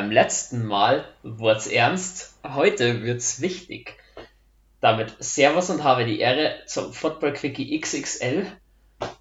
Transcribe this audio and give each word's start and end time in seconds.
beim 0.00 0.10
letzten 0.10 0.64
Mal 0.64 1.04
wurde 1.22 1.58
es 1.58 1.66
ernst, 1.66 2.34
heute 2.42 3.02
wird 3.02 3.18
es 3.18 3.42
wichtig. 3.42 3.98
Damit 4.80 5.14
Servus 5.18 5.68
und 5.68 5.84
habe 5.84 6.06
die 6.06 6.20
Ehre 6.20 6.54
zum 6.64 6.94
Football 6.94 7.34
Quickie 7.34 7.78
XXL. 7.78 8.46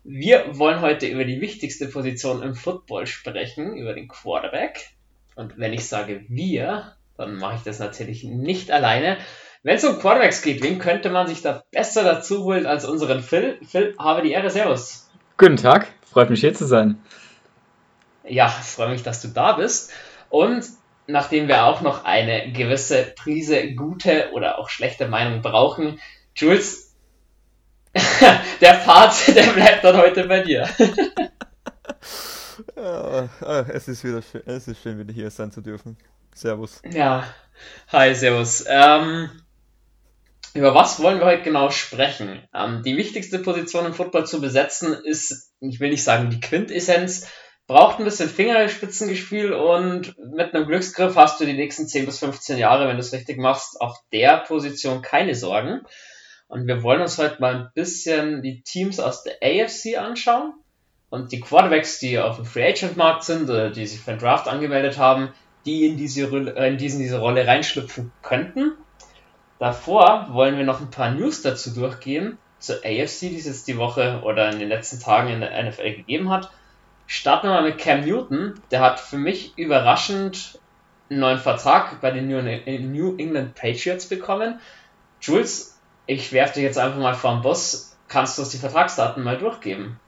Wir 0.06 0.58
wollen 0.58 0.80
heute 0.80 1.08
über 1.08 1.26
die 1.26 1.42
wichtigste 1.42 1.90
Position 1.90 2.42
im 2.42 2.56
Football 2.56 3.08
sprechen, 3.08 3.76
über 3.76 3.94
den 3.94 4.08
Quarterback. 4.08 4.92
Und 5.36 5.58
wenn 5.58 5.74
ich 5.74 5.86
sage 5.86 6.24
wir, 6.30 6.96
dann 7.18 7.36
mache 7.36 7.58
ich 7.58 7.64
das 7.64 7.80
natürlich 7.80 8.24
nicht 8.24 8.72
alleine. 8.72 9.18
Wenn 9.64 9.76
es 9.76 9.84
um 9.84 10.00
Quarterbacks 10.00 10.42
geht, 10.44 10.64
wen 10.64 10.80
könnte 10.80 11.10
man 11.10 11.28
sich 11.28 11.42
da 11.42 11.62
besser 11.72 12.06
dazu 12.06 12.46
holen 12.46 12.66
als 12.66 12.86
unseren 12.86 13.22
Phil? 13.22 13.60
Phil, 13.70 13.96
habe 14.00 14.22
die 14.22 14.32
Ehre, 14.32 14.50
Servus. 14.50 15.10
Guten 15.38 15.58
Tag, 15.58 15.88
freut 16.10 16.30
mich 16.30 16.40
hier 16.40 16.54
zu 16.54 16.66
sein. 16.66 17.04
Ja, 18.24 18.48
freue 18.48 18.92
mich, 18.92 19.04
dass 19.04 19.22
du 19.22 19.28
da 19.28 19.54
bist. 19.54 19.92
Und 20.30 20.66
nachdem 21.08 21.48
wir 21.48 21.66
auch 21.66 21.82
noch 21.82 22.06
eine 22.06 22.52
gewisse 22.52 23.14
Prise 23.16 23.74
gute 23.74 24.32
oder 24.34 24.60
auch 24.60 24.70
schlechte 24.70 25.08
Meinung 25.08 25.42
brauchen, 25.42 26.00
Jules, 26.36 26.96
der 28.62 28.74
Part, 28.74 29.28
der 29.36 29.52
bleibt 29.54 29.84
dann 29.84 29.98
heute 29.98 30.28
bei 30.28 30.42
dir. 30.42 30.70
ja, 32.76 33.30
ah, 33.42 33.66
es 33.74 33.88
ist 33.88 34.04
wieder 34.04 34.22
schön, 34.22 34.44
es 34.46 34.68
ist 34.68 34.82
schön, 34.82 35.00
wieder 35.00 35.14
hier 35.14 35.32
sein 35.32 35.52
zu 35.52 35.62
dürfen. 35.62 35.98
Servus. 36.36 36.82
Ja, 36.90 37.24
hi, 37.92 38.14
Servus. 38.14 38.64
Ähm, 38.68 39.30
über 40.54 40.74
was 40.74 41.02
wollen 41.02 41.20
wir 41.20 41.26
heute 41.26 41.44
genau 41.44 41.70
sprechen? 41.72 42.42
Ähm, 42.54 42.84
die 42.84 42.96
wichtigste 42.96 43.40
Position 43.40 43.86
im 43.86 43.94
Football 43.94 44.26
zu 44.26 44.40
besetzen 44.40 44.94
ist, 44.94 45.52
ich 45.60 45.80
will 45.80 45.90
nicht 45.90 46.04
sagen 46.04 46.30
die 46.30 46.40
Quintessenz, 46.40 47.28
braucht 47.70 48.00
ein 48.00 48.04
bisschen 48.04 48.30
Fingerspitzengespiel 48.30 49.54
und 49.54 50.18
mit 50.18 50.56
einem 50.56 50.66
Glücksgriff 50.66 51.16
hast 51.16 51.40
du 51.40 51.46
die 51.46 51.54
nächsten 51.54 51.88
10 51.88 52.08
bis 52.08 52.18
15 52.18 52.58
Jahre, 52.58 52.88
wenn 52.88 52.96
du 52.96 53.02
es 53.02 53.14
richtig 53.14 53.38
machst, 53.38 53.80
auf 53.80 53.96
der 54.12 54.38
Position 54.38 55.04
keine 55.04 55.36
Sorgen. 55.36 55.82
Und 56.48 56.66
wir 56.66 56.82
wollen 56.82 57.00
uns 57.00 57.20
heute 57.20 57.40
mal 57.40 57.56
ein 57.56 57.70
bisschen 57.76 58.42
die 58.42 58.64
Teams 58.64 59.00
aus 59.00 59.24
der 59.24 59.36
AFC 59.44 60.00
anschauen 60.00 60.54
und 61.12 61.32
die 61.32 61.42
Quarterbacks, 61.42 62.00
die 62.00 62.18
auf 62.18 62.38
dem 62.38 62.46
Free 62.46 62.68
Agent 62.68 62.98
Markt 62.98 63.24
sind 63.24 63.48
oder 63.48 63.70
die 63.70 63.86
sich 63.86 64.00
für 64.00 64.14
den 64.14 64.20
Draft 64.20 64.48
angemeldet 64.48 64.98
haben, 64.98 65.30
die 65.68 65.86
in 65.86 65.96
diese, 65.96 66.26
in 66.26 66.78
diesen, 66.80 67.00
diese 67.00 67.20
Rolle 67.20 67.46
reinschlüpfen 67.46 68.12
könnten. 68.24 68.72
Davor 69.60 70.30
wollen 70.32 70.58
wir 70.58 70.66
noch 70.66 70.82
ein 70.82 70.90
paar 70.90 71.12
News 71.12 71.44
dazu 71.44 71.70
durchgehen 71.70 72.40
zur 72.58 72.78
AFC, 72.78 73.30
die 73.30 73.38
es 73.38 73.46
jetzt 73.46 73.68
die 73.68 73.78
Woche 73.78 74.22
oder 74.24 74.52
in 74.52 74.58
den 74.58 74.70
letzten 74.70 75.00
Tagen 75.00 75.30
in 75.30 75.42
der 75.42 75.64
NFL 75.64 75.94
gegeben 75.98 76.32
hat 76.32 76.50
Starten 77.12 77.48
wir 77.48 77.54
mal 77.54 77.64
mit 77.64 77.80
Cam 77.80 78.02
Newton. 78.02 78.62
Der 78.70 78.82
hat 78.82 79.00
für 79.00 79.18
mich 79.18 79.58
überraschend 79.58 80.60
einen 81.10 81.22
neuen 81.22 81.40
Vertrag 81.40 82.00
bei 82.02 82.12
den 82.12 82.28
New 82.28 83.16
England 83.18 83.56
Patriots 83.56 84.06
bekommen. 84.08 84.60
Jules, 85.20 85.80
ich 86.06 86.32
werfe 86.34 86.54
dich 86.54 86.64
jetzt 86.64 86.78
einfach 86.78 87.00
mal 87.00 87.16
vor 87.16 87.34
den 87.34 87.42
Boss. 87.42 87.98
Kannst 88.10 88.38
du 88.38 88.44
uns 88.44 88.52
die 88.52 88.60
Vertragsdaten 88.60 89.24
mal 89.24 89.40
durchgeben? 89.40 90.00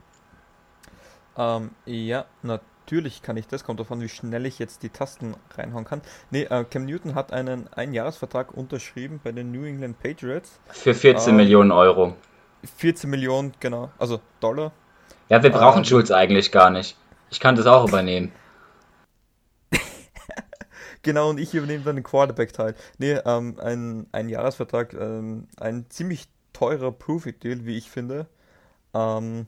Ähm, 1.36 1.72
ja, 1.86 2.24
natürlich 2.42 3.20
kann 3.20 3.36
ich 3.36 3.48
das. 3.48 3.64
Kommt 3.64 3.80
davon, 3.80 4.00
wie 4.00 4.08
schnell 4.08 4.46
ich 4.46 4.60
jetzt 4.60 4.84
die 4.84 4.90
Tasten 4.90 5.34
reinhauen 5.56 5.84
kann. 5.84 6.02
Ne, 6.30 6.48
äh, 6.52 6.64
Cam 6.64 6.84
Newton 6.84 7.16
hat 7.16 7.32
einen 7.32 7.66
Einjahresvertrag 7.72 8.54
unterschrieben 8.54 9.18
bei 9.24 9.32
den 9.32 9.50
New 9.50 9.64
England 9.64 9.98
Patriots. 9.98 10.60
Für 10.68 10.94
14 10.94 11.30
ähm, 11.30 11.36
Millionen 11.38 11.72
Euro. 11.72 12.14
14 12.76 13.10
Millionen, 13.10 13.54
genau. 13.58 13.90
Also 13.98 14.20
Dollar. 14.38 14.70
Ja, 15.32 15.42
wir 15.42 15.48
brauchen 15.48 15.78
ähm, 15.78 15.84
Schulz 15.86 16.10
eigentlich 16.10 16.52
gar 16.52 16.68
nicht. 16.68 16.94
Ich 17.30 17.40
kann 17.40 17.56
das 17.56 17.66
auch 17.66 17.88
übernehmen. 17.88 18.32
genau, 21.02 21.30
und 21.30 21.40
ich 21.40 21.54
übernehme 21.54 21.84
dann 21.84 21.96
den 21.96 22.02
Quarterback-Teil. 22.02 22.74
Nee, 22.98 23.12
ähm, 23.24 23.58
ein, 23.58 24.06
ein 24.12 24.28
Jahresvertrag, 24.28 24.92
ähm, 24.92 25.48
ein 25.58 25.86
ziemlich 25.88 26.28
teurer 26.52 26.92
Profit-Deal, 26.92 27.64
wie 27.64 27.78
ich 27.78 27.90
finde. 27.90 28.26
Ähm, 28.92 29.46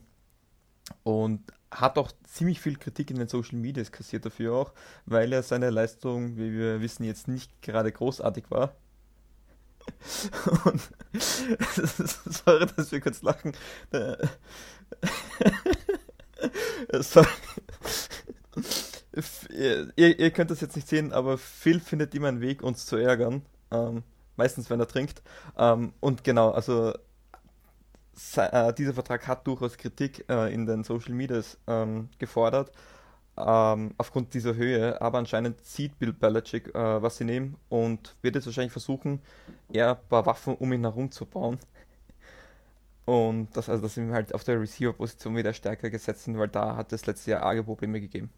und 1.03 1.43
hat 1.71 1.99
auch 1.99 2.13
ziemlich 2.23 2.63
viel 2.63 2.79
Kritik 2.79 3.11
in 3.11 3.19
den 3.19 3.29
Social 3.29 3.59
Medias 3.59 3.93
kassiert 3.93 4.25
dafür 4.25 4.55
auch, 4.55 4.73
weil 5.05 5.35
er 5.35 5.43
seine 5.43 5.69
Leistung, 5.69 6.39
wie 6.39 6.51
wir 6.51 6.81
wissen, 6.81 7.05
jetzt 7.05 7.29
nicht 7.29 7.61
gerade 7.61 7.93
großartig 7.93 8.51
war. 8.51 8.75
Und 10.65 10.81
sorry, 11.77 12.67
dass 12.75 12.91
wir 12.91 13.01
kurz 13.03 13.21
lachen. 13.21 13.53
Ihr, 19.51 20.19
ihr, 20.19 20.31
könnt 20.33 20.51
das 20.51 20.61
jetzt 20.61 20.75
nicht 20.75 20.89
sehen, 20.89 21.13
aber 21.13 21.39
Phil 21.39 21.79
findet 21.79 22.15
immer 22.17 22.27
einen 22.29 22.41
Weg, 22.41 22.65
uns 22.65 22.85
zu 22.85 22.97
ärgern. 22.97 23.43
Ähm, 23.71 24.03
meistens, 24.37 24.71
wenn 24.71 24.81
er 24.81 24.89
trinkt. 24.89 25.23
Ähm, 25.57 25.93
und 26.01 26.25
genau, 26.25 26.51
also 26.51 26.93
äh, 28.37 28.73
dieser 28.75 28.95
Vertrag 28.95 29.27
hat 29.27 29.47
durchaus 29.47 29.77
Kritik 29.77 30.25
äh, 30.29 30.53
in 30.53 30.67
den 30.67 30.85
Social 30.85 31.13
Medias 31.15 31.59
ähm, 31.67 32.09
gefordert. 32.19 32.73
Ähm, 33.37 33.95
aufgrund 33.99 34.33
dieser 34.35 34.55
Höhe, 34.55 35.01
aber 35.01 35.19
anscheinend 35.19 35.65
sieht 35.65 35.99
Bill 35.99 36.13
Belichick, 36.13 36.73
äh, 36.75 37.03
was 37.03 37.17
sie 37.17 37.25
nehmen 37.25 37.57
und 37.69 38.15
wird 38.23 38.37
jetzt 38.37 38.47
wahrscheinlich 38.47 38.73
versuchen, 38.73 39.21
eher 39.73 39.97
ein 39.97 40.09
paar 40.09 40.25
Waffen 40.27 40.55
um 40.55 40.73
ihn 40.73 40.83
herum 40.83 41.11
zu 41.11 41.27
bauen. 41.27 41.59
Und 43.05 43.49
das, 43.55 43.69
also, 43.69 43.83
dass 43.83 43.95
sie 43.95 44.11
halt 44.11 44.35
auf 44.35 44.45
der 44.45 44.61
Receiver-Position 44.61 45.37
wieder 45.37 45.53
stärker 45.53 45.91
gesetzt 45.91 46.25
sind, 46.25 46.39
weil 46.39 46.49
da 46.49 46.77
hat 46.77 46.93
es 46.93 47.05
letztes 47.07 47.27
Jahr 47.27 47.43
arge 47.43 47.63
Probleme 47.63 48.01
gegeben. 48.01 48.31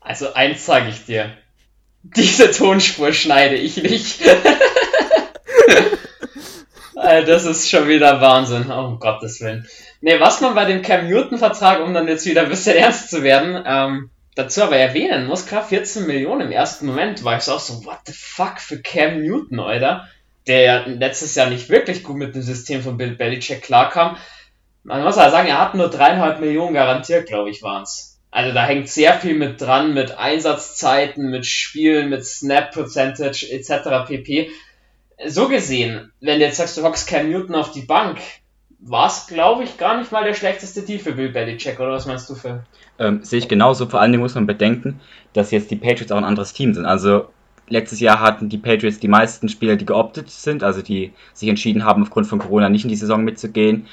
Also 0.00 0.34
eins 0.34 0.66
sage 0.66 0.88
ich 0.88 1.04
dir. 1.04 1.36
Diese 2.02 2.50
Tonspur 2.50 3.12
schneide 3.12 3.54
ich 3.54 3.80
nicht. 3.80 4.22
das 6.94 7.44
ist 7.44 7.70
schon 7.70 7.86
wieder 7.88 8.20
Wahnsinn. 8.20 8.68
Oh, 8.70 8.86
um 8.86 8.98
Gottes 8.98 9.40
Willen. 9.40 9.68
Ne, 10.00 10.18
was 10.18 10.40
man 10.40 10.56
bei 10.56 10.64
dem 10.64 10.82
Cam 10.82 11.08
Newton-Vertrag, 11.08 11.80
um 11.80 11.94
dann 11.94 12.08
jetzt 12.08 12.26
wieder 12.26 12.42
ein 12.42 12.48
bisschen 12.48 12.76
ernst 12.76 13.10
zu 13.10 13.22
werden, 13.22 13.62
ähm, 13.64 14.10
dazu 14.34 14.64
aber 14.64 14.76
erwähnen 14.76 15.26
muss, 15.26 15.46
klar, 15.46 15.62
14 15.62 16.08
Millionen 16.08 16.40
im 16.40 16.50
ersten 16.50 16.86
Moment 16.86 17.22
war 17.22 17.36
ich 17.36 17.48
auch 17.48 17.60
so, 17.60 17.84
what 17.84 18.00
the 18.06 18.12
fuck 18.12 18.58
für 18.60 18.82
Cam 18.82 19.22
Newton, 19.22 19.60
Alter 19.60 20.08
der 20.46 20.86
letztes 20.88 21.34
Jahr 21.34 21.48
nicht 21.48 21.68
wirklich 21.68 22.02
gut 22.02 22.16
mit 22.16 22.34
dem 22.34 22.42
System 22.42 22.82
von 22.82 22.96
Bill 22.96 23.14
Belichick 23.14 23.62
klarkam. 23.62 24.16
Man 24.84 25.02
muss 25.02 25.16
ja 25.16 25.30
sagen, 25.30 25.48
er 25.48 25.60
hat 25.60 25.74
nur 25.74 25.88
dreieinhalb 25.88 26.40
Millionen 26.40 26.74
garantiert, 26.74 27.26
glaube 27.26 27.50
ich, 27.50 27.62
waren's. 27.62 28.20
Also 28.32 28.54
da 28.54 28.64
hängt 28.64 28.88
sehr 28.88 29.14
viel 29.14 29.34
mit 29.34 29.60
dran, 29.60 29.92
mit 29.94 30.18
Einsatzzeiten, 30.18 31.30
mit 31.30 31.44
Spielen, 31.44 32.08
mit 32.08 32.24
Snap 32.24 32.72
Percentage 32.72 33.46
etc. 33.50 34.08
pp. 34.08 34.50
So 35.26 35.48
gesehen, 35.48 36.10
wenn 36.20 36.40
du 36.40 36.46
jetzt 36.46 36.56
sagst, 36.56 36.76
du 36.76 36.82
hockst 36.82 37.06
Cam 37.06 37.30
Newton 37.30 37.54
auf 37.54 37.72
die 37.72 37.82
Bank, 37.82 38.18
war 38.80 39.06
es, 39.06 39.26
glaube 39.28 39.62
ich, 39.62 39.76
gar 39.78 39.98
nicht 39.98 40.10
mal 40.10 40.24
der 40.24 40.34
schlechteste 40.34 40.82
Deal 40.82 40.98
für 40.98 41.12
Bill 41.12 41.28
Belichick, 41.28 41.78
oder 41.78 41.92
was 41.92 42.06
meinst 42.06 42.28
du 42.28 42.34
für? 42.34 42.64
Ähm, 42.98 43.22
sehe 43.22 43.38
ich 43.38 43.48
genauso. 43.48 43.86
Vor 43.86 44.00
allen 44.00 44.10
Dingen 44.10 44.22
muss 44.22 44.34
man 44.34 44.46
bedenken, 44.46 45.00
dass 45.34 45.50
jetzt 45.52 45.70
die 45.70 45.76
Patriots 45.76 46.10
auch 46.10 46.16
ein 46.16 46.24
anderes 46.24 46.52
Team 46.52 46.74
sind. 46.74 46.86
Also 46.86 47.26
letztes 47.72 48.00
Jahr 48.00 48.20
hatten 48.20 48.48
die 48.48 48.58
Patriots 48.58 49.00
die 49.00 49.08
meisten 49.08 49.48
Spieler, 49.48 49.76
die 49.76 49.86
geoptet 49.86 50.30
sind, 50.30 50.62
also 50.62 50.82
die 50.82 51.12
sich 51.32 51.48
entschieden 51.48 51.84
haben, 51.84 52.02
aufgrund 52.02 52.26
von 52.26 52.38
Corona 52.38 52.68
nicht 52.68 52.84
in 52.84 52.90
die 52.90 52.96
Saison 52.96 53.24
mitzugehen. 53.24 53.86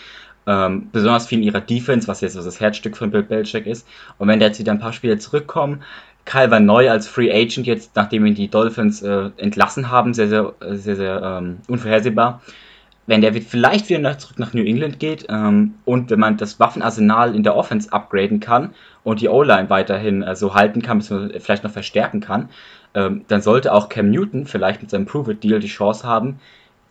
Ähm, 0.45 0.89
besonders 0.91 1.27
viel 1.27 1.39
in 1.39 1.43
ihrer 1.43 1.61
Defense, 1.61 2.07
was 2.07 2.21
jetzt 2.21 2.33
so 2.33 2.43
das 2.43 2.59
Herzstück 2.59 2.97
von 2.97 3.11
Bill 3.11 3.23
Belichick 3.23 3.65
ist. 3.65 3.87
Und 4.17 4.27
wenn 4.27 4.39
da 4.39 4.47
jetzt 4.47 4.59
wieder 4.59 4.71
ein 4.71 4.79
paar 4.79 4.93
Spieler 4.93 5.19
zurückkommen, 5.19 5.83
Kyle 6.25 6.51
war 6.51 6.59
neu 6.59 6.89
als 6.89 7.07
Free 7.07 7.31
Agent 7.31 7.65
jetzt, 7.65 7.95
nachdem 7.95 8.25
ihn 8.25 8.35
die 8.35 8.49
Dolphins 8.49 9.01
äh, 9.01 9.29
entlassen 9.37 9.89
haben, 9.89 10.13
sehr, 10.13 10.27
sehr, 10.27 10.53
sehr, 10.71 10.95
sehr 10.95 11.21
ähm, 11.23 11.57
unvorhersehbar. 11.67 12.41
Wenn 13.07 13.21
der 13.21 13.33
vielleicht 13.33 13.89
wieder 13.89 13.99
nach, 13.99 14.17
zurück 14.17 14.37
nach 14.37 14.53
New 14.53 14.63
England 14.63 14.99
geht 14.99 15.25
ähm, 15.29 15.75
und 15.85 16.11
wenn 16.11 16.19
man 16.19 16.37
das 16.37 16.59
Waffenarsenal 16.59 17.33
in 17.33 17.41
der 17.41 17.55
Offense 17.55 17.91
upgraden 17.91 18.39
kann 18.39 18.75
und 19.03 19.21
die 19.21 19.29
O-Line 19.29 19.71
weiterhin 19.71 20.21
äh, 20.21 20.35
so 20.35 20.53
halten 20.53 20.83
kann, 20.83 20.99
bis 20.99 21.09
man 21.09 21.31
vielleicht 21.39 21.63
noch 21.63 21.71
verstärken 21.71 22.21
kann, 22.21 22.49
ähm, 22.93 23.25
dann 23.27 23.41
sollte 23.41 23.73
auch 23.73 23.89
Cam 23.89 24.09
Newton 24.09 24.45
vielleicht 24.45 24.81
mit 24.81 24.89
seinem 24.91 25.05
Prove-It-Deal 25.05 25.59
die 25.59 25.67
Chance 25.67 26.07
haben, 26.07 26.39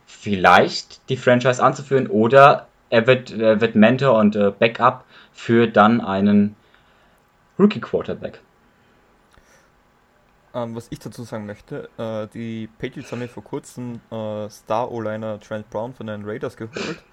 vielleicht 0.06 1.08
die 1.08 1.16
Franchise 1.16 1.62
anzuführen 1.62 2.06
oder 2.06 2.66
er 2.90 3.06
wird, 3.06 3.30
er 3.30 3.60
wird 3.60 3.74
Mentor 3.74 4.18
und 4.18 4.36
äh, 4.36 4.50
Backup 4.50 5.04
für 5.32 5.66
dann 5.66 6.00
einen 6.00 6.56
Rookie-Quarterback. 7.58 8.40
Ähm, 10.54 10.74
was 10.74 10.86
ich 10.90 10.98
dazu 10.98 11.24
sagen 11.24 11.46
möchte, 11.46 11.90
äh, 11.98 12.26
die 12.32 12.68
Patriots 12.78 13.12
haben 13.12 13.20
ja 13.20 13.28
vor 13.28 13.44
kurzem 13.44 14.00
äh, 14.10 14.48
Star-O-Liner 14.48 15.40
Trent 15.40 15.68
Brown 15.68 15.92
von 15.92 16.06
den 16.06 16.24
Raiders 16.24 16.56
geholt. 16.56 17.04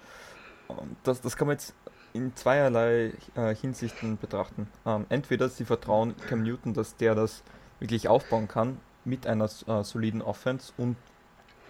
Ähm, 0.70 0.96
das, 1.02 1.20
das 1.20 1.36
kann 1.36 1.48
man 1.48 1.56
jetzt 1.56 1.74
in 2.14 2.34
zweierlei 2.34 3.12
äh, 3.34 3.54
Hinsichten 3.54 4.16
betrachten. 4.16 4.68
Ähm, 4.86 5.04
entweder 5.10 5.48
sie 5.50 5.64
vertrauen 5.64 6.14
Cam 6.28 6.42
Newton, 6.42 6.72
dass 6.72 6.96
der 6.96 7.14
das 7.14 7.42
wirklich 7.80 8.08
aufbauen 8.08 8.48
kann 8.48 8.78
mit 9.04 9.26
einer 9.26 9.44
äh, 9.44 9.84
soliden 9.84 10.22
Offense 10.22 10.72
und 10.76 10.96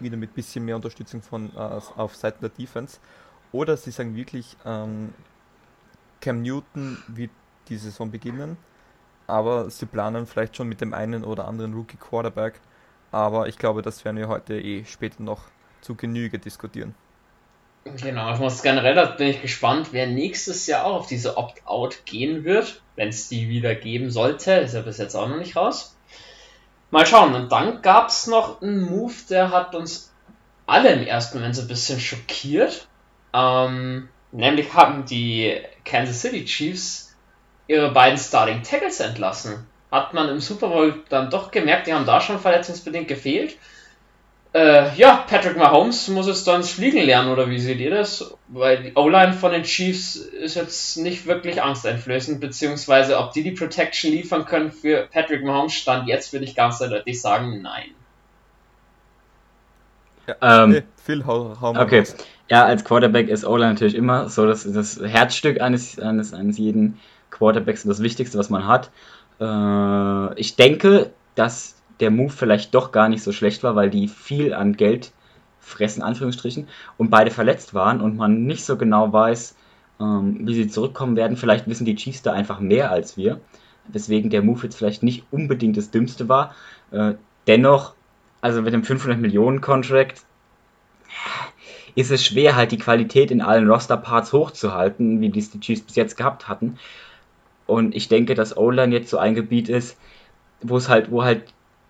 wieder 0.00 0.17
mit 0.17 0.35
bisschen 0.35 0.64
mehr 0.64 0.76
Unterstützung 0.76 1.23
von 1.23 1.55
äh, 1.55 1.58
auf 1.58 2.17
Seiten 2.17 2.41
der 2.41 2.50
Defense. 2.50 2.99
Oder 3.53 3.76
sie 3.76 3.91
sagen 3.91 4.17
wirklich, 4.17 4.56
ähm, 4.64 5.14
Cam 6.20 6.43
Newton 6.43 6.99
wird 7.08 7.31
die 7.69 7.76
Saison 7.76 8.11
beginnen, 8.11 8.56
aber 9.26 9.70
sie 9.70 9.87
planen 9.87 10.26
vielleicht 10.26 10.56
schon 10.56 10.69
mit 10.69 10.81
dem 10.81 10.94
einen 10.94 11.25
oder 11.25 11.47
anderen 11.47 11.75
Rookie 11.75 11.97
Quarterback. 11.97 12.61
Aber 13.12 13.49
ich 13.49 13.59
glaube, 13.59 13.82
das 13.82 14.05
werden 14.05 14.17
wir 14.17 14.29
heute 14.29 14.61
eh 14.61 14.85
später 14.85 15.23
noch 15.23 15.44
zu 15.81 15.94
Genüge 15.94 16.38
diskutieren. 16.38 16.94
Genau, 17.85 18.35
ich 18.35 18.41
muss 18.41 18.62
generell, 18.62 18.97
da 18.97 19.05
bin 19.05 19.29
ich 19.29 19.41
gespannt, 19.41 19.88
wer 19.93 20.09
nächstes 20.09 20.67
Jahr 20.67 20.85
auch 20.85 20.97
auf 20.97 21.06
diese 21.06 21.37
Opt-out 21.37 22.05
gehen 22.05 22.43
wird, 22.44 22.82
wenn 22.97 23.09
es 23.09 23.29
die 23.29 23.49
wieder 23.49 23.76
geben 23.76 24.11
sollte. 24.11 24.55
Ist 24.55 24.75
ja 24.75 24.82
bis 24.82 24.99
jetzt 24.99 25.14
auch 25.14 25.29
noch 25.29 25.38
nicht 25.38 25.55
raus. 25.55 25.95
Mal 26.91 27.06
schauen. 27.06 27.35
Und 27.35 27.50
dann 27.53 27.83
gab 27.83 28.09
es 28.09 28.27
noch 28.27 28.62
einen 28.62 28.83
Move, 28.83 29.15
der 29.29 29.50
hat 29.50 29.75
uns 29.75 30.12
alle 30.67 30.91
im 30.93 31.06
ersten 31.06 31.38
Moment 31.38 31.56
so 31.56 31.62
ein 31.62 31.69
bisschen 31.69 32.00
schockiert. 32.00 32.88
Ähm, 33.33 34.09
nämlich 34.33 34.75
haben 34.75 35.05
die 35.05 35.61
Kansas 35.85 36.21
City 36.21 36.44
Chiefs 36.44 37.17
ihre 37.67 37.91
beiden 37.93 38.19
Starting 38.19 38.62
Tackles 38.62 39.00
entlassen. 39.00 39.67
Hat 39.91 40.15
man 40.15 40.29
im 40.29 40.41
Super 40.41 40.69
Bowl 40.69 41.03
dann 41.09 41.31
doch 41.31 41.50
gemerkt, 41.50 41.87
die 41.87 41.94
haben 41.94 42.06
da 42.06 42.21
schon 42.21 42.38
verletzungsbedingt 42.38 43.09
gefehlt. 43.09 43.56
Äh, 44.56 44.97
ja, 44.97 45.23
Patrick 45.29 45.58
Mahomes 45.58 46.08
muss 46.08 46.26
es 46.29 46.43
dann 46.44 46.62
Fliegen 46.62 47.05
lernen, 47.05 47.31
oder 47.31 47.50
wie 47.50 47.58
seht 47.58 47.79
ihr 47.79 47.91
das? 47.91 48.35
Weil 48.49 48.85
die 48.85 48.93
O-Line 48.94 49.35
von 49.35 49.53
den 49.53 49.64
Chiefs 49.64 50.17
ist 50.17 50.55
jetzt 50.55 50.97
nicht 50.97 51.26
wirklich 51.26 51.62
angsteinflößend, 51.62 52.41
beziehungsweise 52.41 53.19
ob 53.19 53.32
die 53.32 53.43
die 53.43 53.50
Protection 53.50 54.12
liefern 54.12 54.47
können 54.47 54.73
für 54.73 55.08
Patrick 55.12 55.44
Mahomes, 55.44 55.75
stand 55.75 56.08
jetzt 56.08 56.32
würde 56.32 56.47
ich 56.47 56.55
ganz 56.56 56.79
deutlich 56.79 57.20
sagen, 57.20 57.61
nein. 57.61 57.91
Ja, 60.26 60.62
ähm, 60.64 60.70
nee, 60.70 60.82
Phil, 61.05 61.26
hau, 61.26 61.55
hau 61.61 61.75
mal 61.75 61.82
Okay, 61.85 61.99
raus. 61.99 62.17
ja, 62.49 62.64
als 62.64 62.82
Quarterback 62.82 63.29
ist 63.29 63.44
O-Line 63.44 63.75
natürlich 63.75 63.94
immer 63.94 64.31
so 64.31 64.47
das, 64.47 64.64
das 64.64 64.99
Herzstück 64.99 65.61
eines, 65.61 65.99
eines, 65.99 66.32
eines 66.32 66.56
jeden 66.56 66.99
Quarterbacks 67.29 67.85
und 67.85 67.91
das 67.91 68.02
Wichtigste, 68.02 68.38
was 68.38 68.49
man 68.49 68.67
hat. 68.67 68.91
Äh, 69.38 70.41
ich 70.41 70.56
denke, 70.56 71.11
dass 71.35 71.75
der 72.00 72.10
Move 72.10 72.31
vielleicht 72.31 72.75
doch 72.75 72.93
gar 72.93 73.08
nicht 73.08 73.22
so 73.22 73.32
schlecht 73.32 73.62
war, 73.62 73.76
weil 73.76 73.90
die 73.90 74.08
viel 74.08 74.52
an 74.54 74.75
Geld 74.75 75.12
fressen, 75.60 76.02
Anführungsstrichen, 76.02 76.69
und 76.96 77.10
beide 77.10 77.31
verletzt 77.31 77.75
waren 77.75 78.00
und 78.00 78.16
man 78.16 78.44
nicht 78.44 78.64
so 78.64 78.76
genau 78.76 79.12
weiß, 79.12 79.56
ähm, 80.00 80.46
wie 80.46 80.54
sie 80.54 80.69
zurückkommen 80.69 81.16
werden. 81.16 81.37
Vielleicht 81.37 81.66
wissen 81.66 81.84
die 81.84 81.96
Chiefs 81.96 82.22
da 82.22 82.32
einfach 82.32 82.60
mehr 82.60 82.90
als 82.90 83.16
wir, 83.16 83.40
weswegen 83.88 84.31
der 84.31 84.43
Move 84.43 84.64
jetzt 84.64 84.76
vielleicht 84.76 85.02
nicht 85.02 85.25
unbedingt 85.31 85.76
das 85.76 85.90
Dümmste 85.90 86.28
war. 86.28 86.54
Äh, 86.90 87.14
dennoch, 87.46 87.94
also 88.40 88.62
mit 88.62 88.72
dem 88.72 88.84
500 88.84 89.19
Millionen 89.19 89.60
Contract 89.60 90.22
ist 91.94 92.10
es 92.10 92.25
schwer, 92.25 92.54
halt 92.54 92.72
die 92.72 92.78
Qualität 92.78 93.31
in 93.31 93.40
allen 93.40 93.69
Roster-Parts 93.69 94.32
hochzuhalten, 94.32 95.20
wie 95.20 95.31
dies 95.31 95.50
die 95.50 95.60
Chiefs 95.60 95.82
bis 95.82 95.96
jetzt 95.96 96.16
gehabt 96.16 96.46
hatten. 96.46 96.78
Und 97.66 97.96
ich 97.96 98.08
denke, 98.08 98.34
dass 98.34 98.56
O-Line 98.56 98.94
jetzt 98.94 99.10
so 99.10 99.19
ein 99.19 99.34
Gebiet 99.34 99.69
ist, 99.69 99.96
wo 100.60 100.76
es 100.76 100.88
halt, 100.88 101.10
wo 101.10 101.25
halt 101.25 101.42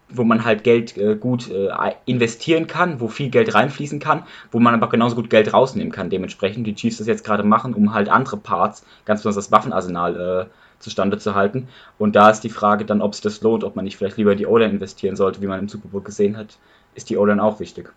wo 0.08 0.24
man 0.24 0.44
halt 0.44 0.64
Geld 0.64 0.96
äh, 0.96 1.16
gut 1.16 1.50
äh, 1.50 1.68
investieren 2.04 2.66
kann, 2.66 3.00
wo 3.00 3.08
viel 3.08 3.28
Geld 3.28 3.54
reinfließen 3.54 3.98
kann, 3.98 4.22
wo 4.52 4.60
man 4.60 4.74
aber 4.74 4.88
genauso 4.88 5.16
gut 5.16 5.30
Geld 5.30 5.52
rausnehmen 5.52 5.92
kann. 5.92 6.10
Dementsprechend 6.10 6.66
die 6.66 6.74
Chiefs 6.74 6.98
das 6.98 7.06
jetzt 7.06 7.24
gerade 7.24 7.42
machen, 7.42 7.74
um 7.74 7.92
halt 7.92 8.08
andere 8.08 8.36
Parts, 8.36 8.84
ganz 9.04 9.20
besonders 9.20 9.46
das 9.46 9.52
Waffenarsenal 9.52 10.46
äh, 10.46 10.46
zustande 10.78 11.18
zu 11.18 11.34
halten. 11.34 11.68
Und 11.98 12.14
da 12.16 12.30
ist 12.30 12.40
die 12.40 12.50
Frage 12.50 12.84
dann, 12.84 13.02
ob 13.02 13.14
sich 13.14 13.22
das 13.22 13.40
lohnt, 13.40 13.64
ob 13.64 13.76
man 13.76 13.84
nicht 13.84 13.96
vielleicht 13.96 14.16
lieber 14.16 14.32
in 14.32 14.38
die 14.38 14.46
O-Line 14.46 14.72
investieren 14.72 15.16
sollte, 15.16 15.42
wie 15.42 15.46
man 15.46 15.58
im 15.58 15.68
Super 15.68 15.88
Bowl 15.88 16.02
gesehen 16.02 16.36
hat, 16.36 16.58
ist 16.94 17.10
die 17.10 17.16
O-Line 17.16 17.42
auch 17.42 17.60
wichtig. 17.60 17.92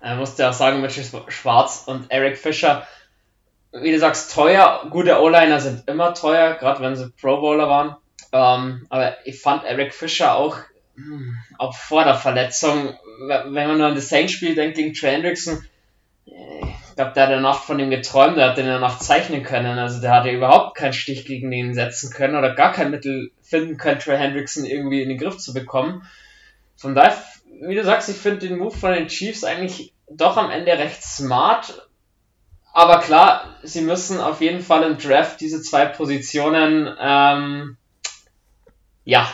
Er 0.00 0.16
musste 0.16 0.48
auch 0.48 0.52
sagen, 0.52 0.80
Mitchell 0.80 1.04
Schwarz 1.28 1.84
und 1.86 2.06
Eric 2.10 2.36
Fischer, 2.36 2.86
wie 3.72 3.92
du 3.92 3.98
sagst, 3.98 4.34
teuer, 4.34 4.86
gute 4.90 5.20
O-Liner 5.20 5.60
sind 5.60 5.88
immer 5.88 6.12
teuer, 6.14 6.54
gerade 6.54 6.80
wenn 6.82 6.96
sie 6.96 7.10
Pro 7.20 7.40
Bowler 7.40 7.68
waren. 7.68 7.96
Ähm, 8.32 8.86
aber 8.88 9.16
ich 9.26 9.40
fand 9.40 9.64
Eric 9.64 9.94
Fischer 9.94 10.34
auch, 10.34 10.58
hm, 10.96 11.36
auch 11.58 11.74
vor 11.74 12.04
der 12.04 12.14
Verletzung, 12.14 12.96
wenn 13.28 13.52
man 13.52 13.78
nur 13.78 13.86
an 13.86 13.94
das 13.94 14.08
Saints-Spiel 14.08 14.54
denkt 14.54 14.76
gegen 14.76 14.94
Trey 14.94 15.12
Hendrickson, 15.12 15.64
äh, 16.26 16.66
ich 16.92 16.96
glaube, 16.96 17.12
der 17.14 17.22
hat 17.22 17.30
in 17.30 17.36
der 17.36 17.40
Nacht 17.40 17.64
von 17.64 17.78
ihm 17.78 17.88
geträumt, 17.88 18.36
der 18.36 18.50
hat 18.50 18.58
in 18.58 18.66
der 18.66 18.78
Nacht 18.78 19.02
zeichnen 19.02 19.42
können. 19.42 19.78
Also 19.78 20.02
der 20.02 20.10
hatte 20.10 20.30
überhaupt 20.30 20.76
keinen 20.76 20.92
Stich 20.92 21.24
gegen 21.24 21.50
ihn 21.50 21.72
setzen 21.72 22.12
können 22.12 22.36
oder 22.36 22.54
gar 22.54 22.72
kein 22.72 22.90
Mittel 22.90 23.30
finden 23.40 23.78
können, 23.78 23.98
Trey 23.98 24.18
Hendrickson 24.18 24.66
irgendwie 24.66 25.00
in 25.00 25.08
den 25.08 25.16
Griff 25.16 25.38
zu 25.38 25.54
bekommen. 25.54 26.06
Von 26.76 26.94
daher, 26.94 27.16
wie 27.62 27.74
du 27.74 27.84
sagst, 27.84 28.10
ich 28.10 28.16
finde 28.16 28.46
den 28.46 28.58
Move 28.58 28.76
von 28.76 28.92
den 28.92 29.08
Chiefs 29.08 29.42
eigentlich 29.42 29.94
doch 30.10 30.36
am 30.36 30.50
Ende 30.50 30.72
recht 30.72 31.02
smart. 31.02 31.88
Aber 32.74 33.00
klar, 33.00 33.56
sie 33.62 33.80
müssen 33.80 34.20
auf 34.20 34.42
jeden 34.42 34.60
Fall 34.60 34.82
im 34.82 34.98
Draft 34.98 35.40
diese 35.40 35.62
zwei 35.62 35.86
Positionen 35.86 36.94
ähm, 37.00 37.76
ja, 39.04 39.28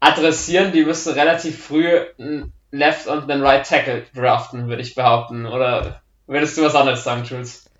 adressieren. 0.00 0.72
Die 0.72 0.84
müssen 0.84 1.12
relativ 1.12 1.64
früh 1.64 1.88
einen 2.18 2.52
Left 2.70 3.06
und 3.06 3.30
einen 3.30 3.42
Right 3.42 3.66
Tackle 3.66 4.04
draften, 4.14 4.68
würde 4.68 4.82
ich 4.82 4.94
behaupten. 4.94 5.46
Oder 5.46 6.02
würdest 6.26 6.56
du 6.56 6.62
was 6.62 6.74
anderes 6.74 7.04
sagen, 7.04 7.24
Jules? 7.24 7.70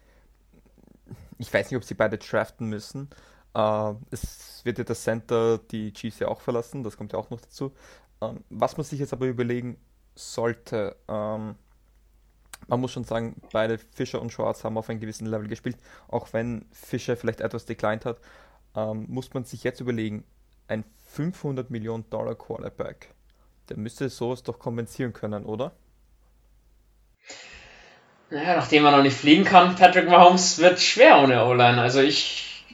Ich 1.39 1.53
weiß 1.53 1.71
nicht, 1.71 1.77
ob 1.77 1.85
sie 1.85 1.95
beide 1.95 2.19
draften 2.19 2.69
müssen. 2.69 3.11
Uh, 3.57 3.97
es 4.11 4.61
wird 4.65 4.77
ja 4.77 4.85
das 4.85 5.03
Center 5.03 5.57
die 5.57 5.91
Chiefs 5.95 6.19
ja 6.19 6.29
auch 6.29 6.43
verlassen, 6.43 6.85
das 6.85 6.99
kommt 6.99 7.15
ja 7.15 7.19
auch 7.19 7.31
noch 7.31 7.41
dazu. 7.41 7.73
Um, 8.21 8.37
ähm, 8.37 8.45
was 8.51 8.77
man 8.77 8.85
sich 8.85 9.01
jetzt 9.01 9.15
aber 9.15 9.27
überlegen 9.27 9.79
sollte, 10.15 10.97
um, 11.07 11.15
ähm, 11.15 11.55
man 12.69 12.81
muss 12.81 12.93
schon 12.93 13.05
sagen, 13.05 13.41
beide 13.53 13.79
Fischer 13.79 14.21
und 14.21 14.31
Schwarz 14.31 14.63
haben 14.63 14.77
auf 14.77 14.91
einem 14.91 15.01
gewissen 15.01 15.27
Level 15.27 15.49
gespielt. 15.49 15.79
Auch 16.09 16.33
wenn 16.35 16.67
Fischer 16.71 17.17
vielleicht 17.17 17.41
etwas 17.41 17.65
declined 17.65 18.05
hat, 18.05 18.21
um, 18.75 19.07
muss 19.09 19.33
man 19.33 19.45
sich 19.45 19.65
jetzt 19.65 19.81
überlegen, 19.81 20.25
ein 20.69 20.85
500 21.17 21.71
Millionen 21.71 22.09
Dollar 22.11 22.35
Quarterback. 22.35 23.15
Der 23.71 23.79
müsste 23.79 24.11
sowas 24.11 24.43
doch 24.43 24.59
kompensieren 24.59 25.15
können, 25.15 25.47
oder? 25.47 25.73
Naja, 28.29 28.57
nachdem 28.57 28.85
er 28.85 28.91
noch 28.91 29.03
nicht 29.03 29.17
fliegen 29.17 29.45
kann, 29.45 29.77
Patrick 29.77 30.11
Mahomes 30.11 30.59
wird 30.59 30.79
schwer 30.79 31.23
ohne 31.23 31.47
O-Line. 31.47 31.81
Also 31.81 32.01
ich 32.01 32.67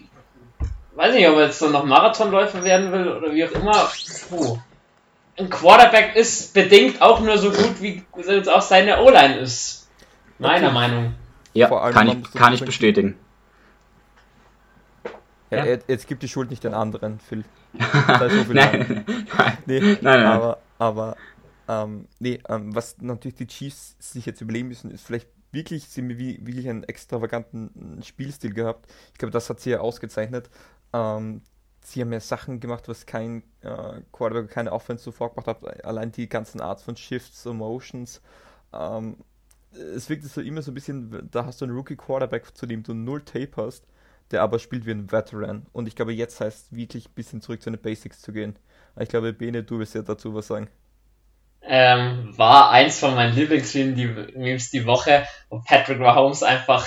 weiß 0.97 1.15
nicht, 1.15 1.29
ob 1.29 1.37
er 1.37 1.47
jetzt 1.47 1.61
so 1.61 1.69
noch 1.69 1.85
Marathonläufer 1.85 2.65
werden 2.65 2.91
will 2.91 3.12
oder 3.12 3.33
wie 3.33 3.44
auch 3.44 3.53
immer. 3.53 3.91
Puh. 4.29 4.59
Ein 5.39 5.49
Quarterback 5.49 6.17
ist 6.17 6.53
bedingt 6.53 7.00
auch 7.00 7.21
nur 7.21 7.39
so 7.39 7.50
gut, 7.50 7.81
wie 7.81 8.03
jetzt 8.17 8.49
auch 8.49 8.62
seine 8.62 9.03
O-Line 9.03 9.39
ist. 9.39 9.89
Meiner 10.39 10.67
okay. 10.67 10.75
Meinung. 10.75 11.15
Ja, 11.55 11.69
kann 11.93 12.08
ich, 12.08 12.32
kann 12.32 12.55
ich 12.55 12.65
bestätigen. 12.65 13.17
Ja, 15.53 15.65
ja. 15.67 15.79
Jetzt 15.87 16.06
gibt 16.06 16.23
die 16.23 16.29
Schuld 16.29 16.51
nicht 16.51 16.65
den 16.65 16.75
anderen, 16.75 17.19
Phil. 17.21 17.44
So 17.75 18.53
nein. 18.53 19.05
nein. 19.37 19.59
Nee, 19.67 19.81
nein, 19.81 19.99
nein. 20.03 20.27
Aber, 20.27 20.59
aber 20.79 21.17
ähm, 21.69 22.06
nee, 22.19 22.41
ähm, 22.49 22.75
was 22.75 22.99
natürlich 23.01 23.37
die 23.37 23.47
Chiefs 23.47 23.97
sich 23.99 24.27
jetzt 24.27 24.41
überlegen 24.41 24.69
müssen, 24.69 24.91
ist 24.91 25.05
vielleicht 25.05 25.29
wirklich, 25.53 25.89
sie 25.89 26.01
haben 26.01 26.09
wirklich 26.19 26.69
einen 26.69 26.85
extravaganten 26.85 28.03
Spielstil 28.03 28.55
gehabt. 28.55 28.91
Ich 29.13 29.19
glaube, 29.19 29.32
das 29.32 29.51
hat 29.51 29.61
sie 29.61 29.71
ja 29.71 29.81
ausgezeichnet. 29.81 30.49
Ähm, 30.93 31.43
sie 31.82 32.01
haben 32.01 32.13
ja 32.13 32.21
Sachen 32.21 32.61
gemacht, 32.61 32.89
was 32.89 33.06
kein 33.06 33.43
äh, 33.61 34.01
Quarterback, 34.13 34.51
keine 34.51 34.73
Offense 34.73 35.05
zuvor 35.05 35.31
gemacht 35.31 35.47
hat. 35.47 35.85
Allein 35.85 36.13
die 36.13 36.29
ganzen 36.29 36.61
Art 36.61 36.81
von 36.81 36.97
Shifts 36.97 37.47
und 37.47 37.59
Motions. 37.59 38.23
Ähm, 38.73 39.17
es 39.73 40.09
wirkt 40.09 40.25
so 40.25 40.41
immer 40.41 40.63
so 40.63 40.71
ein 40.71 40.75
bisschen, 40.75 41.29
da 41.31 41.44
hast 41.44 41.61
du 41.61 41.67
einen 41.67 41.75
Rookie-Quarterback, 41.75 42.56
zu 42.56 42.67
dem 42.67 42.82
du 42.82 42.94
null 42.94 43.23
Tape 43.23 43.51
hast 43.56 43.87
der 44.32 44.43
aber 44.43 44.58
spielt 44.58 44.86
wie 44.86 44.93
ein 44.93 45.12
Veteran. 45.12 45.67
Und 45.72 45.86
ich 45.86 45.94
glaube, 45.94 46.12
jetzt 46.12 46.41
heißt 46.41 46.67
es 46.67 46.77
wirklich 46.77 47.08
ein 47.08 47.15
bisschen 47.15 47.41
zurück 47.41 47.62
zu 47.62 47.70
den 47.70 47.81
Basics 47.81 48.20
zu 48.20 48.32
gehen. 48.32 48.56
Ich 48.98 49.08
glaube, 49.08 49.32
Bene, 49.32 49.62
du 49.62 49.79
wirst 49.79 49.94
ja 49.94 50.03
dazu 50.03 50.34
was 50.34 50.48
sagen. 50.48 50.69
Ähm, 51.65 52.36
war 52.36 52.70
eins 52.70 52.98
von 52.98 53.15
meinen 53.15 53.36
Lieblingsmemes 53.36 54.70
die, 54.70 54.79
die 54.81 54.86
Woche, 54.86 55.27
wo 55.48 55.60
Patrick 55.60 56.01
Mahomes 56.01 56.43
einfach 56.43 56.86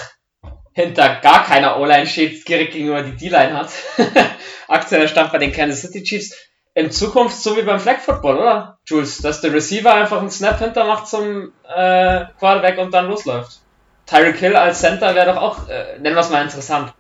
hinter 0.74 1.22
gar 1.22 1.46
keiner 1.46 1.80
O-Line 1.80 2.06
steht, 2.06 2.48
direkt 2.48 2.74
gegenüber 2.74 3.02
die 3.02 3.16
D-Line 3.16 3.54
hat. 3.54 3.70
Aktueller 4.68 5.08
Stand 5.08 5.32
bei 5.32 5.38
den 5.38 5.54
Kansas 5.54 5.82
City 5.82 6.04
Chiefs. 6.04 6.36
In 6.74 6.92
Zukunft 6.92 7.38
so 7.38 7.56
wie 7.56 7.62
beim 7.62 7.80
Flag 7.80 8.00
Football, 8.00 8.38
oder? 8.38 8.80
Jules, 8.86 9.20
dass 9.20 9.40
der 9.40 9.54
Receiver 9.54 9.94
einfach 9.94 10.20
einen 10.20 10.30
Snap 10.30 10.60
hinter 10.60 10.84
macht 10.84 11.08
zum 11.08 11.54
äh, 11.74 12.26
Quarterback 12.38 12.78
und 12.78 12.94
dann 12.94 13.08
losläuft. 13.08 13.62
Tyreek 14.06 14.36
Hill 14.36 14.58
als 14.58 14.82
Center 14.82 15.16
wäre 15.16 15.34
doch 15.34 15.42
auch, 15.42 15.70
äh, 15.70 15.98
nennen 16.00 16.16
wir 16.16 16.22
es 16.22 16.30
mal 16.30 16.44
interessant. 16.44 16.94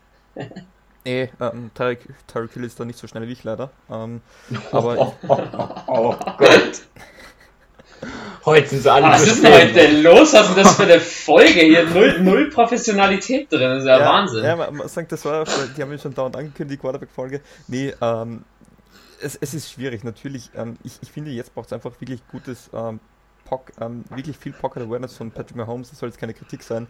Nee, 1.03 1.29
ähm, 1.39 1.71
Tarek, 1.73 2.07
Tarek 2.27 2.53
Hill 2.53 2.63
ist 2.63 2.79
da 2.79 2.85
nicht 2.85 2.99
so 2.99 3.07
schnell 3.07 3.27
wie 3.27 3.33
ich 3.33 3.43
leider. 3.43 3.71
Ähm, 3.89 4.21
aber. 4.71 4.97
Oh, 4.99 5.15
oh, 5.27 5.41
oh, 5.53 5.75
oh, 5.87 6.15
Gott. 6.37 6.81
Heute 8.45 8.67
sind 8.67 8.83
sie 8.83 8.91
alle 8.91 9.07
Was 9.07 9.25
ist 9.25 9.43
denn 9.43 9.53
heute 9.53 10.01
los? 10.01 10.33
Was 10.33 10.49
ist 10.49 10.57
das 10.57 10.75
für 10.75 10.83
eine 10.83 10.99
Folge 10.99 11.61
hier? 11.61 11.89
Null, 11.89 12.19
null 12.19 12.49
Professionalität 12.51 13.51
drin, 13.51 13.61
das 13.61 13.79
ist 13.79 13.87
ja, 13.87 13.99
ja 13.99 14.05
Wahnsinn. 14.05 14.43
Ja, 14.43 14.55
man, 14.55 14.75
man 14.75 14.87
sagt, 14.87 15.11
das 15.11 15.25
war, 15.25 15.45
die 15.75 15.81
haben 15.81 15.91
ja 15.91 15.97
schon 15.97 16.13
dauernd 16.13 16.35
angekündigt, 16.35 16.79
die 16.79 16.81
Quarterback-Folge. 16.81 17.41
Nee, 17.67 17.93
ähm, 18.01 18.43
es, 19.19 19.35
es 19.35 19.55
ist 19.55 19.71
schwierig, 19.71 20.03
natürlich. 20.03 20.51
Ähm, 20.55 20.77
ich, 20.83 20.99
ich 21.01 21.11
finde, 21.11 21.31
jetzt 21.31 21.55
braucht 21.55 21.67
es 21.67 21.73
einfach 21.73 21.99
wirklich 21.99 22.21
gutes, 22.27 22.69
ähm, 22.73 22.99
Pock, 23.45 23.71
ähm, 23.79 24.03
wirklich 24.09 24.37
viel 24.37 24.51
Pocket 24.51 24.83
Awareness 24.83 25.15
von 25.15 25.31
Patrick 25.31 25.55
Mahomes, 25.55 25.89
das 25.89 25.99
soll 25.99 26.09
jetzt 26.09 26.19
keine 26.19 26.33
Kritik 26.33 26.63
sein. 26.63 26.87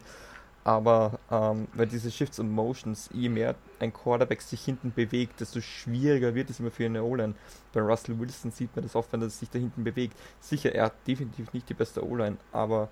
Aber 0.66 1.20
ähm, 1.30 1.68
weil 1.74 1.86
diese 1.86 2.10
Shifts 2.10 2.40
und 2.40 2.50
Motions, 2.50 3.08
je 3.12 3.28
mehr 3.28 3.54
ein 3.78 3.92
Quarterback 3.92 4.42
sich 4.42 4.64
hinten 4.64 4.92
bewegt, 4.92 5.40
desto 5.40 5.60
schwieriger 5.60 6.34
wird 6.34 6.50
es 6.50 6.58
immer 6.58 6.72
für 6.72 6.86
eine 6.86 7.04
O-Line. 7.04 7.34
Bei 7.72 7.80
Russell 7.80 8.18
Wilson 8.18 8.50
sieht 8.50 8.74
man 8.74 8.84
das 8.84 8.96
oft, 8.96 9.12
wenn 9.12 9.22
er 9.22 9.30
sich 9.30 9.48
da 9.48 9.60
hinten 9.60 9.84
bewegt. 9.84 10.16
Sicher, 10.40 10.74
er 10.74 10.86
hat 10.86 10.94
definitiv 11.06 11.52
nicht 11.52 11.68
die 11.68 11.74
beste 11.74 12.04
O-Line, 12.04 12.36
aber 12.52 12.88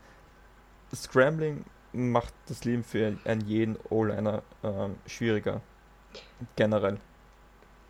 Scrambling 0.94 1.64
macht 1.92 2.32
das 2.46 2.64
Leben 2.64 2.84
für 2.84 3.16
einen 3.24 3.40
jeden 3.40 3.76
O-Liner 3.90 4.42
ähm, 4.62 4.94
schwieriger. 5.08 5.60
Generell. 6.54 6.98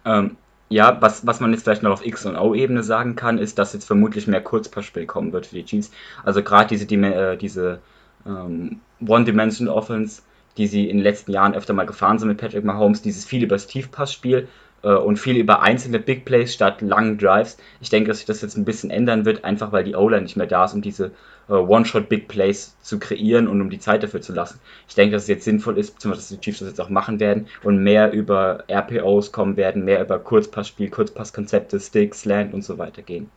Ähm, 0.06 0.38
ja, 0.70 0.96
was, 1.02 1.26
was 1.26 1.40
man 1.40 1.52
jetzt 1.52 1.64
vielleicht 1.64 1.82
noch 1.82 1.92
auf 1.92 2.06
X- 2.06 2.24
und 2.24 2.38
O-Ebene 2.38 2.82
sagen 2.82 3.16
kann, 3.16 3.36
ist, 3.36 3.58
dass 3.58 3.74
jetzt 3.74 3.84
vermutlich 3.84 4.28
mehr 4.28 4.42
Kurzpassspiel 4.42 5.04
kommen 5.04 5.34
wird 5.34 5.44
für 5.44 5.56
die 5.56 5.64
Chiefs. 5.66 5.90
Also 6.24 6.42
gerade 6.42 6.68
diese, 6.68 6.86
die, 6.86 6.96
äh, 6.96 7.36
diese 7.36 7.80
ähm, 8.26 8.80
One-Dimensional 9.06 9.74
Offense, 9.74 10.22
die 10.56 10.66
sie 10.66 10.88
in 10.88 10.98
den 10.98 11.04
letzten 11.04 11.32
Jahren 11.32 11.54
öfter 11.54 11.72
mal 11.72 11.86
gefahren 11.86 12.18
sind 12.18 12.28
mit 12.28 12.38
Patrick 12.38 12.64
Mahomes, 12.64 13.02
dieses 13.02 13.24
viel 13.24 13.42
über 13.42 13.56
das 13.56 13.66
Tiefpassspiel 13.66 14.48
äh, 14.82 14.94
und 14.94 15.18
viel 15.18 15.36
über 15.36 15.62
einzelne 15.62 15.98
Big 15.98 16.24
Plays 16.24 16.54
statt 16.54 16.80
langen 16.80 17.18
Drives. 17.18 17.56
Ich 17.80 17.90
denke, 17.90 18.08
dass 18.08 18.18
sich 18.18 18.26
das 18.26 18.42
jetzt 18.42 18.56
ein 18.56 18.64
bisschen 18.64 18.90
ändern 18.90 19.24
wird, 19.24 19.44
einfach 19.44 19.72
weil 19.72 19.84
die 19.84 19.96
O-Line 19.96 20.22
nicht 20.22 20.36
mehr 20.36 20.46
da 20.46 20.64
ist, 20.64 20.74
um 20.74 20.82
diese 20.82 21.12
äh, 21.48 21.52
One-Shot-Big 21.52 22.28
Plays 22.28 22.76
zu 22.80 22.98
kreieren 22.98 23.48
und 23.48 23.60
um 23.60 23.70
die 23.70 23.78
Zeit 23.78 24.02
dafür 24.02 24.20
zu 24.20 24.32
lassen. 24.32 24.60
Ich 24.88 24.94
denke, 24.94 25.14
dass 25.14 25.22
es 25.22 25.28
jetzt 25.28 25.44
sinnvoll 25.44 25.78
ist, 25.78 25.94
beziehungsweise 25.94 26.22
dass 26.22 26.40
die 26.40 26.40
Chiefs 26.40 26.60
das 26.60 26.68
jetzt 26.68 26.80
auch 26.80 26.90
machen 26.90 27.20
werden 27.20 27.46
und 27.62 27.82
mehr 27.82 28.12
über 28.12 28.64
RPOs 28.70 29.32
kommen 29.32 29.56
werden, 29.56 29.84
mehr 29.84 30.00
über 30.00 30.18
Kurzpassspiel, 30.18 30.90
Kurzpasskonzepte, 30.90 31.80
Sticks, 31.80 32.22
Slant 32.22 32.54
und 32.54 32.62
so 32.62 32.78
weiter 32.78 33.02
gehen. 33.02 33.30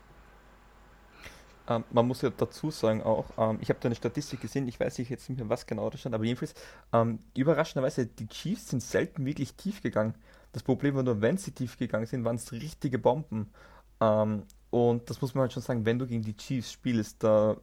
Ähm, 1.67 1.83
man 1.91 2.07
muss 2.07 2.21
ja 2.21 2.29
dazu 2.29 2.71
sagen 2.71 3.03
auch, 3.03 3.25
ähm, 3.37 3.57
ich 3.61 3.69
habe 3.69 3.79
da 3.81 3.87
eine 3.87 3.95
Statistik 3.95 4.41
gesehen, 4.41 4.67
ich 4.67 4.79
weiß 4.79 4.97
nicht 4.99 5.09
jetzt 5.09 5.29
nicht 5.29 5.39
mehr, 5.39 5.49
was 5.49 5.65
genau 5.65 5.89
da 5.89 5.97
stand, 5.97 6.15
aber 6.15 6.23
jedenfalls, 6.23 6.53
ähm, 6.93 7.19
überraschenderweise, 7.35 8.05
die 8.05 8.27
Chiefs 8.27 8.69
sind 8.69 8.81
selten 8.81 9.25
wirklich 9.25 9.55
tief 9.55 9.81
gegangen. 9.81 10.15
Das 10.53 10.63
Problem 10.63 10.95
war 10.95 11.03
nur, 11.03 11.21
wenn 11.21 11.37
sie 11.37 11.51
tief 11.51 11.77
gegangen 11.77 12.05
sind, 12.05 12.23
waren 12.23 12.37
es 12.37 12.51
richtige 12.51 12.99
Bomben. 12.99 13.51
Ähm, 13.99 14.43
und 14.69 15.09
das 15.09 15.21
muss 15.21 15.35
man 15.35 15.43
halt 15.43 15.53
schon 15.53 15.63
sagen, 15.63 15.85
wenn 15.85 15.99
du 15.99 16.07
gegen 16.07 16.23
die 16.23 16.35
Chiefs 16.37 16.71
spielst, 16.71 17.23
da, 17.23 17.57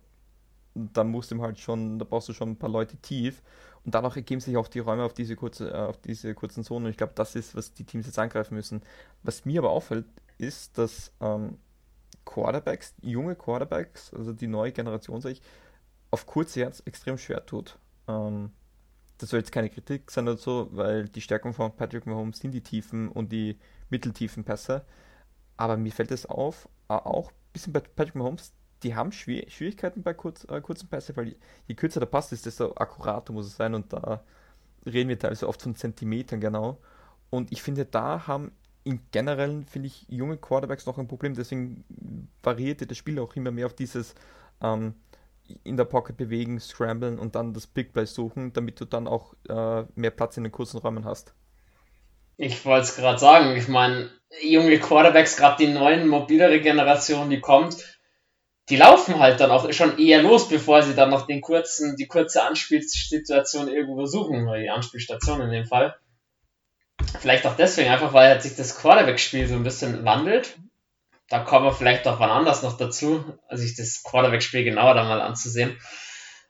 da 0.75 1.05
musst 1.05 1.31
du 1.31 1.41
halt 1.43 1.59
schon, 1.59 1.99
da 1.99 2.05
brauchst 2.05 2.29
du 2.29 2.33
schon 2.33 2.51
ein 2.51 2.59
paar 2.59 2.71
Leute 2.71 2.97
tief. 2.99 3.43
Und 3.85 3.95
dadurch 3.95 4.17
ergeben 4.17 4.41
sich 4.41 4.57
auch 4.57 4.69
die 4.69 4.79
Räume 4.79 5.05
auf 5.05 5.13
diese, 5.15 5.37
kurze, 5.37 5.71
äh, 5.71 5.75
auf 5.75 5.99
diese 5.99 6.35
kurzen 6.35 6.65
Zonen. 6.65 6.87
Und 6.87 6.91
ich 6.91 6.97
glaube, 6.97 7.13
das 7.15 7.37
ist, 7.37 7.55
was 7.55 7.73
die 7.75 7.85
Teams 7.85 8.07
jetzt 8.07 8.19
angreifen 8.19 8.55
müssen. 8.55 8.83
Was 9.23 9.45
mir 9.45 9.61
aber 9.61 9.71
auffällt, 9.71 10.07
ist, 10.39 10.79
dass 10.79 11.13
ähm, 11.21 11.59
Quarterbacks, 12.25 12.95
junge 13.03 13.35
Quarterbacks, 13.35 14.13
also 14.15 14.33
die 14.33 14.47
neue 14.47 14.73
Generation, 14.73 15.21
sage 15.21 15.35
ich, 15.35 15.43
auf 16.11 16.27
kurze 16.27 16.61
Herz 16.61 16.83
extrem 16.85 17.19
schwer 17.19 17.45
tut. 17.45 17.79
Ähm, 18.09 18.51
das 19.19 19.31
soll 19.31 19.41
jetzt 19.41 19.53
keine 19.53 19.71
Kritik 19.71 20.11
sein 20.11 20.29
oder 20.29 20.37
so, 20.37 20.69
weil 20.73 21.09
die 21.09 21.21
Stärkung 21.21 21.55
von 21.55 21.75
Patrick 21.77 22.07
Mahomes 22.07 22.39
sind 22.39 22.53
die 22.53 22.63
tiefen 22.63 23.09
und 23.09 23.33
die 23.33 23.59
mitteltiefen 23.91 24.45
Pässe. 24.45 24.85
Aber 25.57 25.77
mir 25.77 25.93
fällt 25.93 26.11
es 26.11 26.27
auf, 26.27 26.69
auch 26.89 27.31
ein 27.31 27.53
bisschen 27.53 27.73
bei 27.73 27.81
Patrick 27.81 28.17
Mahomes, 28.17 28.53
die 28.83 28.95
haben 28.95 29.13
Schwier 29.13 29.49
Schwierigkeiten 29.49 30.03
bei 30.03 30.15
kurz, 30.15 30.45
äh, 30.45 30.61
kurzen 30.61 30.89
Pässe, 30.89 31.17
weil 31.17 31.37
je 31.67 31.75
kürzer 31.75 32.01
der 32.01 32.07
Pass 32.07 32.33
ist, 32.33 32.47
desto 32.47 32.75
akkurater 32.75 33.33
muss 33.33 33.47
es 33.47 33.57
sein 33.57 33.75
und 33.75 33.93
da 33.93 34.23
reden 34.85 35.09
wir 35.09 35.19
teilweise 35.19 35.49
oft 35.49 35.63
von 35.63 35.75
Zentimetern 35.75 36.41
genau. 36.41 36.79
Und 37.31 37.51
ich 37.53 37.63
finde, 37.63 37.87
da 37.87 38.27
haben 38.27 38.53
im 38.85 39.01
Generellen 39.11 39.67
finde 39.67 39.89
ich 39.89 40.07
junge 40.09 40.37
Quarterbacks 40.37 40.87
noch 40.87 40.99
ein 40.99 41.09
Problem, 41.09 41.35
deswegen 41.35 41.85
variierte 42.43 42.87
das 42.87 42.99
Spiel 42.99 43.19
auch 43.19 43.35
immer 43.35 43.51
mehr 43.51 43.67
auf 43.67 43.75
dieses 43.75 44.15
ähm, 44.63 44.95
in 45.63 45.77
der 45.77 45.85
Pocket 45.85 46.17
bewegen, 46.17 46.61
scramblen 46.61 47.19
und 47.19 47.35
dann 47.35 47.53
das 47.53 47.67
Big 47.67 47.93
Play 47.93 48.07
suchen, 48.07 48.53
damit 48.53 48.81
du 48.81 48.85
dann 48.85 49.07
auch 49.07 49.35
äh, 49.49 49.85
mehr 49.95 50.11
Platz 50.11 50.37
in 50.37 50.45
den 50.45 50.53
kurzen 50.53 50.79
Räumen 50.79 51.05
hast. 51.05 51.35
Ich 52.37 52.65
wollte 52.65 52.85
es 52.85 52.97
gerade 52.97 53.19
sagen, 53.19 53.57
ich 53.57 53.69
meine, 53.69 54.11
junge 54.43 54.79
Quarterbacks, 54.79 55.37
gerade 55.37 55.65
die 55.65 55.73
neuen, 55.73 56.09
mobilere 56.09 56.61
Generation, 56.61 57.31
die 57.31 57.41
kommt, 57.41 57.99
die 58.71 58.77
laufen 58.77 59.19
halt 59.19 59.41
dann 59.41 59.51
auch 59.51 59.71
schon 59.73 59.99
eher 59.99 60.23
los, 60.23 60.49
bevor 60.49 60.83
sie 60.83 60.95
dann 60.95 61.11
noch 61.11 61.27
den 61.27 61.41
kurzen, 61.41 61.97
die 61.97 62.07
kurze 62.07 62.43
Anspielsituation 62.43 63.69
irgendwo 63.69 64.07
suchen, 64.07 64.49
oder 64.49 64.59
die 64.59 64.71
Anspielstation 64.71 65.43
in 65.43 65.51
dem 65.51 65.67
Fall. 65.67 65.95
Vielleicht 67.19 67.47
auch 67.47 67.57
deswegen, 67.57 67.91
einfach 67.91 68.13
weil 68.13 68.41
sich 68.41 68.57
das 68.57 68.77
Quarterback-Spiel 68.77 69.47
so 69.47 69.55
ein 69.55 69.63
bisschen 69.63 70.05
wandelt. 70.05 70.57
Da 71.29 71.41
kommen 71.41 71.67
wir 71.67 71.73
vielleicht 71.73 72.07
auch 72.07 72.21
wann 72.21 72.31
anders 72.31 72.63
noch 72.63 72.77
dazu, 72.77 73.25
sich 73.51 73.77
das 73.77 74.03
Quarterback-Spiel 74.03 74.65
genauer 74.65 74.95
dann 74.95 75.09
mal 75.09 75.21
anzusehen. 75.21 75.79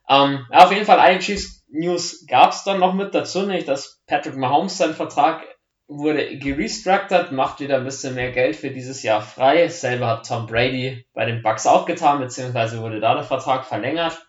Ähm, 0.09 0.47
auf 0.50 0.73
jeden 0.73 0.85
Fall 0.85 1.00
eine 1.00 1.21
Chiefs 1.21 1.64
News 1.68 2.26
gab 2.26 2.52
es 2.52 2.64
dann 2.64 2.80
noch 2.80 2.94
mit 2.94 3.14
dazu, 3.14 3.40
nämlich 3.40 3.64
dass 3.64 4.00
Patrick 4.06 4.37
Mahomes 4.37 4.76
sein 4.76 4.94
Vertrag 4.94 5.42
wurde 5.87 6.38
gerestructured, 6.38 7.33
macht 7.33 7.61
wieder 7.61 7.76
ein 7.76 7.85
bisschen 7.85 8.14
mehr 8.14 8.33
Geld 8.33 8.56
für 8.56 8.71
dieses 8.71 9.02
Jahr 9.02 9.21
frei. 9.21 9.68
Selber 9.68 10.09
hat 10.09 10.26
Tom 10.26 10.47
Brady 10.47 11.06
bei 11.14 11.25
den 11.26 11.42
Bucks 11.42 11.66
auch 11.66 11.85
getan, 11.85 12.21
beziehungsweise 12.21 12.80
wurde 12.80 13.00
da 13.00 13.14
der 13.14 13.25
Vertrag 13.25 13.66
verlängert, 13.66 14.26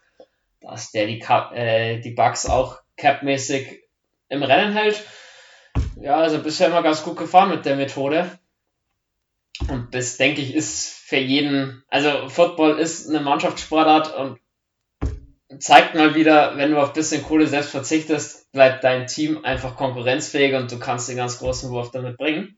dass 0.61 0.91
der 0.91 1.07
die, 1.07 1.21
äh, 1.21 1.99
die 1.99 2.11
Bucks 2.11 2.45
auch 2.45 2.79
capmäßig 2.97 3.83
im 4.29 4.43
Rennen 4.43 4.73
hält. 4.73 5.03
Ja, 5.99 6.17
also 6.17 6.39
bisher 6.39 6.67
immer 6.67 6.83
ganz 6.83 7.03
gut 7.03 7.17
gefahren 7.17 7.49
mit 7.49 7.65
der 7.65 7.75
Methode. 7.75 8.29
Und 9.69 9.95
das, 9.95 10.17
denke 10.17 10.41
ich, 10.41 10.53
ist 10.53 10.89
für 10.89 11.17
jeden, 11.17 11.83
also 11.87 12.29
Football 12.29 12.77
ist 12.79 13.09
eine 13.09 13.21
Mannschaftssportart 13.21 14.15
und 14.15 14.39
zeigt 15.59 15.95
mal 15.95 16.15
wieder, 16.15 16.57
wenn 16.57 16.71
du 16.71 16.81
auf 16.81 16.89
ein 16.89 16.93
bisschen 16.93 17.23
Kohle 17.23 17.47
selbst 17.47 17.69
verzichtest, 17.69 18.51
bleibt 18.51 18.83
dein 18.83 19.07
Team 19.07 19.43
einfach 19.43 19.75
konkurrenzfähig 19.75 20.55
und 20.55 20.71
du 20.71 20.79
kannst 20.79 21.07
den 21.09 21.17
ganz 21.17 21.39
großen 21.39 21.71
Wurf 21.71 21.91
damit 21.91 22.17
bringen. 22.17 22.57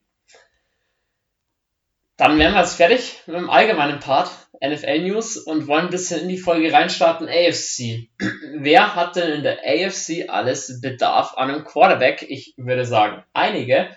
Dann 2.18 2.40
wären 2.40 2.54
wir 2.54 2.62
jetzt 2.62 2.76
fertig 2.76 3.22
mit 3.28 3.36
dem 3.36 3.50
allgemeinen 3.50 4.00
Part 4.00 4.32
NFL 4.60 5.08
News 5.08 5.38
und 5.38 5.68
wollen 5.68 5.86
ein 5.86 5.92
bisschen 5.92 6.22
in 6.22 6.30
die 6.30 6.40
Folge 6.40 6.74
reinstarten 6.74 7.30
AFC. 7.30 8.10
Wer 8.56 8.96
hat 8.96 9.16
denn 9.16 9.34
in 9.34 9.44
der 9.44 9.60
AFC 9.60 10.28
alles 10.28 10.82
Bedarf 10.82 11.36
an 11.38 11.52
einem 11.52 11.64
Quarterback? 11.64 12.24
Ich 12.28 12.56
würde 12.58 12.86
sagen 12.86 13.24
einige. 13.34 13.96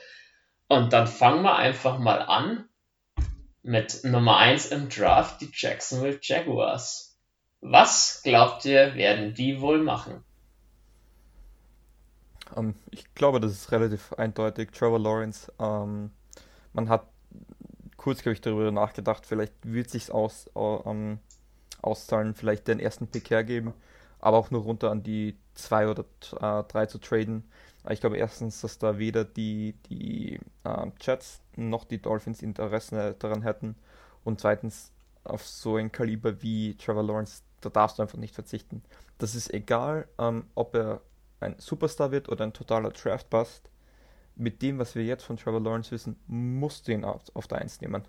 Und 0.69 0.93
dann 0.93 1.07
fangen 1.07 1.43
wir 1.43 1.57
einfach 1.57 1.99
mal 1.99 2.21
an 2.21 2.69
mit 3.63 4.05
Nummer 4.05 4.37
1 4.37 4.67
im 4.67 4.91
Draft, 4.91 5.41
die 5.41 5.51
Jacksonville 5.53 6.19
Jaguars. 6.21 7.19
Was 7.63 8.21
glaubt 8.23 8.67
ihr, 8.67 8.95
werden 8.97 9.35
die 9.35 9.61
wohl 9.63 9.83
machen? 9.83 10.23
Um, 12.55 12.69
ähm, 12.69 12.75
ich 12.91 13.15
glaube, 13.15 13.41
das 13.41 13.53
ist 13.53 13.73
relativ 13.73 14.13
eindeutig. 14.13 14.73
Trevor 14.73 14.99
Lawrence, 14.99 15.51
um, 15.57 15.67
ähm, 15.67 16.11
man 16.73 16.89
hat 16.89 17.07
kurz, 18.01 18.23
glaube 18.23 18.33
ich, 18.33 18.41
darüber 18.41 18.71
nachgedacht, 18.71 19.27
vielleicht 19.27 19.53
wird 19.63 19.91
sich 19.91 20.11
aus, 20.11 20.51
ähm, 20.57 21.19
auszahlen, 21.83 22.35
vielleicht 22.35 22.67
den 22.67 22.81
ersten 22.81 23.09
Pick 23.09 23.29
hergeben, 23.29 23.75
aber 24.21 24.39
auch 24.39 24.51
nur 24.51 24.63
runter 24.63 24.91
an 24.91 25.03
die 25.03 25.37
zwei 25.53 25.87
oder 25.87 26.07
äh, 26.41 26.65
drei 26.65 26.87
zu 26.87 26.97
traden. 26.97 27.45
Ich 27.91 28.01
glaube 28.01 28.17
erstens, 28.17 28.63
dass 28.63 28.79
da 28.79 28.97
weder 28.97 29.27
die, 29.27 29.75
die 29.91 30.41
äh, 30.65 30.87
Jets 30.99 31.43
noch 31.57 31.85
die 31.85 32.01
Dolphins 32.01 32.41
Interesse 32.41 33.17
daran 33.19 33.43
hätten 33.43 33.77
und 34.25 34.41
zweitens 34.41 34.93
auf 35.25 35.47
so 35.47 35.77
ein 35.77 35.93
Kaliber 35.93 36.41
wie 36.41 36.77
Trevor 36.77 37.03
Lawrence, 37.03 37.43
da 37.61 37.69
darfst 37.69 37.99
du 37.99 38.03
einfach 38.03 38.17
nicht 38.17 38.35
verzichten. 38.35 38.83
Das 39.19 39.35
ist 39.35 39.53
egal, 39.53 40.09
ähm, 40.19 40.45
ob 40.55 40.75
er 40.75 41.03
ein 41.41 41.55
Superstar 41.59 42.13
wird 42.13 42.31
oder 42.31 42.45
ein 42.45 42.55
totaler 42.55 42.93
Draft-Bust 42.93 43.69
mit 44.41 44.63
dem, 44.63 44.79
was 44.79 44.95
wir 44.95 45.05
jetzt 45.05 45.25
von 45.25 45.37
Trevor 45.37 45.61
Lawrence 45.61 45.91
wissen, 45.91 46.17
musst 46.27 46.89
du 46.89 46.93
ihn 46.93 47.05
auf, 47.05 47.23
auf 47.35 47.47
der 47.47 47.59
1 47.59 47.83
nehmen. 47.83 48.03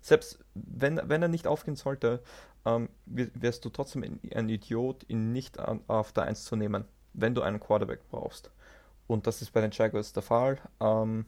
Selbst 0.00 0.38
wenn, 0.54 1.00
wenn 1.04 1.22
er 1.22 1.28
nicht 1.28 1.48
aufgehen 1.48 1.74
sollte, 1.74 2.22
ähm, 2.64 2.88
wärst 3.06 3.64
du 3.64 3.70
trotzdem 3.70 4.20
ein 4.32 4.48
Idiot, 4.48 5.04
ihn 5.08 5.32
nicht 5.32 5.58
an, 5.58 5.80
auf 5.88 6.12
der 6.12 6.24
1 6.24 6.44
zu 6.44 6.54
nehmen, 6.54 6.84
wenn 7.14 7.34
du 7.34 7.42
einen 7.42 7.58
Quarterback 7.58 8.08
brauchst. 8.08 8.50
Und 9.08 9.26
das 9.26 9.42
ist 9.42 9.52
bei 9.52 9.60
den 9.60 9.72
Jaguars 9.72 10.12
der 10.12 10.22
Fall. 10.22 10.58
Ähm, 10.80 11.26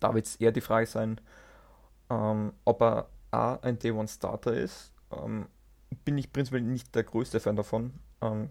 da 0.00 0.14
wird 0.14 0.26
es 0.26 0.36
eher 0.36 0.52
die 0.52 0.60
Frage 0.60 0.86
sein, 0.86 1.20
ähm, 2.10 2.52
ob 2.64 2.82
er 2.82 3.08
A, 3.30 3.54
ein 3.56 3.78
Day 3.78 3.92
One 3.92 4.08
Starter 4.08 4.52
ist. 4.52 4.92
Ähm, 5.10 5.46
bin 6.04 6.18
ich 6.18 6.32
prinzipiell 6.32 6.62
nicht 6.62 6.94
der 6.94 7.04
größte 7.04 7.40
Fan 7.40 7.56
davon. 7.56 7.94
Ähm, 8.20 8.50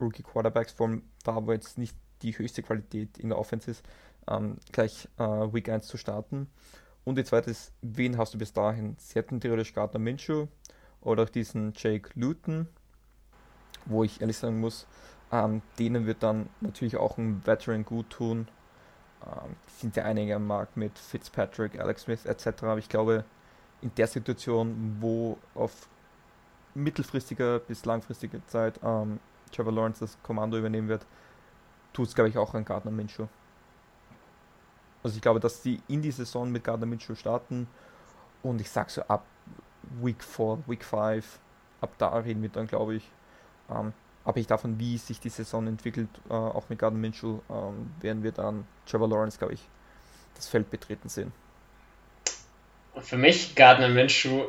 Rookie 0.00 0.22
Quarterbacks, 0.22 0.72
vor 0.72 0.88
allem 0.88 1.02
da, 1.24 1.46
wo 1.46 1.52
jetzt 1.52 1.78
nicht 1.78 1.96
die 2.22 2.36
höchste 2.36 2.62
Qualität 2.62 3.18
in 3.18 3.28
der 3.28 3.38
Offense 3.38 3.70
ist, 3.70 3.84
ähm, 4.28 4.56
gleich 4.72 5.08
äh, 5.18 5.22
Week 5.22 5.68
1 5.68 5.86
zu 5.86 5.96
starten. 5.96 6.48
Und 7.04 7.16
die 7.16 7.24
zweite 7.24 7.50
ist, 7.50 7.72
wen 7.80 8.18
hast 8.18 8.34
du 8.34 8.38
bis 8.38 8.52
dahin? 8.52 8.96
Sie 8.98 9.14
hätten 9.14 9.40
theoretisch 9.40 9.72
Gardner 9.72 10.00
Minshew 10.00 10.46
oder 11.00 11.24
auch 11.24 11.28
diesen 11.28 11.72
Jake 11.74 12.10
Luton, 12.14 12.68
wo 13.86 14.04
ich 14.04 14.20
ehrlich 14.20 14.36
sagen 14.36 14.60
muss, 14.60 14.86
ähm, 15.32 15.62
denen 15.78 16.06
wird 16.06 16.22
dann 16.22 16.48
natürlich 16.60 16.96
auch 16.96 17.18
ein 17.18 17.46
Veteran 17.46 17.84
gut 17.84 18.10
tun. 18.10 18.48
Ähm, 19.24 19.56
sind 19.78 19.96
ja 19.96 20.04
einige 20.04 20.36
am 20.36 20.46
Markt 20.46 20.76
mit 20.76 20.98
Fitzpatrick, 20.98 21.78
Alex 21.80 22.02
Smith 22.02 22.24
etc. 22.24 22.62
Aber 22.62 22.78
ich 22.78 22.88
glaube, 22.88 23.24
in 23.80 23.94
der 23.94 24.06
Situation, 24.06 24.96
wo 25.00 25.38
auf 25.54 25.88
mittelfristiger 26.74 27.58
bis 27.60 27.84
langfristiger 27.84 28.44
Zeit 28.46 28.80
ähm, 28.82 29.20
Trevor 29.52 29.72
Lawrence 29.72 30.00
das 30.00 30.18
Kommando 30.22 30.58
übernehmen 30.58 30.88
wird, 30.88 31.06
tut 31.92 32.08
es, 32.08 32.14
glaube 32.14 32.28
ich, 32.28 32.38
auch 32.38 32.54
an 32.54 32.64
Gardner 32.64 32.90
Minshew. 32.90 33.26
Also 35.08 35.16
ich 35.16 35.22
glaube, 35.22 35.40
dass 35.40 35.62
die 35.62 35.80
in 35.88 36.02
die 36.02 36.10
Saison 36.10 36.52
mit 36.52 36.64
Gardner 36.64 36.84
Minshew 36.84 37.14
starten 37.14 37.66
und 38.42 38.60
ich 38.60 38.68
sag 38.68 38.90
so 38.90 39.00
ab 39.04 39.24
Week 40.02 40.22
4, 40.22 40.64
Week 40.66 40.84
5, 40.84 41.24
ab 41.80 41.92
da 41.96 42.14
reden 42.18 42.42
wir 42.42 42.50
dann, 42.50 42.66
glaube 42.66 42.96
ich, 42.96 43.04
ähm, 43.70 43.94
abhängig 44.26 44.48
davon, 44.48 44.78
wie 44.78 44.98
sich 44.98 45.18
die 45.18 45.30
Saison 45.30 45.66
entwickelt, 45.66 46.10
äh, 46.28 46.34
auch 46.34 46.68
mit 46.68 46.78
Gardner 46.78 46.98
Minshew, 46.98 47.38
ähm, 47.48 47.90
werden 48.02 48.22
wir 48.22 48.32
dann 48.32 48.66
Trevor 48.84 49.08
Lawrence, 49.08 49.38
glaube 49.38 49.54
ich, 49.54 49.62
das 50.34 50.46
Feld 50.46 50.70
betreten 50.70 51.08
sehen. 51.08 51.32
Für 53.00 53.16
mich 53.16 53.54
Gardner 53.54 53.88
Minshew 53.88 54.44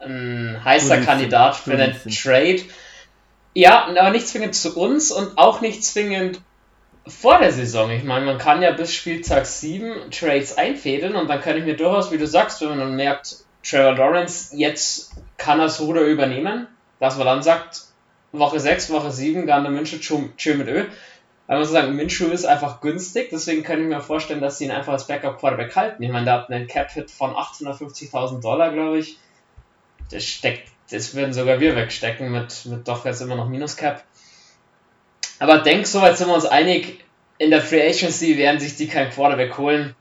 ein 0.00 0.60
heißer 0.64 1.02
Kandidat 1.02 1.54
für 1.54 1.76
den 1.76 1.92
Trade. 1.92 2.62
Ja, 3.54 3.86
aber 3.86 4.10
nicht 4.10 4.26
zwingend 4.26 4.56
zu 4.56 4.76
uns 4.76 5.12
und 5.12 5.38
auch 5.38 5.60
nicht 5.60 5.84
zwingend 5.84 6.40
vor 7.06 7.38
der 7.38 7.52
Saison. 7.52 7.90
Ich 7.90 8.04
meine, 8.04 8.24
man 8.24 8.38
kann 8.38 8.62
ja 8.62 8.72
bis 8.72 8.94
Spieltag 8.94 9.46
7 9.46 10.10
Trades 10.10 10.56
einfädeln 10.56 11.16
und 11.16 11.28
dann 11.28 11.40
kann 11.40 11.56
ich 11.56 11.64
mir 11.64 11.76
durchaus, 11.76 12.12
wie 12.12 12.18
du 12.18 12.26
sagst, 12.26 12.60
wenn 12.60 12.68
man 12.68 12.78
dann 12.78 12.96
merkt, 12.96 13.44
Trevor 13.64 13.94
Lawrence, 13.94 14.56
jetzt 14.56 15.12
kann 15.36 15.58
er 15.58 15.66
das 15.66 15.80
Ruder 15.80 16.02
übernehmen, 16.02 16.66
dass 17.00 17.16
man 17.16 17.26
dann 17.26 17.42
sagt, 17.42 17.82
Woche 18.32 18.60
6, 18.60 18.90
Woche 18.90 19.10
7, 19.10 19.46
Gardner 19.46 19.70
Minshew, 19.70 19.98
tschö 20.36 20.54
mit 20.54 20.68
Ö. 20.68 20.84
Aber 21.46 21.58
man 21.58 21.60
muss 21.60 21.70
sagen, 21.70 21.96
Minshew 21.96 22.28
ist 22.28 22.44
einfach 22.44 22.80
günstig, 22.80 23.28
deswegen 23.30 23.62
kann 23.62 23.80
ich 23.80 23.86
mir 23.86 24.00
vorstellen, 24.00 24.40
dass 24.40 24.58
sie 24.58 24.64
ihn 24.64 24.70
einfach 24.70 24.92
als 24.92 25.06
Backup-Quarterback 25.06 25.76
halten. 25.76 26.02
Ich 26.02 26.10
meine, 26.10 26.24
der 26.24 26.34
hat 26.34 26.50
einen 26.50 26.66
Cap-Hit 26.66 27.10
von 27.10 27.32
850.000 27.32 28.40
Dollar, 28.40 28.72
glaube 28.72 28.98
ich. 28.98 29.18
Das 30.10 30.24
steckt, 30.24 30.68
das 30.90 31.14
würden 31.14 31.32
sogar 31.32 31.60
wir 31.60 31.76
wegstecken 31.76 32.30
mit, 32.30 32.64
mit 32.66 32.86
doch 32.88 33.04
jetzt 33.04 33.20
immer 33.20 33.34
noch 33.34 33.48
Minus-Cap. 33.48 34.02
Aber 35.42 35.58
denk, 35.58 35.88
soweit 35.88 36.16
sind 36.16 36.28
wir 36.28 36.36
uns 36.36 36.46
einig, 36.46 37.00
in 37.36 37.50
der 37.50 37.60
Free 37.60 37.82
Agency 37.82 38.38
werden 38.38 38.60
sich 38.60 38.76
die 38.76 38.86
kein 38.86 39.10
Quarterback 39.10 39.58
holen. 39.58 39.96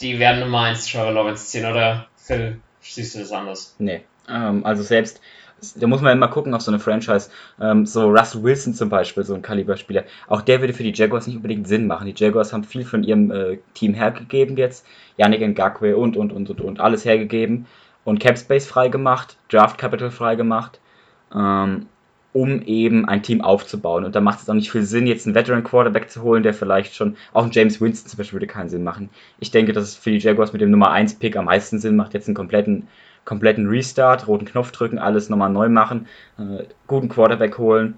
Die 0.00 0.18
werden 0.18 0.40
Nummer 0.40 0.62
1 0.62 0.90
Trevor 0.90 1.12
Lawrence 1.12 1.48
ziehen, 1.48 1.66
oder 1.66 2.06
Phil, 2.16 2.60
siehst 2.80 3.14
du 3.14 3.18
das 3.18 3.30
anders? 3.30 3.76
Nee, 3.78 4.04
ähm, 4.26 4.64
also 4.64 4.82
selbst, 4.82 5.20
da 5.74 5.86
muss 5.86 6.00
man 6.00 6.16
immer 6.16 6.28
gucken 6.28 6.54
auf 6.54 6.62
so 6.62 6.70
eine 6.70 6.80
Franchise, 6.80 7.28
ähm, 7.60 7.84
so 7.84 8.08
Russell 8.08 8.42
Wilson 8.42 8.72
zum 8.72 8.88
Beispiel, 8.88 9.22
so 9.22 9.34
ein 9.34 9.42
Kaliberspieler, 9.42 10.04
auch 10.28 10.40
der 10.40 10.60
würde 10.60 10.72
für 10.72 10.82
die 10.82 10.94
Jaguars 10.94 11.26
nicht 11.26 11.36
unbedingt 11.36 11.68
Sinn 11.68 11.86
machen. 11.86 12.06
Die 12.06 12.14
Jaguars 12.16 12.54
haben 12.54 12.64
viel 12.64 12.86
von 12.86 13.04
ihrem 13.04 13.30
äh, 13.30 13.58
Team 13.74 13.92
hergegeben 13.92 14.56
jetzt, 14.56 14.86
Yannick 15.18 15.42
Ngakwe 15.42 15.98
und, 15.98 16.16
und, 16.16 16.32
und, 16.32 16.48
und, 16.48 16.62
und, 16.62 16.80
alles 16.80 17.04
hergegeben. 17.04 17.66
Und 18.04 18.18
Cap 18.18 18.38
Space 18.38 18.66
freigemacht, 18.66 19.36
Draft 19.50 19.76
Capital 19.76 20.10
freigemacht, 20.10 20.80
ähm, 21.34 21.86
um 22.36 22.60
eben 22.60 23.08
ein 23.08 23.22
Team 23.22 23.40
aufzubauen. 23.40 24.04
Und 24.04 24.14
da 24.14 24.20
macht 24.20 24.42
es 24.42 24.50
auch 24.50 24.54
nicht 24.54 24.70
viel 24.70 24.82
Sinn, 24.82 25.06
jetzt 25.06 25.24
einen 25.26 25.34
Veteran 25.34 25.64
Quarterback 25.64 26.10
zu 26.10 26.20
holen, 26.20 26.42
der 26.42 26.52
vielleicht 26.52 26.94
schon, 26.94 27.16
auch 27.32 27.44
ein 27.44 27.50
James 27.50 27.80
Winston 27.80 28.10
zum 28.10 28.18
Beispiel 28.18 28.36
würde 28.36 28.46
keinen 28.46 28.68
Sinn 28.68 28.84
machen. 28.84 29.08
Ich 29.40 29.50
denke, 29.50 29.72
dass 29.72 29.84
es 29.84 29.96
für 29.96 30.10
die 30.10 30.18
Jaguars 30.18 30.52
mit 30.52 30.60
dem 30.60 30.70
Nummer 30.70 30.90
1 30.90 31.14
Pick 31.14 31.34
am 31.34 31.46
meisten 31.46 31.78
Sinn 31.78 31.96
macht, 31.96 32.12
jetzt 32.12 32.28
einen 32.28 32.34
kompletten, 32.34 32.88
kompletten 33.24 33.66
Restart, 33.66 34.28
roten 34.28 34.44
Knopf 34.44 34.70
drücken, 34.70 34.98
alles 34.98 35.30
nochmal 35.30 35.48
neu 35.48 35.70
machen, 35.70 36.08
äh, 36.38 36.64
guten 36.86 37.08
Quarterback 37.08 37.56
holen, 37.56 37.96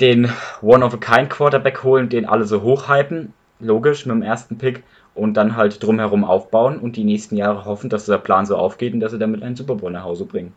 den 0.00 0.30
One-of-a-Kind 0.62 1.28
Quarterback 1.28 1.82
holen, 1.82 2.08
den 2.08 2.24
alle 2.24 2.44
so 2.44 2.62
hochhypen, 2.62 3.32
logisch, 3.58 4.06
mit 4.06 4.14
dem 4.14 4.22
ersten 4.22 4.58
Pick 4.58 4.84
und 5.16 5.34
dann 5.34 5.56
halt 5.56 5.82
drumherum 5.82 6.22
aufbauen 6.22 6.78
und 6.78 6.94
die 6.94 7.04
nächsten 7.04 7.36
Jahre 7.36 7.64
hoffen, 7.64 7.90
dass 7.90 8.06
der 8.06 8.18
Plan 8.18 8.46
so 8.46 8.56
aufgeht 8.56 8.94
und 8.94 9.00
dass 9.00 9.10
sie 9.10 9.18
damit 9.18 9.42
einen 9.42 9.56
Super 9.56 9.74
Bowl 9.74 9.90
nach 9.90 10.04
Hause 10.04 10.24
bringen. 10.24 10.52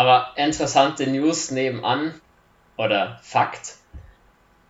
Aber 0.00 0.32
interessante 0.36 1.06
News 1.06 1.50
nebenan 1.50 2.18
oder 2.78 3.18
Fakt. 3.22 3.74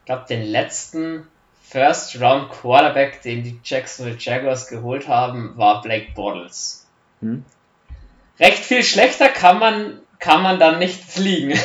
Ich 0.01 0.07
glaube, 0.07 0.25
den 0.29 0.43
letzten 0.43 1.25
First 1.62 2.21
Round 2.21 2.51
Quarterback, 2.51 3.23
den 3.23 3.45
die 3.45 3.61
Jacksonville 3.62 4.16
Jaguars 4.19 4.66
geholt 4.66 5.07
haben, 5.07 5.57
war 5.57 5.83
Blake 5.83 6.14
Bortles. 6.16 6.88
Hm? 7.21 7.45
Recht 8.40 8.64
viel 8.64 8.83
schlechter 8.83 9.29
kann 9.29 9.61
man, 9.61 10.01
kann 10.19 10.43
man 10.43 10.59
dann 10.59 10.81
nicht 10.81 11.01
fliegen. 11.01 11.57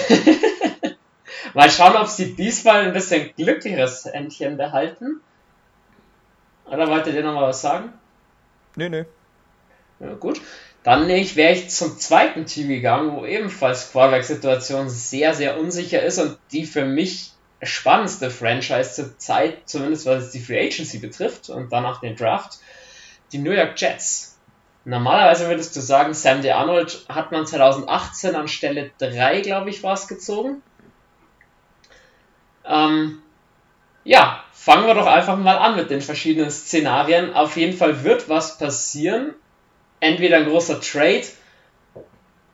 Mal 1.55 1.71
schauen, 1.71 1.95
ob 1.95 2.05
sie 2.07 2.35
diesmal 2.35 2.81
ein 2.81 2.93
bisschen 2.93 3.33
glücklicheres 3.35 4.05
Händchen 4.05 4.57
behalten. 4.57 5.21
Oder 6.65 6.87
wolltet 6.87 7.15
ihr 7.15 7.23
noch 7.23 7.33
mal 7.33 7.47
was 7.47 7.61
sagen? 7.61 7.93
Nö, 8.75 8.89
nö. 8.89 9.05
Ja, 9.99 10.13
gut. 10.13 10.39
Dann 10.85 11.07
wäre 11.07 11.51
ich 11.51 11.69
zum 11.71 11.97
zweiten 11.97 12.45
Team 12.45 12.69
gegangen, 12.69 13.15
wo 13.15 13.25
ebenfalls 13.25 13.91
Quarterback-Situation 13.91 14.87
sehr, 14.87 15.33
sehr 15.33 15.59
unsicher 15.59 16.03
ist 16.03 16.19
und 16.19 16.37
die 16.51 16.63
für 16.63 16.85
mich 16.85 17.31
spannendste 17.63 18.29
Franchise 18.29 18.93
zur 18.93 19.17
Zeit, 19.17 19.67
zumindest 19.67 20.05
was 20.05 20.29
die 20.29 20.39
Free 20.39 20.67
Agency 20.67 20.99
betrifft 20.99 21.49
und 21.49 21.71
danach 21.71 22.01
den 22.01 22.15
Draft, 22.15 22.59
die 23.31 23.39
New 23.39 23.49
York 23.49 23.73
Jets. 23.81 24.37
Normalerweise 24.83 25.47
würdest 25.47 25.75
du 25.75 25.81
sagen, 25.81 26.13
Sam 26.13 26.43
De 26.43 26.51
Arnold 26.51 27.03
hat 27.09 27.31
man 27.31 27.47
2018 27.47 28.35
an 28.35 28.47
Stelle 28.47 28.91
3, 28.99 29.41
glaube 29.41 29.71
ich, 29.71 29.81
war 29.81 29.93
es 29.93 30.07
gezogen. 30.07 30.61
Ähm, 32.63 33.23
ja, 34.03 34.43
fangen 34.53 34.85
wir 34.85 34.93
doch 34.93 35.07
einfach 35.07 35.35
mal 35.35 35.57
an 35.57 35.77
mit 35.77 35.89
den 35.89 36.01
verschiedenen 36.01 36.51
Szenarien. 36.51 37.33
Auf 37.33 37.57
jeden 37.57 37.75
Fall 37.75 38.03
wird 38.03 38.29
was 38.29 38.59
passieren. 38.59 39.33
Entweder 39.99 40.37
ein 40.37 40.45
großer 40.45 40.81
Trade 40.81 41.23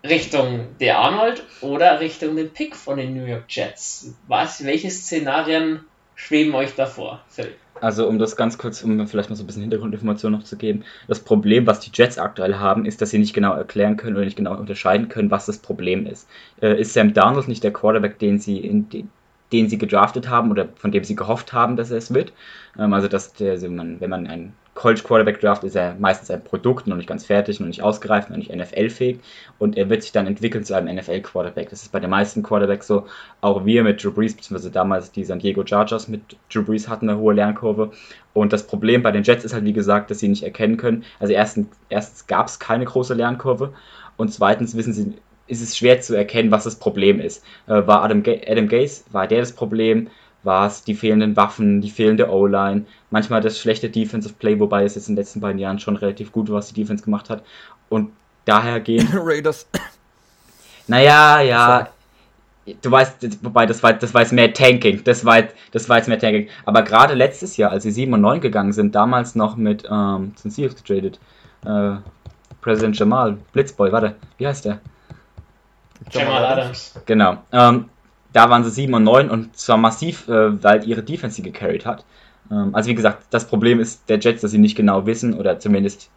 Richtung 0.04 0.67
der 0.80 0.97
Arnold 0.97 1.43
oder 1.62 1.99
Richtung 1.99 2.36
den 2.36 2.49
Pick 2.49 2.75
von 2.75 2.97
den 2.97 3.15
New 3.15 3.25
York 3.25 3.45
Jets. 3.49 4.15
Was, 4.27 4.65
welche 4.65 4.89
Szenarien 4.89 5.82
schweben 6.15 6.56
euch 6.56 6.73
davor, 6.75 7.21
Phil? 7.27 7.54
Also 7.80 8.08
um 8.08 8.19
das 8.19 8.36
ganz 8.36 8.58
kurz, 8.58 8.84
um 8.84 9.08
vielleicht 9.08 9.30
mal 9.30 9.36
so 9.36 9.43
ein 9.43 9.47
bisschen 9.47 9.63
Hintergrundinformation 9.63 10.32
noch 10.32 10.43
zu 10.43 10.56
geben. 10.56 10.84
Das 11.08 11.19
Problem, 11.19 11.65
was 11.65 11.80
die 11.80 11.91
Jets 11.93 12.19
aktuell 12.19 12.56
haben, 12.56 12.86
ist, 12.86 13.01
dass 13.01 13.10
sie 13.10 13.17
nicht 13.17 13.34
genau 13.34 13.54
erklären 13.54 13.97
können 13.97 14.15
oder 14.15 14.25
nicht 14.25 14.38
genau 14.38 14.56
unterscheiden 14.56 15.10
können, 15.10 15.32
was 15.32 15.47
das 15.47 15.58
Problem 15.58 16.06
ist. 16.06 16.27
Äh, 16.62 16.80
ist 16.80 16.93
Sam 16.93 17.13
Darnold 17.13 17.47
nicht 17.47 17.63
der 17.63 17.73
Quarterback, 17.73 18.19
den 18.19 18.39
sie 18.39 18.58
in, 18.60 18.89
den, 18.89 19.10
den 19.51 19.67
sie 19.67 19.80
gedraftet 19.80 20.30
haben 20.30 20.51
oder 20.51 20.69
von 20.75 20.91
dem 20.91 21.04
sie 21.04 21.15
gehofft 21.15 21.54
haben, 21.54 21.75
dass 21.75 21.89
er 21.89 21.97
es 21.97 22.13
wird. 22.13 22.34
Ähm, 22.77 22.93
also, 22.93 23.08
dass 23.08 23.34
der, 23.34 23.62
wenn 23.62 23.75
man 23.75 24.27
einen 24.27 24.54
College 24.73 25.01
Quarterback 25.03 25.41
draft, 25.41 25.63
ist 25.63 25.75
er 25.75 25.95
meistens 25.99 26.31
ein 26.31 26.43
Produkt, 26.43 26.88
noch 26.88 26.95
nicht 26.95 27.07
ganz 27.07 27.25
fertig, 27.25 27.60
noch 27.60 27.67
nicht 27.67 27.81
ausgereift, 27.81 28.29
noch 28.29 28.38
nicht 28.38 28.55
NFL-fähig 28.55 29.19
und 29.60 29.77
er 29.77 29.89
wird 29.89 30.01
sich 30.01 30.13
dann 30.13 30.27
entwickeln 30.27 30.63
zu 30.63 30.75
einem 30.75 30.95
NFL-Quarterback. 30.95 31.69
Das 31.69 31.84
ist 31.84 31.91
bei 31.91 31.99
den 31.99 32.10
meisten 32.10 32.41
Quarterbacks 32.41 32.88
so. 32.88 33.05
Auch 33.41 33.65
wir 33.65 33.84
mit 33.84 34.01
Drew 34.03 34.12
Brees, 34.12 34.36
beziehungsweise 34.36 34.71
damals 34.71 35.12
die 35.12 35.25
San 35.25 35.39
Diego 35.39 35.65
Chargers 35.65 36.07
mit 36.07 36.21
Drew 36.51 36.63
Brees 36.63 36.88
hatten 36.88 37.10
eine 37.10 37.19
hohe 37.19 37.34
Lernkurve. 37.34 37.91
Und 38.34 38.53
das 38.53 38.65
Problem 38.65 39.03
bei 39.03 39.12
den 39.12 39.23
Jets 39.23 39.43
ist 39.43 39.53
halt, 39.53 39.65
wie 39.65 39.73
gesagt, 39.73 40.10
dass 40.10 40.19
sie 40.19 40.29
nicht 40.29 40.43
erkennen 40.43 40.77
können. 40.77 41.03
Also 41.19 41.34
erstens, 41.34 41.67
erstens 41.89 42.27
gab 42.27 42.47
es 42.47 42.60
keine 42.60 42.86
große 42.86 43.13
Lernkurve 43.13 43.73
und 44.15 44.31
zweitens 44.31 44.75
wissen 44.77 44.93
sie 44.93 45.15
ist 45.47 45.62
es 45.62 45.77
schwer 45.77 45.99
zu 45.99 46.15
erkennen, 46.15 46.49
was 46.49 46.63
das 46.63 46.77
Problem 46.77 47.19
ist. 47.19 47.43
Äh, 47.67 47.86
war 47.86 48.03
Adam, 48.03 48.23
Ga 48.23 48.31
Adam 48.47 48.69
Gaze, 48.69 49.03
war 49.12 49.27
der 49.27 49.41
das 49.41 49.51
Problem? 49.51 50.07
War 50.43 50.67
es 50.67 50.84
die 50.84 50.95
fehlenden 50.95 51.36
Waffen, 51.36 51.82
die 51.82 51.89
fehlende 51.89 52.30
O-Line, 52.30 52.86
manchmal 53.12 53.41
das 53.41 53.60
schlechte 53.60 53.89
Defensive 53.89 54.34
Play, 54.34 54.60
wobei 54.60 54.84
es 54.84 54.95
jetzt 54.95 55.08
in 55.08 55.15
den 55.15 55.21
letzten 55.21 55.39
beiden 55.39 55.60
Jahren 55.60 55.80
schon 55.80 55.95
relativ 55.95 56.32
gut 56.32 56.49
war, 56.49 56.58
was 56.58 56.73
die 56.73 56.82
Defense 56.82 57.04
gemacht 57.04 57.30
hat. 57.30 57.43
Und 57.89 58.12
daher 58.45 58.80
gehen. 58.80 59.08
Raiders. 59.13 59.67
Naja, 60.88 61.41
ja. 61.41 61.89
Du 62.82 62.91
weißt, 62.91 63.43
wobei 63.43 63.65
das 63.65 63.82
war, 63.82 63.93
das 63.93 64.13
war 64.13 64.21
jetzt 64.21 64.34
mehr 64.34 64.54
Tanking. 64.54 65.04
Das 65.04 65.25
war, 65.25 65.43
das 65.71 65.89
war 65.89 65.97
jetzt 65.97 66.08
mehr 66.08 66.19
Tanking. 66.19 66.47
Aber 66.65 66.84
gerade 66.84 67.13
letztes 67.13 67.58
Jahr, 67.58 67.71
als 67.71 67.84
sie 67.84 67.91
7 67.91 68.13
und 68.13 68.21
9 68.21 68.41
gegangen 68.41 68.71
sind, 68.71 68.95
damals 68.95 69.36
noch 69.36 69.56
mit, 69.58 69.84
ähm, 69.91 70.34
sind 70.36 70.51
Seahawks 70.51 70.75
getradet. 70.75 71.19
Äh, 71.65 71.97
President 72.62 72.97
Jamal, 72.97 73.38
Blitzboy, 73.54 73.91
warte, 73.91 74.15
wie 74.38 74.47
heißt 74.47 74.65
der? 74.65 74.80
Jamal 76.12 76.45
Adams. 76.45 76.93
Genau. 77.06 77.38
Ähm, 77.51 77.86
da 78.34 78.50
waren 78.50 78.63
sie 78.63 78.72
7 78.72 78.94
und 78.94 79.04
9 79.04 79.30
und 79.30 79.56
zwar 79.58 79.78
massiv, 79.78 80.28
äh, 80.28 80.63
weil 80.63 80.88
ihre 80.88 81.04
Defense 81.04 81.36
sie 81.36 81.41
gecarried 81.41 81.86
hat. 81.86 82.06
Ähm, 82.52 82.74
also 82.74 82.89
wie 82.89 82.96
gesagt, 82.96 83.24
das 83.30 83.48
Problem 83.48 83.80
ist 83.80 84.10
der 84.10 84.20
Jets, 84.20 84.41
dass 84.41 84.52
sie 84.52 84.58
nicht 84.58 84.76
genau 84.76 85.06
wissen 85.06 85.34
oder 85.34 85.60
zumindest 85.60 86.10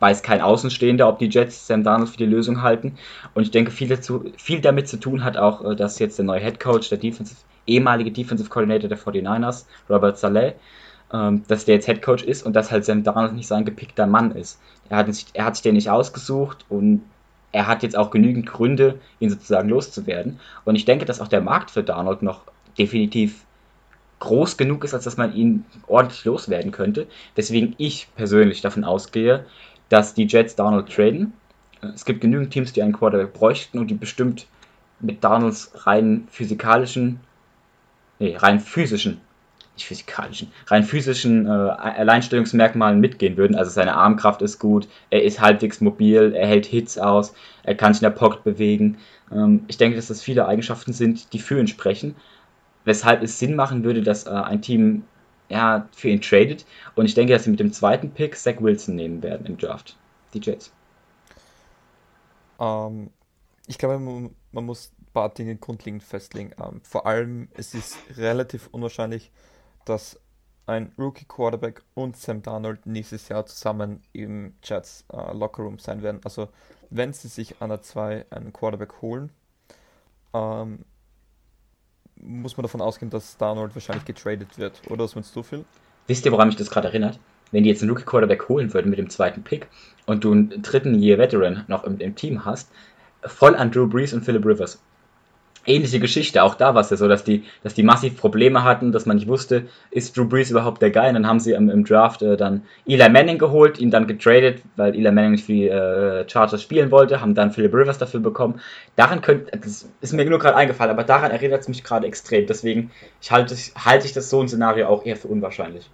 weiß 0.00 0.22
kein 0.22 0.40
Außenstehender, 0.40 1.08
ob 1.08 1.20
die 1.20 1.28
Jets 1.28 1.68
Sam 1.68 1.84
Darnold 1.84 2.10
für 2.10 2.16
die 2.16 2.26
Lösung 2.26 2.60
halten. 2.62 2.96
Und 3.34 3.44
ich 3.44 3.52
denke, 3.52 3.70
viel, 3.70 3.88
dazu, 3.88 4.24
viel 4.36 4.60
damit 4.60 4.88
zu 4.88 4.98
tun 4.98 5.22
hat 5.22 5.36
auch, 5.36 5.64
äh, 5.64 5.76
dass 5.76 5.98
jetzt 5.98 6.18
der 6.18 6.24
neue 6.24 6.40
Head 6.40 6.58
Coach, 6.58 6.88
der 6.88 6.98
Defensive, 6.98 7.40
ehemalige 7.66 8.10
Defensive 8.10 8.48
Coordinator 8.50 8.88
der 8.88 8.98
49ers, 8.98 9.66
Robert 9.88 10.18
Saleh, 10.18 10.54
ähm, 11.12 11.44
dass 11.46 11.66
der 11.66 11.76
jetzt 11.76 11.86
Head 11.86 12.02
Coach 12.02 12.24
ist 12.24 12.44
und 12.44 12.56
dass 12.56 12.72
halt 12.72 12.84
Sam 12.84 13.04
Darnold 13.04 13.34
nicht 13.34 13.46
sein 13.46 13.64
gepickter 13.64 14.08
Mann 14.08 14.32
ist. 14.32 14.60
Er 14.88 14.96
hat, 14.96 15.06
er 15.34 15.44
hat 15.44 15.54
sich 15.54 15.62
den 15.62 15.74
nicht 15.74 15.88
ausgesucht 15.88 16.64
und 16.68 17.02
er 17.52 17.66
hat 17.66 17.82
jetzt 17.82 17.96
auch 17.96 18.10
genügend 18.10 18.46
Gründe, 18.46 18.98
ihn 19.20 19.30
sozusagen 19.30 19.68
loszuwerden. 19.68 20.40
Und 20.64 20.74
ich 20.74 20.84
denke, 20.84 21.04
dass 21.04 21.20
auch 21.20 21.28
der 21.28 21.42
Markt 21.42 21.70
für 21.70 21.82
Darnold 21.82 22.22
noch 22.22 22.42
definitiv 22.78 23.44
groß 24.20 24.56
genug 24.56 24.84
ist, 24.84 24.94
als 24.94 25.04
dass 25.04 25.16
man 25.16 25.34
ihn 25.34 25.64
ordentlich 25.86 26.24
loswerden 26.24 26.72
könnte. 26.72 27.06
Deswegen 27.36 27.74
ich 27.76 28.08
persönlich 28.16 28.60
davon 28.62 28.84
ausgehe, 28.84 29.44
dass 29.88 30.14
die 30.14 30.26
Jets 30.26 30.56
Darnold 30.56 30.90
traden. 30.90 31.34
Es 31.94 32.04
gibt 32.04 32.20
genügend 32.20 32.52
Teams, 32.52 32.72
die 32.72 32.82
einen 32.82 32.92
Quarterback 32.92 33.34
bräuchten 33.34 33.78
und 33.78 33.88
die 33.88 33.94
bestimmt 33.94 34.46
mit 35.00 35.22
Darnolds 35.22 35.72
rein 35.86 36.28
physikalischen 36.30 37.20
nee, 38.22 38.36
rein 38.36 38.60
physischen, 38.60 39.20
nicht 39.74 39.86
physikalischen, 39.86 40.52
rein 40.66 40.84
physischen 40.84 41.46
äh, 41.46 41.48
Alleinstellungsmerkmalen 41.48 43.00
mitgehen 43.00 43.36
würden. 43.36 43.56
Also 43.56 43.70
seine 43.70 43.94
Armkraft 43.94 44.42
ist 44.42 44.58
gut, 44.58 44.88
er 45.10 45.22
ist 45.22 45.40
halbwegs 45.40 45.80
mobil, 45.80 46.34
er 46.34 46.46
hält 46.46 46.66
Hits 46.66 46.98
aus, 46.98 47.34
er 47.62 47.74
kann 47.74 47.94
sich 47.94 48.02
in 48.02 48.10
der 48.10 48.18
Pocket 48.18 48.44
bewegen. 48.44 48.98
Ähm, 49.30 49.64
ich 49.68 49.78
denke, 49.78 49.96
dass 49.96 50.08
das 50.08 50.22
viele 50.22 50.46
Eigenschaften 50.46 50.92
sind, 50.92 51.32
die 51.32 51.38
für 51.38 51.58
ihn 51.58 51.68
sprechen. 51.68 52.14
Weshalb 52.84 53.22
es 53.22 53.38
Sinn 53.38 53.54
machen 53.54 53.84
würde, 53.84 54.02
dass 54.02 54.26
äh, 54.26 54.30
ein 54.30 54.60
Team 54.60 55.04
ja, 55.48 55.86
für 55.94 56.08
ihn 56.08 56.20
tradet. 56.20 56.64
Und 56.94 57.04
ich 57.04 57.14
denke, 57.14 57.32
dass 57.32 57.44
sie 57.44 57.50
mit 57.50 57.60
dem 57.60 57.72
zweiten 57.72 58.10
Pick 58.10 58.36
Zach 58.36 58.60
Wilson 58.60 58.96
nehmen 58.96 59.22
werden 59.22 59.46
im 59.46 59.58
Draft. 59.58 59.96
Die 60.34 60.40
Jets. 60.40 60.72
Ähm, 62.58 63.10
ich 63.66 63.78
glaube, 63.78 63.98
man, 63.98 64.64
muss 64.64 64.92
ein 65.00 65.06
paar 65.12 65.28
Dinge 65.28 65.56
grundlegend 65.56 66.02
festlegen. 66.02 66.52
Ähm, 66.58 66.80
vor 66.82 67.06
allem, 67.06 67.48
es 67.54 67.74
ist 67.74 67.96
relativ 68.16 68.68
unwahrscheinlich, 68.72 69.30
dass 69.84 70.18
ein 70.66 70.92
Rookie-Quarterback 70.98 71.82
und 71.94 72.16
Sam 72.16 72.42
Darnold 72.42 72.86
nächstes 72.86 73.28
Jahr 73.28 73.46
zusammen 73.46 74.00
im 74.12 74.54
Jets 74.62 75.04
äh, 75.12 75.36
Lockerroom 75.36 75.78
sein 75.78 76.02
werden. 76.02 76.20
Also, 76.24 76.48
wenn 76.90 77.12
sie 77.12 77.28
sich 77.28 77.60
an 77.60 77.70
der 77.70 77.82
2 77.82 78.26
einen 78.30 78.52
Quarterback 78.52 79.02
holen, 79.02 79.30
ähm, 80.34 80.84
muss 82.16 82.56
man 82.56 82.62
davon 82.62 82.80
ausgehen, 82.80 83.10
dass 83.10 83.36
Darnold 83.36 83.74
wahrscheinlich 83.74 84.04
getradet 84.04 84.58
wird. 84.58 84.80
Oder 84.88 85.04
was 85.04 85.14
meinst 85.14 85.34
du, 85.34 85.42
Phil? 85.42 85.64
Wisst 86.06 86.24
ihr, 86.24 86.32
woran 86.32 86.48
mich 86.48 86.56
das 86.56 86.70
gerade 86.70 86.88
erinnert? 86.88 87.18
Wenn 87.50 87.64
die 87.64 87.70
jetzt 87.70 87.82
einen 87.82 87.90
Rookie 87.90 88.04
Quarterback 88.04 88.48
holen 88.48 88.72
würden 88.72 88.88
mit 88.88 88.98
dem 88.98 89.10
zweiten 89.10 89.42
Pick 89.42 89.68
und 90.06 90.24
du 90.24 90.32
einen 90.32 90.62
dritten 90.62 90.94
Year 90.94 91.18
Veteran 91.18 91.64
noch 91.68 91.84
im, 91.84 91.98
im 91.98 92.14
Team 92.14 92.44
hast, 92.44 92.70
voll 93.24 93.56
an 93.56 93.70
Drew 93.70 93.86
Brees 93.86 94.14
und 94.14 94.24
Philip 94.24 94.44
Rivers 94.44 94.80
ähnliche 95.66 96.00
Geschichte. 96.00 96.42
Auch 96.42 96.54
da 96.54 96.74
war 96.74 96.80
es 96.80 96.90
ja 96.90 96.96
so, 96.96 97.08
dass 97.08 97.24
die, 97.24 97.44
dass 97.62 97.74
die 97.74 97.82
massiv 97.82 98.16
Probleme 98.16 98.64
hatten, 98.64 98.92
dass 98.92 99.06
man 99.06 99.16
nicht 99.16 99.28
wusste, 99.28 99.66
ist 99.90 100.16
Drew 100.16 100.24
Brees 100.24 100.50
überhaupt 100.50 100.82
der 100.82 100.90
Guy? 100.90 101.08
Und 101.08 101.14
dann 101.14 101.26
haben 101.26 101.40
sie 101.40 101.52
im, 101.52 101.68
im 101.68 101.84
Draft 101.84 102.22
äh, 102.22 102.36
dann 102.36 102.62
Eli 102.86 103.08
Manning 103.08 103.38
geholt, 103.38 103.78
ihn 103.78 103.90
dann 103.90 104.06
getradet, 104.06 104.62
weil 104.76 104.94
Eli 104.94 105.10
Manning 105.10 105.32
nicht 105.32 105.46
für 105.46 105.52
die 105.52 105.68
äh, 105.68 106.28
Chargers 106.28 106.62
spielen 106.62 106.90
wollte, 106.90 107.20
haben 107.20 107.34
dann 107.34 107.52
Philip 107.52 107.72
Rivers 107.74 107.98
dafür 107.98 108.20
bekommen. 108.20 108.60
Daran 108.96 109.20
könnte, 109.20 109.56
das 109.58 109.88
ist 110.00 110.12
mir 110.12 110.24
nur 110.24 110.38
gerade 110.38 110.56
eingefallen, 110.56 110.90
aber 110.90 111.04
daran 111.04 111.30
erinnert 111.30 111.62
es 111.62 111.68
mich 111.68 111.84
gerade 111.84 112.06
extrem. 112.06 112.46
Deswegen 112.46 112.90
ich 113.20 113.30
halte, 113.30 113.54
halte 113.76 114.06
ich 114.06 114.12
das 114.12 114.30
so 114.30 114.40
ein 114.40 114.48
Szenario 114.48 114.88
auch 114.88 115.04
eher 115.04 115.16
für 115.16 115.28
unwahrscheinlich. 115.28 115.88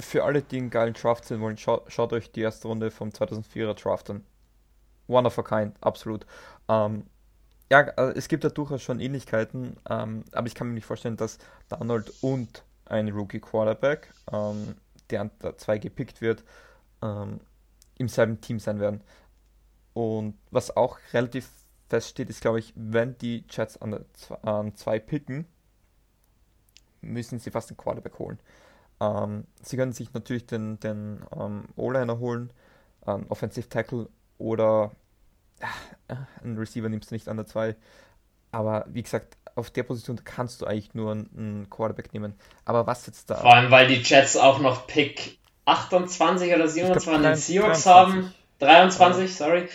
Für 0.00 0.24
alle, 0.24 0.42
die 0.42 0.58
einen 0.58 0.70
geilen 0.70 0.94
Draft 0.94 1.24
sehen 1.24 1.40
wollen, 1.40 1.58
schaut, 1.58 1.82
schaut 1.88 2.12
euch 2.12 2.30
die 2.30 2.42
erste 2.42 2.68
Runde 2.68 2.90
vom 2.90 3.08
2004er 3.10 3.74
Draft 3.74 4.10
an. 4.10 4.24
One 5.08 5.26
of 5.26 5.38
a 5.38 5.42
kind, 5.42 5.74
absolut. 5.80 6.24
Ähm, 6.68 7.04
ja, 7.70 7.80
äh, 7.80 8.12
es 8.16 8.28
gibt 8.28 8.44
da 8.44 8.48
durchaus 8.48 8.82
schon 8.82 9.00
Ähnlichkeiten, 9.00 9.76
ähm, 9.88 10.24
aber 10.32 10.46
ich 10.46 10.54
kann 10.54 10.68
mir 10.68 10.74
nicht 10.74 10.86
vorstellen, 10.86 11.16
dass 11.16 11.38
Donald 11.68 12.12
und 12.22 12.64
ein 12.86 13.08
Rookie 13.08 13.40
Quarterback, 13.40 14.12
ähm, 14.32 14.76
der 15.10 15.22
an 15.22 15.30
der 15.42 15.58
2 15.58 15.78
gepickt 15.78 16.20
wird, 16.20 16.44
ähm, 17.02 17.40
im 17.98 18.08
selben 18.08 18.40
Team 18.40 18.58
sein 18.58 18.80
werden. 18.80 19.02
Und 19.92 20.38
was 20.50 20.76
auch 20.76 20.98
relativ 21.12 21.48
feststeht, 21.88 22.30
ist, 22.30 22.40
glaube 22.40 22.60
ich, 22.60 22.72
wenn 22.76 23.18
die 23.18 23.44
Jets 23.50 23.78
an 23.80 24.04
2 24.74 24.98
picken, 25.00 25.46
müssen 27.00 27.38
sie 27.38 27.50
fast 27.50 27.70
einen 27.70 27.76
Quarterback 27.76 28.18
holen. 28.18 28.38
Ähm, 29.00 29.46
sie 29.62 29.76
können 29.76 29.92
sich 29.92 30.12
natürlich 30.12 30.46
den, 30.46 30.78
den 30.80 31.24
ähm, 31.36 31.64
O-Liner 31.76 32.18
holen, 32.18 32.52
Offensive 33.30 33.70
Tackle 33.70 34.08
oder 34.36 34.92
ein 36.42 36.56
Receiver 36.56 36.88
nimmst 36.88 37.10
du 37.10 37.14
nicht 37.14 37.28
an 37.28 37.36
der 37.36 37.46
2. 37.46 37.76
Aber 38.50 38.86
wie 38.88 39.02
gesagt, 39.02 39.36
auf 39.54 39.70
der 39.70 39.82
Position 39.82 40.22
kannst 40.24 40.60
du 40.60 40.66
eigentlich 40.66 40.94
nur 40.94 41.12
einen 41.12 41.68
Quarterback 41.68 42.12
nehmen. 42.12 42.34
Aber 42.64 42.86
was 42.86 43.06
jetzt 43.06 43.28
da. 43.30 43.36
Vor 43.36 43.54
allem, 43.54 43.70
weil 43.70 43.88
die 43.88 44.02
Jets 44.02 44.36
auch 44.36 44.60
noch 44.60 44.86
Pick 44.86 45.38
28 45.64 46.54
oder 46.54 46.68
27 46.68 47.12
an 47.12 47.22
den 47.22 47.34
Seahawks 47.36 47.84
23. 47.84 47.86
haben. 47.86 48.34
23, 48.60 49.36
sorry. 49.36 49.68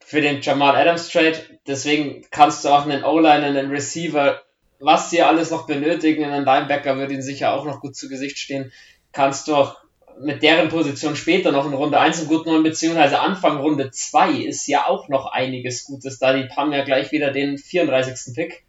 Für 0.00 0.20
den 0.20 0.40
Jamal 0.40 0.76
Adams 0.76 1.08
Trade. 1.08 1.38
Deswegen 1.66 2.24
kannst 2.30 2.64
du 2.64 2.68
auch 2.68 2.86
einen 2.86 3.04
O-Line, 3.04 3.44
einen 3.44 3.70
Receiver, 3.70 4.40
was 4.80 5.10
sie 5.10 5.22
alles 5.22 5.50
noch 5.50 5.66
benötigen, 5.66 6.24
einen 6.24 6.44
Linebacker 6.44 6.96
würde 6.96 7.14
ihnen 7.14 7.22
sicher 7.22 7.52
auch 7.52 7.64
noch 7.64 7.80
gut 7.80 7.96
zu 7.96 8.08
Gesicht 8.08 8.38
stehen, 8.38 8.72
kannst 9.12 9.48
du 9.48 9.56
auch 9.56 9.76
mit 10.20 10.42
deren 10.42 10.68
Position 10.68 11.16
später 11.16 11.52
noch 11.52 11.66
in 11.66 11.74
Runde 11.74 11.98
1 11.98 12.20
einen 12.20 12.28
guten 12.28 12.50
holen, 12.50 12.62
beziehungsweise 12.62 13.20
Anfang 13.20 13.58
Runde 13.58 13.90
2 13.90 14.32
ist 14.32 14.66
ja 14.66 14.86
auch 14.86 15.08
noch 15.08 15.26
einiges 15.26 15.84
Gutes 15.84 16.18
da. 16.18 16.32
Die 16.32 16.48
haben 16.48 16.72
ja 16.72 16.84
gleich 16.84 17.12
wieder 17.12 17.32
den 17.32 17.58
34. 17.58 18.34
Pick. 18.34 18.64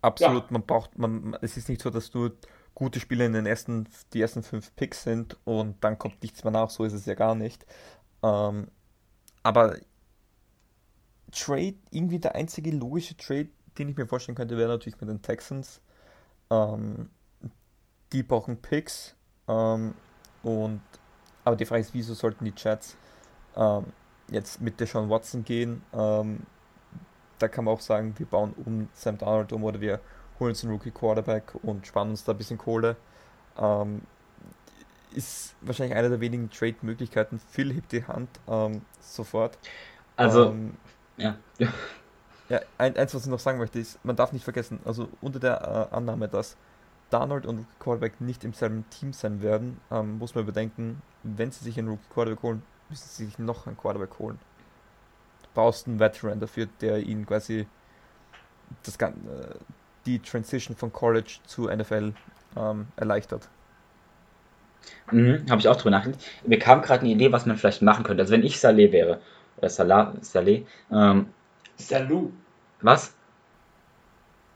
Absolut, 0.00 0.44
ja. 0.44 0.48
man 0.50 0.62
braucht, 0.62 0.98
man, 0.98 1.36
es 1.40 1.56
ist 1.56 1.68
nicht 1.68 1.80
so, 1.80 1.90
dass 1.90 2.12
nur 2.14 2.36
gute 2.74 3.00
Spiele 3.00 3.24
in 3.24 3.32
den 3.32 3.46
ersten, 3.46 3.88
die 4.12 4.20
ersten 4.20 4.42
fünf 4.42 4.74
Picks 4.76 5.04
sind 5.04 5.36
und 5.44 5.82
dann 5.82 5.98
kommt 5.98 6.22
nichts 6.22 6.44
mehr 6.44 6.50
nach, 6.50 6.70
so 6.70 6.84
ist 6.84 6.92
es 6.92 7.06
ja 7.06 7.14
gar 7.14 7.34
nicht. 7.34 7.64
Ähm, 8.22 8.68
aber 9.42 9.76
Trade, 11.30 11.74
irgendwie 11.90 12.18
der 12.18 12.34
einzige 12.34 12.70
logische 12.70 13.16
Trade, 13.16 13.48
den 13.78 13.88
ich 13.88 13.96
mir 13.96 14.06
vorstellen 14.06 14.36
könnte, 14.36 14.56
wäre 14.56 14.68
natürlich 14.68 15.00
mit 15.00 15.10
den 15.10 15.22
Texans. 15.22 15.80
Ähm, 16.50 17.10
die 18.12 18.22
brauchen 18.22 18.60
Picks. 18.60 19.16
Ähm, 19.48 19.94
und, 20.44 20.80
aber 21.44 21.56
die 21.56 21.64
Frage 21.64 21.80
ist, 21.80 21.94
wieso 21.94 22.14
sollten 22.14 22.44
die 22.44 22.54
Chats 22.54 22.96
ähm, 23.56 23.86
jetzt 24.28 24.60
mit 24.60 24.78
Deshaun 24.78 25.10
Watson 25.10 25.44
gehen? 25.44 25.82
Ähm, 25.92 26.40
da 27.38 27.48
kann 27.48 27.64
man 27.64 27.74
auch 27.74 27.80
sagen, 27.80 28.14
wir 28.16 28.26
bauen 28.26 28.54
um 28.64 28.88
Sam 28.92 29.18
Darnold 29.18 29.52
um 29.52 29.64
oder 29.64 29.80
wir 29.80 30.00
holen 30.38 30.50
uns 30.50 30.62
einen 30.62 30.72
Rookie 30.72 30.90
Quarterback 30.90 31.54
und 31.62 31.86
sparen 31.86 32.10
uns 32.10 32.24
da 32.24 32.32
ein 32.32 32.38
bisschen 32.38 32.58
Kohle. 32.58 32.96
Ähm, 33.58 34.02
ist 35.12 35.54
wahrscheinlich 35.60 35.96
einer 35.96 36.08
der 36.08 36.20
wenigen 36.20 36.50
Trade-Möglichkeiten. 36.50 37.40
Phil 37.50 37.72
hebt 37.72 37.92
die 37.92 38.04
Hand 38.04 38.28
ähm, 38.48 38.82
sofort. 39.00 39.58
Also, 40.16 40.46
ähm, 40.46 40.74
ja. 41.16 41.36
ja, 42.48 42.60
ein, 42.78 42.96
eins, 42.96 43.14
was 43.14 43.24
ich 43.24 43.30
noch 43.30 43.38
sagen 43.38 43.58
möchte, 43.58 43.78
ist, 43.78 44.04
man 44.04 44.16
darf 44.16 44.32
nicht 44.32 44.44
vergessen, 44.44 44.80
also 44.84 45.08
unter 45.20 45.38
der 45.38 45.88
äh, 45.92 45.94
Annahme, 45.94 46.28
dass 46.28 46.56
Darnold 47.10 47.46
und 47.46 47.58
Rookie 47.58 47.78
Quarterback 47.80 48.20
nicht 48.20 48.44
im 48.44 48.52
selben 48.52 48.84
Team 48.90 49.12
sein 49.12 49.42
werden, 49.42 49.80
ähm, 49.90 50.18
muss 50.18 50.34
man 50.34 50.46
bedenken, 50.46 51.02
wenn 51.22 51.50
sie 51.50 51.64
sich 51.64 51.78
einen 51.78 51.88
Rookie 51.88 52.08
Quarterback 52.12 52.42
holen, 52.42 52.62
müssen 52.88 53.08
sie 53.08 53.26
sich 53.26 53.38
noch 53.38 53.66
einen 53.66 53.76
Quarterback 53.76 54.18
holen. 54.18 54.38
Du 55.42 55.48
brauchst 55.54 55.86
einen 55.86 56.00
Veteran 56.00 56.40
dafür, 56.40 56.66
der 56.80 56.98
ihnen 56.98 57.26
quasi 57.26 57.66
das, 58.82 58.96
äh, 58.96 59.10
die 60.06 60.18
Transition 60.18 60.76
von 60.76 60.92
College 60.92 61.38
zu 61.46 61.68
NFL 61.68 62.14
ähm, 62.56 62.86
erleichtert. 62.96 63.48
Mhm, 65.10 65.46
Habe 65.48 65.60
ich 65.60 65.68
auch 65.68 65.76
drüber 65.76 65.90
nachgedacht. 65.90 66.20
Mir 66.46 66.58
kam 66.58 66.82
gerade 66.82 67.00
eine 67.00 67.10
Idee, 67.10 67.32
was 67.32 67.46
man 67.46 67.56
vielleicht 67.56 67.82
machen 67.82 68.04
könnte. 68.04 68.22
Also 68.22 68.32
wenn 68.32 68.42
ich 68.42 68.60
Saleh 68.60 68.92
wäre, 68.92 69.20
oder 69.56 69.68
Salah, 69.70 70.14
Saleh, 70.20 70.66
ähm, 70.90 71.26
Salou. 71.76 72.32
Was? 72.80 73.14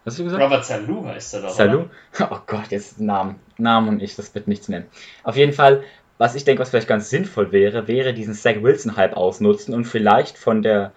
Hast 0.08 0.18
du 0.18 0.24
gesagt? 0.24 0.42
Robert 0.42 0.64
Salou 0.64 1.04
heißt 1.04 1.34
er 1.34 1.42
doch. 1.42 1.50
Salou? 1.50 1.84
Oh 2.30 2.38
Gott, 2.46 2.68
jetzt 2.70 2.98
Namen. 2.98 3.36
Namen 3.58 3.88
und 3.88 4.02
ich, 4.02 4.16
das 4.16 4.34
wird 4.34 4.48
nichts 4.48 4.68
mehr. 4.68 4.84
Auf 5.22 5.36
jeden 5.36 5.52
Fall, 5.52 5.84
was 6.16 6.34
ich 6.34 6.44
denke, 6.44 6.62
was 6.62 6.70
vielleicht 6.70 6.88
ganz 6.88 7.10
sinnvoll 7.10 7.52
wäre, 7.52 7.88
wäre 7.88 8.14
diesen 8.14 8.32
Zach 8.32 8.62
Wilson-Hype 8.62 9.14
ausnutzen 9.14 9.74
und 9.74 9.84
vielleicht 9.84 10.38
von 10.38 10.62
der 10.62 10.92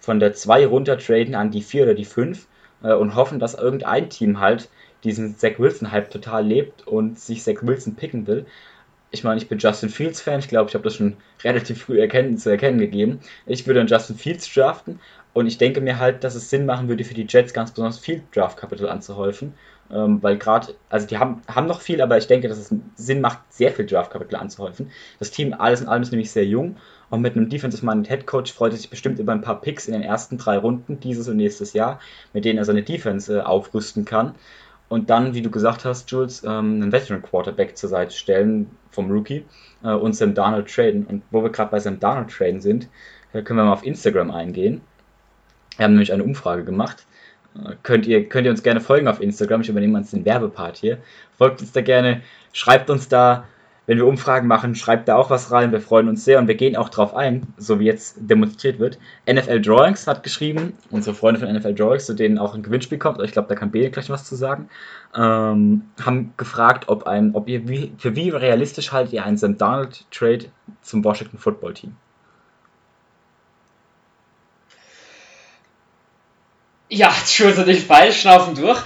von 0.00 0.18
der 0.18 0.32
2 0.34 0.66
runter 0.66 0.98
traden 0.98 1.36
an 1.36 1.52
die 1.52 1.62
4 1.62 1.84
oder 1.84 1.94
die 1.94 2.04
5 2.04 2.46
äh, 2.82 2.92
und 2.92 3.14
hoffen, 3.14 3.38
dass 3.38 3.54
irgendein 3.54 4.10
Team 4.10 4.40
halt 4.40 4.68
diesen 5.04 5.36
Zach 5.36 5.58
Wilson-Hype 5.58 6.10
total 6.10 6.44
lebt 6.44 6.88
und 6.88 7.20
sich 7.20 7.44
Zach 7.44 7.62
Wilson 7.62 7.94
picken 7.94 8.26
will. 8.26 8.46
Ich 9.10 9.24
meine, 9.24 9.40
ich 9.40 9.48
bin 9.48 9.58
Justin 9.58 9.88
Fields-Fan, 9.88 10.40
ich 10.40 10.48
glaube, 10.48 10.68
ich 10.68 10.74
habe 10.74 10.84
das 10.84 10.96
schon 10.96 11.16
relativ 11.44 11.82
früh 11.82 12.00
erkennen, 12.00 12.38
zu 12.38 12.50
erkennen 12.50 12.78
gegeben. 12.78 13.20
Ich 13.46 13.66
würde 13.66 13.80
dann 13.80 13.86
Justin 13.86 14.16
Fields 14.16 14.52
draften 14.52 15.00
und 15.32 15.46
ich 15.46 15.58
denke 15.58 15.80
mir 15.80 15.98
halt, 15.98 16.24
dass 16.24 16.34
es 16.34 16.50
Sinn 16.50 16.66
machen 16.66 16.88
würde 16.88 17.04
für 17.04 17.14
die 17.14 17.26
Jets 17.28 17.52
ganz 17.52 17.70
besonders 17.70 17.98
viel 17.98 18.22
Draft 18.32 18.58
Capital 18.58 18.88
anzuhäufen. 18.88 19.54
Ähm, 19.92 20.20
weil 20.22 20.36
gerade, 20.36 20.74
also 20.88 21.06
die 21.06 21.18
haben, 21.18 21.42
haben 21.46 21.66
noch 21.66 21.80
viel, 21.80 22.00
aber 22.00 22.18
ich 22.18 22.26
denke, 22.26 22.48
dass 22.48 22.58
es 22.58 22.74
Sinn 22.96 23.20
macht, 23.20 23.38
sehr 23.50 23.70
viel 23.70 23.86
Draft 23.86 24.10
Capital 24.10 24.40
anzuhäufen. 24.40 24.90
Das 25.18 25.30
Team 25.30 25.54
alles 25.56 25.80
in 25.80 25.88
allem 25.88 26.02
ist 26.02 26.10
nämlich 26.10 26.30
sehr 26.32 26.44
jung 26.44 26.76
und 27.08 27.20
mit 27.20 27.36
einem 27.36 27.48
Defensive-Minded 27.48 28.08
Head 28.08 28.26
Coach 28.26 28.52
freut 28.52 28.72
er 28.72 28.78
sich 28.78 28.90
bestimmt 28.90 29.18
über 29.18 29.32
ein 29.32 29.42
paar 29.42 29.60
Picks 29.60 29.86
in 29.86 29.92
den 29.92 30.02
ersten 30.02 30.38
drei 30.38 30.58
Runden 30.58 30.98
dieses 30.98 31.28
und 31.28 31.36
nächstes 31.36 31.72
Jahr, 31.72 32.00
mit 32.32 32.44
denen 32.44 32.58
er 32.58 32.64
seine 32.64 32.82
Defense 32.82 33.38
äh, 33.38 33.40
aufrüsten 33.42 34.04
kann. 34.04 34.34
Und 34.88 35.10
dann, 35.10 35.34
wie 35.34 35.42
du 35.42 35.50
gesagt 35.50 35.84
hast, 35.84 36.10
Jules, 36.10 36.44
ähm, 36.44 36.80
einen 36.80 36.92
Veteran 36.92 37.22
Quarterback 37.22 37.76
zur 37.76 37.88
Seite 37.88 38.14
stellen 38.14 38.70
vom 38.90 39.10
Rookie 39.10 39.44
äh, 39.82 39.90
und 39.90 40.14
Sam 40.14 40.34
Darnold 40.34 40.72
traden. 40.72 41.06
Und 41.06 41.22
wo 41.30 41.42
wir 41.42 41.50
gerade 41.50 41.70
bei 41.70 41.80
Sam 41.80 41.98
Darnold 41.98 42.30
traden 42.30 42.60
sind, 42.60 42.88
äh, 43.32 43.42
können 43.42 43.58
wir 43.58 43.64
mal 43.64 43.72
auf 43.72 43.84
Instagram 43.84 44.30
eingehen. 44.30 44.80
Wir 45.76 45.84
haben 45.84 45.92
nämlich 45.92 46.12
eine 46.12 46.22
Umfrage 46.22 46.64
gemacht. 46.64 47.04
Äh, 47.56 47.74
könnt 47.82 48.06
ihr, 48.06 48.28
könnt 48.28 48.44
ihr 48.44 48.50
uns 48.50 48.62
gerne 48.62 48.80
folgen 48.80 49.08
auf 49.08 49.20
Instagram. 49.20 49.62
Ich 49.62 49.68
übernehme 49.68 49.98
uns 49.98 50.12
den 50.12 50.24
Werbepart 50.24 50.76
hier. 50.76 50.98
Folgt 51.36 51.60
uns 51.60 51.72
da 51.72 51.80
gerne, 51.80 52.22
schreibt 52.52 52.88
uns 52.88 53.08
da, 53.08 53.44
wenn 53.86 53.98
wir 53.98 54.06
Umfragen 54.06 54.48
machen, 54.48 54.74
schreibt 54.74 55.08
da 55.08 55.16
auch 55.16 55.30
was 55.30 55.52
rein. 55.52 55.72
Wir 55.72 55.80
freuen 55.80 56.08
uns 56.08 56.24
sehr 56.24 56.38
und 56.38 56.48
wir 56.48 56.56
gehen 56.56 56.76
auch 56.76 56.88
drauf 56.88 57.14
ein, 57.14 57.46
so 57.56 57.78
wie 57.78 57.84
jetzt 57.84 58.16
demonstriert 58.18 58.78
wird. 58.78 58.98
NFL 59.30 59.60
Drawings 59.60 60.06
hat 60.06 60.22
geschrieben, 60.22 60.74
unsere 60.90 61.14
Freunde 61.14 61.40
von 61.40 61.52
NFL 61.52 61.74
Drawings, 61.74 62.06
zu 62.06 62.14
denen 62.14 62.38
auch 62.38 62.54
ein 62.54 62.62
Gewinnspiel 62.62 62.98
kommt, 62.98 63.22
ich 63.22 63.32
glaube, 63.32 63.48
da 63.48 63.54
kann 63.54 63.70
Bede 63.70 63.90
gleich 63.90 64.10
was 64.10 64.24
zu 64.24 64.34
sagen, 64.34 64.68
ähm, 65.14 65.82
haben 66.04 66.34
gefragt, 66.36 66.88
ob, 66.88 67.06
ein, 67.06 67.34
ob 67.34 67.48
ihr 67.48 67.68
wie, 67.68 67.92
für 67.98 68.16
wie 68.16 68.30
realistisch 68.30 68.92
haltet 68.92 69.12
ihr 69.12 69.24
einen 69.24 69.38
Sam 69.38 69.56
Donald 69.56 70.04
Trade 70.10 70.46
zum 70.82 71.04
Washington 71.04 71.38
Football 71.38 71.74
Team? 71.74 71.96
Ja, 76.88 77.08
Entschuldigung, 77.18 77.66
nicht 77.66 77.86
beide 77.86 78.12
schnaufen 78.12 78.56
durch. 78.56 78.82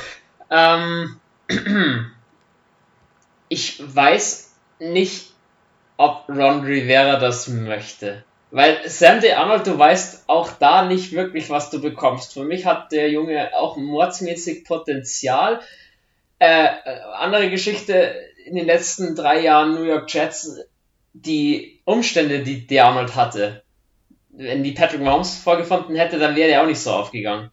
Ähm, 0.51 1.17
ich 3.49 3.83
weiß 3.95 4.50
nicht, 4.81 5.33
ob 5.97 6.29
Ron 6.29 6.65
Rivera 6.65 7.17
das 7.17 7.49
möchte. 7.49 8.25
Weil 8.51 8.89
Sam 8.89 9.21
De 9.21 9.33
Arnold, 9.33 9.67
du 9.67 9.79
weißt 9.79 10.25
auch 10.27 10.51
da 10.53 10.85
nicht 10.85 11.13
wirklich, 11.13 11.51
was 11.51 11.71
du 11.71 11.81
bekommst. 11.81 12.33
Für 12.33 12.45
mich 12.45 12.67
hat 12.67 12.91
der 12.91 13.11
Junge 13.11 13.51
auch 13.57 13.77
mordsmäßig 13.77 14.65
Potenzial. 14.65 15.61
Äh, 16.41 16.69
andere 17.15 17.51
Geschichte 17.51 18.15
in 18.47 18.57
den 18.57 18.67
letzten 18.67 19.15
drei 19.15 19.41
Jahren 19.41 19.75
New 19.75 19.85
York 19.85 20.13
Jets, 20.13 20.59
die 21.13 21.81
Umstände, 21.85 22.41
die 22.41 22.67
De 22.67 22.81
Arnold 22.81 23.15
hatte. 23.15 23.63
Wenn 24.31 24.65
die 24.65 24.73
Patrick 24.73 25.03
Mahomes 25.03 25.37
vorgefunden 25.37 25.95
hätte, 25.97 26.19
dann 26.19 26.35
wäre 26.35 26.51
er 26.51 26.63
auch 26.63 26.67
nicht 26.67 26.81
so 26.81 26.91
aufgegangen. 26.91 27.51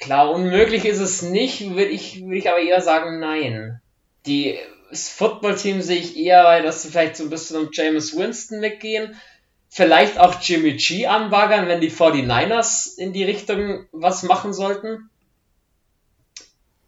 Klar, 0.00 0.30
unmöglich 0.30 0.84
ist 0.86 0.98
es 0.98 1.22
nicht, 1.22 1.60
würde 1.70 1.90
ich, 1.90 2.22
würde 2.22 2.38
ich 2.38 2.48
aber 2.48 2.60
eher 2.60 2.80
sagen, 2.80 3.20
nein. 3.20 3.80
Die, 4.26 4.58
das 4.90 5.08
Footballteam 5.08 5.80
sehe 5.80 6.00
ich 6.00 6.16
eher, 6.16 6.62
dass 6.62 6.82
sie 6.82 6.90
vielleicht 6.90 7.16
so 7.16 7.24
ein 7.24 7.30
bisschen 7.30 7.56
um 7.56 7.68
James 7.72 8.16
Winston 8.16 8.60
weggehen. 8.60 9.16
Vielleicht 9.68 10.18
auch 10.18 10.40
Jimmy 10.40 10.72
G 10.74 11.06
anbaggern, 11.06 11.68
wenn 11.68 11.80
die 11.80 11.92
49ers 11.92 12.98
in 12.98 13.12
die 13.12 13.22
Richtung 13.22 13.86
was 13.92 14.24
machen 14.24 14.52
sollten. 14.52 15.08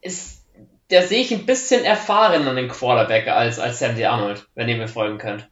Ist, 0.00 0.42
der 0.90 1.06
sehe 1.06 1.22
ich 1.22 1.32
ein 1.32 1.46
bisschen 1.46 1.84
erfahren 1.84 2.46
an 2.48 2.56
den 2.56 2.68
Quarterback 2.68 3.28
als, 3.28 3.60
als 3.60 3.78
Sandy 3.78 4.04
Arnold, 4.04 4.48
wenn 4.56 4.68
ihr 4.68 4.76
mir 4.76 4.88
folgen 4.88 5.18
könnt. 5.18 5.48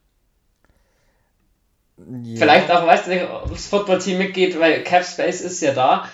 Ja. 1.98 2.36
Vielleicht 2.36 2.70
auch, 2.70 2.84
weißt 2.84 3.06
du, 3.06 3.30
ob 3.30 3.50
das 3.50 3.68
Footballteam 3.68 4.18
mitgeht, 4.18 4.58
weil 4.58 4.82
Cap 4.82 5.04
Space 5.04 5.40
ist 5.40 5.60
ja 5.60 5.72
da 5.72 6.10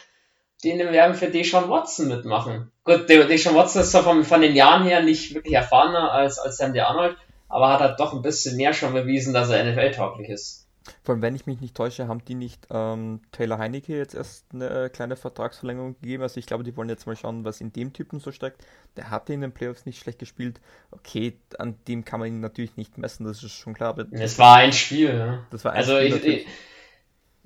denen 0.64 0.92
werden 0.92 1.14
für 1.14 1.28
Deshaun 1.28 1.68
Watson 1.68 2.08
mitmachen. 2.08 2.70
Gut, 2.84 3.08
Deshaun 3.08 3.54
Watson 3.54 3.82
ist 3.82 3.90
zwar 3.90 4.04
von, 4.04 4.24
von 4.24 4.40
den 4.40 4.54
Jahren 4.54 4.84
her 4.84 5.02
nicht 5.02 5.34
wirklich 5.34 5.54
erfahrener 5.54 6.12
als, 6.12 6.38
als 6.38 6.56
Sandy 6.56 6.80
Arnold, 6.80 7.16
aber 7.48 7.72
hat 7.72 7.80
halt 7.80 8.00
doch 8.00 8.14
ein 8.14 8.22
bisschen 8.22 8.56
mehr 8.56 8.72
schon 8.72 8.92
bewiesen, 8.92 9.34
dass 9.34 9.50
er 9.50 9.64
NFL-tauglich 9.64 10.28
ist. 10.28 10.66
Vor 11.02 11.14
allem, 11.14 11.22
wenn 11.22 11.34
ich 11.34 11.46
mich 11.46 11.60
nicht 11.60 11.76
täusche, 11.76 12.08
haben 12.08 12.24
die 12.24 12.34
nicht 12.34 12.66
ähm, 12.70 13.20
Taylor 13.32 13.58
Heinecke 13.58 13.96
jetzt 13.96 14.14
erst 14.14 14.46
eine 14.52 14.90
kleine 14.90 15.16
Vertragsverlängerung 15.16 15.96
gegeben. 16.00 16.22
Also 16.22 16.38
ich 16.38 16.46
glaube, 16.46 16.64
die 16.64 16.76
wollen 16.76 16.88
jetzt 16.88 17.06
mal 17.06 17.16
schauen, 17.16 17.44
was 17.44 17.60
in 17.60 17.72
dem 17.72 17.92
Typen 17.92 18.20
so 18.20 18.32
steckt. 18.32 18.64
Der 18.96 19.10
hatte 19.10 19.32
in 19.32 19.40
den 19.40 19.52
Playoffs 19.52 19.84
nicht 19.86 19.98
schlecht 19.98 20.18
gespielt. 20.18 20.60
Okay, 20.90 21.38
an 21.58 21.76
dem 21.88 22.04
kann 22.04 22.20
man 22.20 22.28
ihn 22.28 22.40
natürlich 22.40 22.76
nicht 22.76 22.98
messen, 22.98 23.26
das 23.26 23.42
ist 23.42 23.52
schon 23.52 23.74
klar. 23.74 23.96
Es 24.12 24.38
war 24.38 24.56
ein 24.56 24.72
Spiel, 24.72 25.08
ja. 25.08 25.46
Das 25.50 25.64
war 25.64 25.72
ein 25.72 25.78
also 25.78 25.98
Spiel. 25.98 26.28
Ich, 26.28 26.46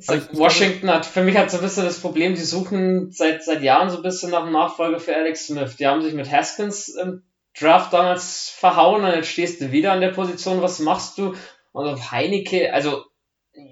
ich, 0.01 0.39
Washington 0.39 0.91
hat 0.91 1.07
für 1.07 1.23
mich 1.23 1.37
hat 1.37 1.51
so 1.51 1.59
ein 1.59 1.63
bisschen 1.63 1.85
das 1.85 2.01
Problem, 2.01 2.35
die 2.35 2.41
suchen 2.41 3.11
seit, 3.11 3.45
seit 3.45 3.63
Jahren 3.63 3.91
so 3.91 3.97
ein 3.99 4.03
bisschen 4.03 4.31
nach 4.31 4.43
einem 4.43 4.53
Nachfolger 4.53 5.01
für 5.01 5.15
Alex 5.15 5.47
Smith. 5.47 5.77
Die 5.77 5.87
haben 5.87 6.03
sich 6.03 6.15
mit 6.15 6.31
Haskins 6.31 6.89
im 6.89 7.23
Draft 7.59 7.93
damals 7.93 8.51
verhauen 8.51 9.05
und 9.05 9.15
jetzt 9.15 9.29
stehst 9.29 9.61
du 9.61 9.73
wieder 9.73 9.93
an 9.93 10.01
der 10.01 10.11
Position, 10.11 10.63
was 10.63 10.79
machst 10.79 11.19
du? 11.19 11.35
Und 11.73 11.87
auf 11.87 12.11
Heineke, 12.11 12.73
also 12.73 13.05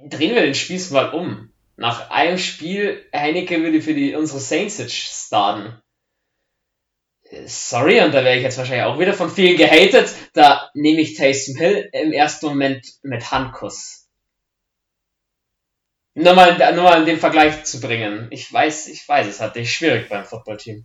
drehen 0.08 0.34
wir 0.34 0.42
den 0.42 0.54
Spieß 0.54 0.90
mal 0.90 1.10
um. 1.10 1.52
Nach 1.76 2.10
einem 2.10 2.38
Spiel, 2.38 3.04
Heineke 3.14 3.62
würde 3.62 3.80
für 3.80 3.94
die 3.94 4.14
unsere 4.14 4.40
Saints 4.40 4.78
jetzt 4.78 4.94
starten. 4.94 5.80
Sorry, 7.46 8.00
und 8.00 8.12
da 8.12 8.24
wäre 8.24 8.36
ich 8.36 8.42
jetzt 8.42 8.58
wahrscheinlich 8.58 8.86
auch 8.86 8.98
wieder 8.98 9.12
von 9.12 9.30
vielen 9.30 9.56
gehatet. 9.56 10.12
Da 10.32 10.70
nehme 10.74 11.00
ich 11.00 11.14
Taysom 11.14 11.56
Hill 11.56 11.88
im 11.92 12.12
ersten 12.12 12.46
Moment 12.46 12.84
mit 13.02 13.30
Handkuss 13.30 14.07
nur 16.18 16.34
mal, 16.34 16.74
nur 16.74 16.84
mal 16.84 17.04
den 17.04 17.18
Vergleich 17.18 17.64
zu 17.64 17.80
bringen. 17.80 18.26
Ich 18.30 18.52
weiß, 18.52 18.88
ich 18.88 19.08
weiß, 19.08 19.26
es 19.26 19.40
hat 19.40 19.56
dich 19.56 19.72
schwierig 19.72 20.08
beim 20.08 20.24
Footballteam. 20.24 20.82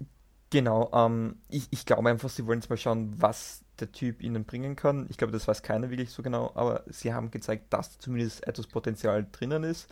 Genau, 0.52 0.92
ähm, 0.94 1.38
ich, 1.50 1.68
ich 1.72 1.86
glaube 1.86 2.08
einfach, 2.08 2.30
sie 2.30 2.46
wollen 2.46 2.60
jetzt 2.60 2.70
mal 2.70 2.78
schauen, 2.78 3.14
was 3.18 3.64
der 3.80 3.92
Typ 3.92 4.22
ihnen 4.22 4.46
bringen 4.46 4.76
kann. 4.76 5.08
Ich 5.10 5.18
glaube, 5.18 5.34
das 5.34 5.48
weiß 5.48 5.64
keiner 5.64 5.90
wirklich 5.90 6.12
so 6.12 6.22
genau, 6.22 6.52
aber 6.54 6.84
sie 6.86 7.14
haben 7.14 7.32
gezeigt, 7.32 7.74
dass 7.74 7.98
zumindest 7.98 8.46
etwas 8.48 8.68
Potenzial 8.68 9.26
drinnen 9.32 9.64
ist. 9.64 9.90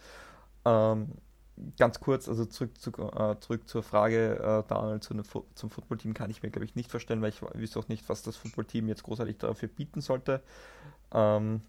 Ähm, 0.63 1.13
ganz 1.80 1.99
kurz, 1.99 2.30
also 2.30 2.45
zurück, 2.45 2.77
zu, 2.77 2.91
äh, 2.91 3.39
zurück 3.39 3.67
zur 3.67 3.82
Frage, 3.82 4.36
äh, 4.36 4.69
Daniel, 4.69 4.99
zu 4.99 5.15
ne, 5.15 5.23
zum 5.56 5.69
Footballteam 5.71 6.13
kann 6.13 6.30
ich 6.30 6.43
mir, 6.43 6.51
glaube 6.51 6.65
ich, 6.65 6.75
nicht 6.75 6.91
vorstellen, 6.91 7.23
weil 7.23 7.30
ich 7.30 7.41
wüsste 7.41 7.80
auch 7.80 7.88
nicht, 7.88 8.08
was 8.10 8.21
das 8.21 8.38
Footballteam 8.38 8.88
jetzt 8.88 9.01
großartig 9.01 9.39
dafür 9.39 9.69
bieten 9.69 10.01
sollte. 10.01 10.43
Ähm, 11.12 11.62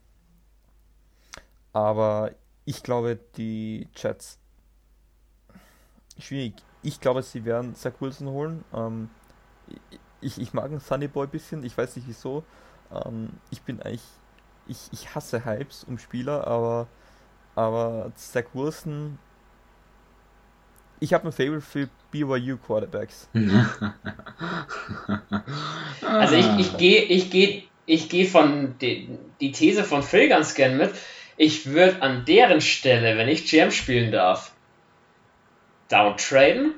aber 1.73 2.33
ich 2.65 2.83
glaube, 2.83 3.19
die 3.37 3.89
Jets. 3.97 4.39
Schwierig. 6.19 6.55
Ich 6.83 7.01
glaube, 7.01 7.23
sie 7.23 7.45
werden 7.45 7.75
Zach 7.75 7.93
Wilson 8.01 8.29
holen. 8.29 8.65
Ähm, 8.75 9.09
ich, 10.21 10.41
ich 10.41 10.53
mag 10.53 10.67
einen 10.67 10.81
Sunny 10.81 11.09
Boy 11.09 11.27
ein 11.27 11.31
bisschen. 11.31 11.65
Ich 11.65 11.77
weiß 11.77 11.97
nicht 11.97 12.09
wieso. 12.09 12.45
Ähm, 12.93 13.31
ich 13.51 13.63
bin 13.63 13.81
eigentlich. 13.83 14.03
Ich, 14.69 14.79
ich 14.93 15.15
hasse 15.15 15.45
Hypes 15.45 15.85
um 15.85 15.99
Spieler, 15.99 16.47
aber. 16.47 16.87
Aber 17.55 18.13
Zach 18.17 18.47
Wilson. 18.55 19.19
Ich 21.01 21.13
habe 21.13 21.27
ein 21.29 21.33
Fable 21.33 21.61
für 21.61 21.89
BYU 22.13 22.57
Quarterbacks. 22.59 23.29
also 26.07 26.35
ich, 26.37 26.59
ich 26.61 26.77
gehe 26.77 27.03
ich 27.03 27.29
geh, 27.29 27.65
ich 27.87 28.09
geh 28.09 28.25
von 28.25 28.79
die, 28.79 29.19
die 29.41 29.51
These 29.51 29.83
von 29.83 30.05
Phil 30.05 30.29
ganz 30.29 30.55
gern 30.55 30.77
mit 30.77 30.93
ich 31.43 31.67
würde 31.67 32.03
an 32.03 32.25
deren 32.25 32.61
Stelle, 32.61 33.19
wenn 33.19 33.29
ich 33.29 33.51
GM 33.51 33.73
spielen 33.73 34.13
darf, 34.13 34.53
downtraden, 35.89 36.73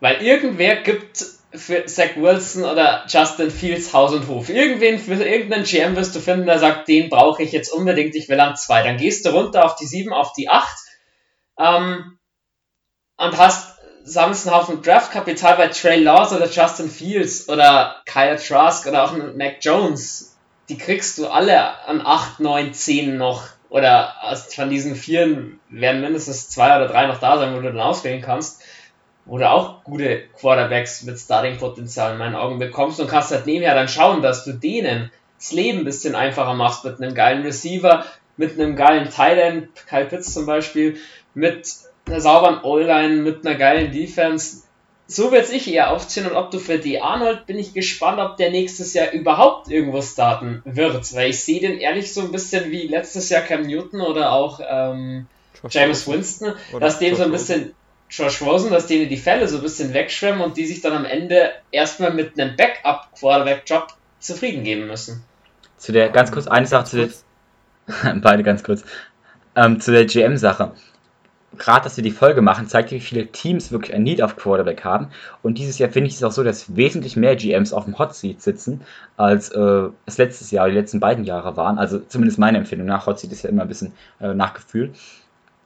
weil 0.00 0.22
irgendwer 0.22 0.76
gibt 0.76 1.22
für 1.52 1.84
Zach 1.84 2.16
Wilson 2.16 2.64
oder 2.64 3.04
Justin 3.08 3.50
Fields 3.50 3.92
Haus 3.92 4.14
und 4.14 4.26
Hof. 4.26 4.48
Irgendwen, 4.48 4.98
für 4.98 5.22
irgendeinen 5.22 5.64
GM 5.64 5.96
wirst 5.96 6.16
du 6.16 6.20
finden, 6.20 6.46
der 6.46 6.58
sagt, 6.58 6.88
den 6.88 7.10
brauche 7.10 7.42
ich 7.42 7.52
jetzt 7.52 7.70
unbedingt, 7.70 8.14
ich 8.14 8.30
will 8.30 8.40
an 8.40 8.56
zwei. 8.56 8.82
Dann 8.82 8.96
gehst 8.96 9.26
du 9.26 9.30
runter 9.30 9.66
auf 9.66 9.76
die 9.76 9.86
sieben, 9.86 10.14
auf 10.14 10.32
die 10.32 10.48
acht 10.48 10.78
ähm, 11.58 12.18
und 13.18 13.36
hast 13.36 13.76
sammelst 14.02 14.46
einen 14.46 14.56
Haufen 14.56 14.80
Draftkapital 14.80 15.56
bei 15.56 15.68
Trey 15.68 16.00
Laws 16.00 16.32
oder 16.32 16.48
Justin 16.48 16.88
Fields 16.88 17.50
oder 17.50 18.00
Kyle 18.06 18.36
Trask 18.36 18.86
oder 18.86 19.04
auch 19.04 19.12
Mac 19.34 19.58
Jones. 19.60 20.38
Die 20.70 20.78
kriegst 20.78 21.18
du 21.18 21.28
alle 21.28 21.84
an 21.86 22.00
8, 22.00 22.40
9, 22.40 22.72
10 22.72 23.18
noch 23.18 23.55
oder 23.68 24.14
von 24.54 24.70
diesen 24.70 24.94
vieren 24.94 25.60
werden 25.68 26.00
mindestens 26.00 26.48
zwei 26.48 26.76
oder 26.76 26.88
drei 26.88 27.06
noch 27.06 27.18
da 27.18 27.38
sein, 27.38 27.54
wo 27.54 27.60
du 27.60 27.68
dann 27.68 27.80
auswählen 27.80 28.22
kannst, 28.22 28.62
wo 29.24 29.38
du 29.38 29.50
auch 29.50 29.82
gute 29.84 30.22
Quarterbacks 30.38 31.02
mit 31.02 31.18
Starting-Potenzial 31.18 32.12
in 32.12 32.18
meinen 32.18 32.36
Augen 32.36 32.58
bekommst. 32.58 33.00
Und 33.00 33.08
kannst 33.08 33.32
halt 33.32 33.46
nebenher 33.46 33.74
dann 33.74 33.88
schauen, 33.88 34.22
dass 34.22 34.44
du 34.44 34.52
denen 34.52 35.10
das 35.38 35.52
Leben 35.52 35.80
ein 35.80 35.84
bisschen 35.84 36.14
einfacher 36.14 36.54
machst 36.54 36.84
mit 36.84 37.00
einem 37.00 37.14
geilen 37.14 37.42
Receiver, 37.42 38.04
mit 38.36 38.58
einem 38.58 38.76
geilen 38.76 39.10
Tight 39.10 39.68
Kyle 39.86 40.06
Pitts 40.06 40.32
zum 40.32 40.46
Beispiel, 40.46 40.96
mit 41.34 41.68
einer 42.06 42.20
sauberen 42.20 42.62
O-Line, 42.62 43.16
mit 43.16 43.46
einer 43.46 43.56
geilen 43.56 43.90
Defense, 43.92 44.62
so 45.08 45.30
würde 45.30 45.52
ich 45.52 45.72
eher 45.72 45.90
aufziehen 45.90 46.26
und 46.26 46.34
ob 46.34 46.50
du 46.50 46.58
für 46.58 46.78
die 46.78 47.00
Arnold 47.00 47.46
bin 47.46 47.58
ich 47.58 47.74
gespannt, 47.74 48.18
ob 48.18 48.36
der 48.36 48.50
nächstes 48.50 48.92
Jahr 48.94 49.12
überhaupt 49.12 49.70
irgendwo 49.70 50.02
starten 50.02 50.62
wird, 50.64 51.14
weil 51.14 51.30
ich 51.30 51.44
sehe 51.44 51.60
den 51.60 51.78
ehrlich 51.78 52.12
so 52.12 52.22
ein 52.22 52.32
bisschen 52.32 52.70
wie 52.70 52.88
letztes 52.88 53.28
Jahr 53.28 53.42
Cam 53.42 53.62
Newton 53.62 54.00
oder 54.00 54.32
auch 54.32 54.60
ähm, 54.68 55.26
James 55.70 56.08
Winston, 56.08 56.54
dass 56.80 56.98
dem 56.98 57.14
so 57.14 57.22
ein 57.22 57.30
bisschen 57.30 57.74
Josh 58.10 58.42
Rosen, 58.42 58.70
dass 58.70 58.86
denen 58.86 59.08
die 59.08 59.16
Fälle 59.16 59.48
so 59.48 59.56
ein 59.56 59.62
bisschen 59.62 59.94
wegschwemmen 59.94 60.40
und 60.40 60.56
die 60.56 60.66
sich 60.66 60.80
dann 60.80 60.92
am 60.92 61.04
Ende 61.04 61.52
erstmal 61.70 62.12
mit 62.12 62.38
einem 62.38 62.56
Backup-Quarterback-Job 62.56 63.88
zufrieden 64.18 64.64
geben 64.64 64.86
müssen. 64.86 65.24
Zu 65.76 65.92
der, 65.92 66.08
ganz 66.08 66.32
kurz, 66.32 66.46
eine 66.46 66.66
Sache 66.66 66.84
zu 66.84 66.96
der, 66.96 68.14
beide 68.20 68.42
ganz 68.42 68.62
kurz, 68.62 68.84
ähm, 69.54 69.80
zu 69.80 69.92
der 69.92 70.04
GM-Sache 70.04 70.72
gerade, 71.58 71.84
dass 71.84 71.96
wir 71.96 72.04
die 72.04 72.10
Folge 72.10 72.42
machen, 72.42 72.68
zeigt, 72.68 72.90
wie 72.90 73.00
viele 73.00 73.26
Teams 73.26 73.72
wirklich 73.72 73.94
ein 73.94 74.02
Need 74.02 74.22
auf 74.22 74.36
Quarterback 74.36 74.84
haben. 74.84 75.08
Und 75.42 75.58
dieses 75.58 75.78
Jahr 75.78 75.90
finde 75.90 76.08
ich 76.08 76.14
es 76.14 76.24
auch 76.24 76.32
so, 76.32 76.42
dass 76.42 76.76
wesentlich 76.76 77.16
mehr 77.16 77.36
GMs 77.36 77.72
auf 77.72 77.84
dem 77.84 77.98
Hot 77.98 78.14
Seat 78.14 78.42
sitzen, 78.42 78.80
als 79.16 79.50
äh, 79.50 79.88
es 80.06 80.18
letztes 80.18 80.50
Jahr, 80.50 80.68
die 80.68 80.74
letzten 80.74 81.00
beiden 81.00 81.24
Jahre 81.24 81.56
waren. 81.56 81.78
Also 81.78 81.98
zumindest 81.98 82.38
meine 82.38 82.58
Empfindung 82.58 82.86
nach. 82.86 83.06
Hot 83.06 83.18
Seat 83.18 83.32
ist 83.32 83.42
ja 83.42 83.50
immer 83.50 83.62
ein 83.62 83.68
bisschen 83.68 83.92
äh, 84.20 84.34
nach 84.34 84.54
Gefühl. 84.54 84.92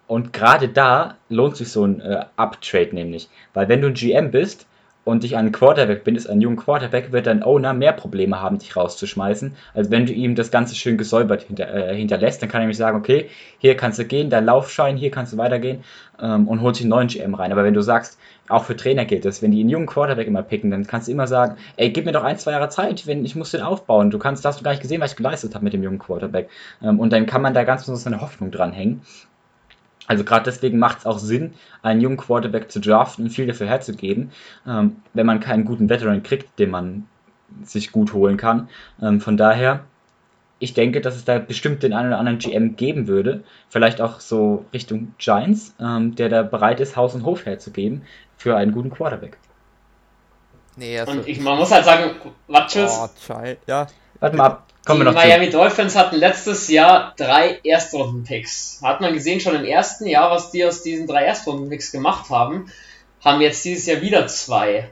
Und 0.06 0.32
gerade 0.32 0.68
da 0.68 1.14
lohnt 1.28 1.56
sich 1.56 1.70
so 1.70 1.84
ein 1.84 2.00
äh, 2.00 2.24
Uptrade 2.36 2.94
nämlich. 2.94 3.28
Weil 3.54 3.68
wenn 3.68 3.80
du 3.80 3.88
ein 3.88 3.94
GM 3.94 4.30
bist 4.30 4.66
und 5.10 5.22
dich 5.22 5.36
einen 5.36 5.52
Quarterback 5.52 6.04
bindest, 6.04 6.30
einen 6.30 6.40
jungen 6.40 6.56
Quarterback, 6.56 7.12
wird 7.12 7.26
dein 7.26 7.42
Owner 7.42 7.74
mehr 7.74 7.92
Probleme 7.92 8.40
haben, 8.40 8.58
dich 8.58 8.76
rauszuschmeißen, 8.76 9.54
als 9.74 9.90
wenn 9.90 10.06
du 10.06 10.12
ihm 10.12 10.34
das 10.34 10.50
Ganze 10.50 10.74
schön 10.74 10.96
gesäubert 10.96 11.42
hinter, 11.42 11.72
äh, 11.72 11.94
hinterlässt. 11.96 12.40
Dann 12.42 12.48
kann 12.48 12.60
er 12.60 12.62
nämlich 12.62 12.78
sagen, 12.78 12.96
okay, 12.96 13.28
hier 13.58 13.76
kannst 13.76 13.98
du 13.98 14.04
gehen, 14.04 14.30
dein 14.30 14.44
Laufschein, 14.44 14.96
hier 14.96 15.10
kannst 15.10 15.32
du 15.32 15.36
weitergehen 15.36 15.84
ähm, 16.20 16.48
und 16.48 16.62
holt 16.62 16.76
sich 16.76 16.84
einen 16.84 16.90
neuen 16.90 17.08
GM 17.08 17.34
rein. 17.34 17.52
Aber 17.52 17.64
wenn 17.64 17.74
du 17.74 17.82
sagst, 17.82 18.18
auch 18.48 18.64
für 18.64 18.76
Trainer 18.76 19.04
gilt 19.04 19.24
das, 19.24 19.42
wenn 19.42 19.52
die 19.52 19.60
einen 19.60 19.68
jungen 19.68 19.86
Quarterback 19.86 20.26
immer 20.26 20.42
picken, 20.42 20.70
dann 20.70 20.86
kannst 20.86 21.08
du 21.08 21.12
immer 21.12 21.26
sagen, 21.26 21.56
ey, 21.76 21.90
gib 21.90 22.04
mir 22.04 22.12
doch 22.12 22.24
ein, 22.24 22.38
zwei 22.38 22.52
Jahre 22.52 22.68
Zeit, 22.68 23.06
wenn 23.06 23.24
ich 23.24 23.36
muss 23.36 23.50
den 23.50 23.62
aufbauen. 23.62 24.10
Du 24.10 24.18
kannst, 24.18 24.44
hast 24.44 24.60
du 24.60 24.64
gar 24.64 24.72
nicht 24.72 24.82
gesehen, 24.82 25.00
was 25.00 25.12
ich 25.12 25.16
geleistet 25.16 25.54
habe 25.54 25.64
mit 25.64 25.72
dem 25.72 25.82
jungen 25.82 25.98
Quarterback. 25.98 26.48
Ähm, 26.82 27.00
und 27.00 27.12
dann 27.12 27.26
kann 27.26 27.42
man 27.42 27.54
da 27.54 27.64
ganz 27.64 27.82
besonders 27.82 28.02
seine 28.02 28.20
Hoffnung 28.20 28.50
dranhängen. 28.50 29.02
Also 30.06 30.24
gerade 30.24 30.44
deswegen 30.44 30.78
macht 30.78 30.98
es 30.98 31.06
auch 31.06 31.18
Sinn, 31.18 31.54
einen 31.82 32.00
jungen 32.00 32.16
Quarterback 32.16 32.70
zu 32.70 32.80
draften 32.80 33.24
und 33.24 33.30
viel 33.30 33.46
dafür 33.46 33.68
herzugeben, 33.68 34.32
ähm, 34.66 34.96
wenn 35.14 35.26
man 35.26 35.40
keinen 35.40 35.64
guten 35.64 35.88
Veteran 35.88 36.22
kriegt, 36.22 36.58
den 36.58 36.70
man 36.70 37.06
sich 37.64 37.92
gut 37.92 38.12
holen 38.12 38.36
kann. 38.36 38.68
Ähm, 39.00 39.20
von 39.20 39.36
daher, 39.36 39.84
ich 40.58 40.74
denke, 40.74 41.00
dass 41.00 41.16
es 41.16 41.24
da 41.24 41.38
bestimmt 41.38 41.82
den 41.82 41.92
einen 41.92 42.08
oder 42.08 42.18
anderen 42.18 42.38
GM 42.38 42.76
geben 42.76 43.06
würde, 43.06 43.44
vielleicht 43.68 44.00
auch 44.00 44.20
so 44.20 44.64
Richtung 44.72 45.14
Giants, 45.18 45.74
ähm, 45.80 46.14
der 46.14 46.28
da 46.28 46.42
bereit 46.42 46.80
ist, 46.80 46.96
Haus 46.96 47.14
und 47.14 47.24
Hof 47.24 47.46
herzugeben 47.46 48.02
für 48.36 48.56
einen 48.56 48.72
guten 48.72 48.90
Quarterback. 48.90 49.38
Nee, 50.76 50.98
also 50.98 51.12
und 51.12 51.28
ich, 51.28 51.40
man 51.40 51.58
muss 51.58 51.70
halt 51.70 51.84
sagen, 51.84 52.16
Watches. 52.48 52.98
Oh, 52.98 53.34
ja. 53.66 53.86
Warte 54.20 54.36
mal 54.36 54.46
ab. 54.46 54.66
Kommen 54.84 55.06
die 55.06 55.12
Miami 55.12 55.50
zu. 55.50 55.58
Dolphins 55.58 55.94
hatten 55.94 56.16
letztes 56.16 56.68
Jahr 56.68 57.14
drei 57.16 57.60
Erstrunden-Picks. 57.62 58.80
Hat 58.82 59.00
man 59.00 59.12
gesehen 59.12 59.40
schon 59.40 59.54
im 59.54 59.64
ersten 59.64 60.06
Jahr, 60.06 60.30
was 60.30 60.50
die 60.50 60.64
aus 60.64 60.82
diesen 60.82 61.06
drei 61.06 61.24
Erstrunden-Picks 61.24 61.92
gemacht 61.92 62.30
haben. 62.30 62.72
Haben 63.22 63.42
jetzt 63.42 63.64
dieses 63.64 63.86
Jahr 63.86 64.00
wieder 64.00 64.26
zwei. 64.26 64.90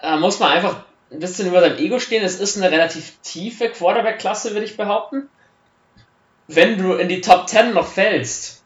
Da 0.00 0.18
muss 0.18 0.38
man 0.38 0.52
einfach 0.52 0.84
ein 1.10 1.18
bisschen 1.18 1.48
über 1.48 1.60
dein 1.60 1.78
Ego 1.78 1.98
stehen. 1.98 2.22
Es 2.22 2.38
ist 2.38 2.58
eine 2.58 2.70
relativ 2.70 3.14
tiefe 3.22 3.70
Quarterback-Klasse, 3.70 4.52
würde 4.52 4.66
ich 4.66 4.76
behaupten. 4.76 5.28
Wenn 6.46 6.76
du 6.76 6.92
in 6.94 7.08
die 7.08 7.22
Top 7.22 7.48
10 7.48 7.72
noch 7.72 7.86
fällst, 7.86 8.62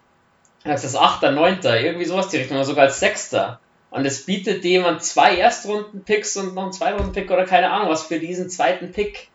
als 0.65 0.83
das 0.83 0.97
8., 0.97 1.23
9., 1.23 1.61
irgendwie 1.63 2.05
sowas 2.07 2.29
die 2.29 2.39
Richtung, 2.39 2.57
oder 2.57 2.67
sogar 2.67 2.87
als 2.87 2.99
6. 2.99 3.37
Und 3.91 4.05
es 4.05 4.27
bietet 4.27 4.65
jemand 4.65 5.05
zwei 5.05 5.37
Erstrunden-Picks 5.37 6.37
und 6.39 6.57
noch 6.57 6.65
einen 6.65 6.73
Zweitrunden-Pick 6.73 7.31
oder 7.31 7.45
keine 7.45 7.71
Ahnung 7.71 7.89
was 7.89 8.03
für 8.03 8.19
diesen 8.19 8.51
zweiten 8.51 8.91
Pick 8.91 9.29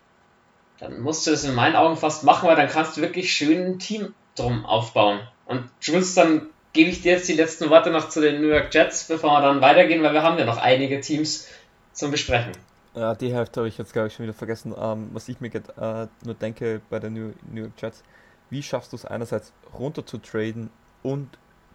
dann 0.80 1.02
musst 1.02 1.28
du 1.28 1.32
es 1.32 1.44
in 1.44 1.56
meinen 1.56 1.76
Augen 1.76 1.98
fast 1.98 2.24
machen, 2.24 2.48
weil 2.48 2.56
dann 2.56 2.70
kannst 2.70 2.98
du 2.98 3.02
wirklich 3.02 3.32
schön 3.32 3.66
ein 3.66 3.80
Team 3.80 4.14
drum 4.36 4.66
aufbauen. 4.66 5.20
Und 5.46 5.70
Jules, 5.82 6.16
dann 6.16 6.48
gebe 6.74 6.90
ich 6.90 7.02
dir 7.02 7.14
jetzt 7.14 7.30
die 7.30 7.34
letzten 7.34 7.70
Worte 7.70 7.92
noch 7.92 8.10
zu 8.10 8.22
den 8.22 8.42
New 8.42 8.48
York 8.48 8.74
Jets, 8.74 9.08
bevor 9.08 9.32
wir 9.32 9.42
dann 9.42 9.62
weitergehen, 9.62 10.02
weil 10.04 10.14
wir 10.14 10.24
haben 10.24 10.38
ja 10.38 10.46
noch 10.46 10.58
einige 10.58 11.00
Teams 11.02 11.48
zum 11.94 12.12
Besprechen. 12.12 12.54
Ja, 12.96 13.16
die 13.16 13.34
Hälfte 13.34 13.62
habe 13.62 13.68
ich 13.68 13.78
jetzt, 13.78 13.94
glaube 13.94 14.08
ich, 14.08 14.14
schon 14.14 14.24
wieder 14.24 14.34
vergessen. 14.34 14.76
Ähm, 14.78 15.10
was 15.14 15.30
ich 15.30 15.40
mir 15.40 15.50
äh, 15.54 16.08
nur 16.26 16.36
denke 16.36 16.82
bei 16.90 17.00
den 17.00 17.14
New, 17.14 17.34
New 17.52 17.62
York 17.62 17.74
Jets, 17.80 18.04
wie 18.50 18.62
schaffst 18.62 18.92
du 18.92 18.98
es 18.98 19.06
einerseits 19.06 19.52
runter 19.78 20.06
zu 20.06 20.18
traden 20.18 20.70
und 21.02 21.30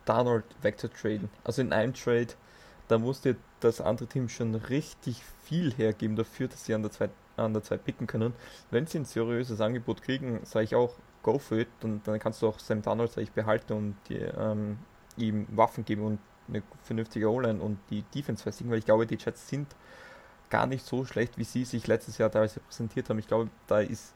Donald 0.04 0.44
wegzutraden? 0.62 1.28
Also 1.44 1.62
in 1.62 1.72
einem 1.72 1.94
Trade, 1.94 2.28
da 2.86 2.98
muss 2.98 3.20
dir 3.20 3.36
das 3.60 3.80
andere 3.80 4.06
Team 4.06 4.28
schon 4.28 4.54
richtig 4.54 5.22
viel 5.44 5.72
hergeben 5.74 6.14
dafür, 6.14 6.48
dass 6.48 6.64
sie 6.64 6.74
an 6.74 6.82
der 6.82 6.92
zweiten 6.92 7.14
an 7.38 7.52
der 7.52 7.62
Zeit 7.62 7.84
picken 7.84 8.06
können. 8.06 8.34
Wenn 8.70 8.86
sie 8.86 8.98
ein 8.98 9.04
seriöses 9.04 9.60
Angebot 9.60 10.02
kriegen, 10.02 10.40
sage 10.44 10.64
ich 10.64 10.74
auch, 10.74 10.94
go 11.22 11.38
for 11.38 11.58
it. 11.58 11.68
Und 11.82 12.06
dann 12.06 12.18
kannst 12.18 12.42
du 12.42 12.48
auch 12.48 12.58
Sam 12.58 12.82
Donald 12.82 13.16
ich, 13.16 13.32
behalten 13.32 13.72
und 13.72 13.96
die, 14.08 14.16
ähm, 14.16 14.78
ihm 15.16 15.46
Waffen 15.50 15.84
geben 15.84 16.02
und 16.02 16.18
eine 16.48 16.62
vernünftige 16.82 17.30
O-Line 17.30 17.60
und 17.60 17.78
die 17.90 18.02
Defense 18.14 18.42
festigen, 18.42 18.70
weil 18.70 18.78
ich 18.78 18.86
glaube, 18.86 19.06
die 19.06 19.16
Jets 19.16 19.48
sind 19.48 19.66
gar 20.50 20.66
nicht 20.66 20.84
so 20.84 21.04
schlecht, 21.04 21.36
wie 21.36 21.44
sie 21.44 21.64
sich 21.64 21.86
letztes 21.86 22.18
Jahr 22.18 22.30
teilweise 22.30 22.60
präsentiert 22.60 23.10
haben. 23.10 23.18
Ich 23.18 23.28
glaube, 23.28 23.50
da 23.66 23.80
ist 23.80 24.14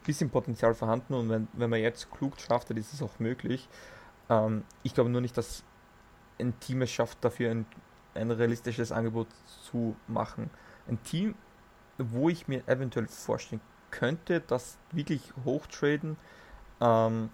ein 0.00 0.04
bisschen 0.06 0.30
Potenzial 0.30 0.74
vorhanden 0.74 1.14
und 1.14 1.28
wenn, 1.28 1.48
wenn 1.54 1.70
man 1.70 1.80
jetzt 1.80 2.10
klug 2.12 2.38
schafft, 2.40 2.70
dann 2.70 2.76
ist 2.76 2.92
es 2.92 3.02
auch 3.02 3.18
möglich. 3.18 3.68
Ähm, 4.30 4.64
ich 4.82 4.94
glaube 4.94 5.10
nur 5.10 5.20
nicht, 5.20 5.36
dass 5.36 5.64
ein 6.38 6.58
Team 6.60 6.82
es 6.82 6.90
schafft, 6.90 7.24
dafür 7.24 7.50
ein, 7.50 7.66
ein 8.14 8.30
realistisches 8.30 8.92
Angebot 8.92 9.28
zu 9.70 9.96
machen. 10.06 10.50
Ein 10.88 11.02
Team 11.02 11.34
wo 11.98 12.28
ich 12.28 12.48
mir 12.48 12.66
eventuell 12.66 13.06
vorstellen 13.06 13.60
könnte, 13.90 14.40
dass 14.40 14.78
wirklich 14.90 15.32
hochtraden, 15.44 16.16
ähm, 16.80 17.30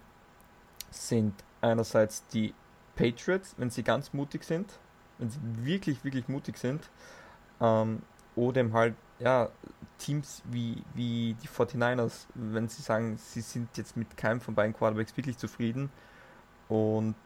sind 0.91 1.35
einerseits 1.61 2.27
die 2.29 2.55
Patriots, 2.97 3.55
wenn 3.59 3.71
sie 3.71 3.83
ganz 3.83 4.13
mutig 4.13 4.45
sind, 4.45 4.79
wenn 5.19 5.31
sie 5.31 5.39
wirklich, 5.63 6.05
wirklich 6.05 6.29
mutig 6.29 6.59
sind, 6.59 6.91
ähm, 7.61 8.03
oder 8.37 8.61
eben 8.61 8.73
halt, 8.73 8.95
ja, 9.19 9.49
Teams 9.99 10.43
wie, 10.45 10.83
wie 10.95 11.35
die 11.43 11.49
49ers, 11.49 12.27
wenn 12.35 12.69
sie 12.69 12.83
sagen, 12.83 13.19
sie 13.19 13.41
sind 13.41 13.77
jetzt 13.77 13.97
mit 13.97 14.17
keinem 14.17 14.41
von 14.41 14.55
beiden 14.55 14.75
Quarterbacks 14.75 15.17
wirklich 15.17 15.37
zufrieden 15.39 15.91
und 16.69 17.17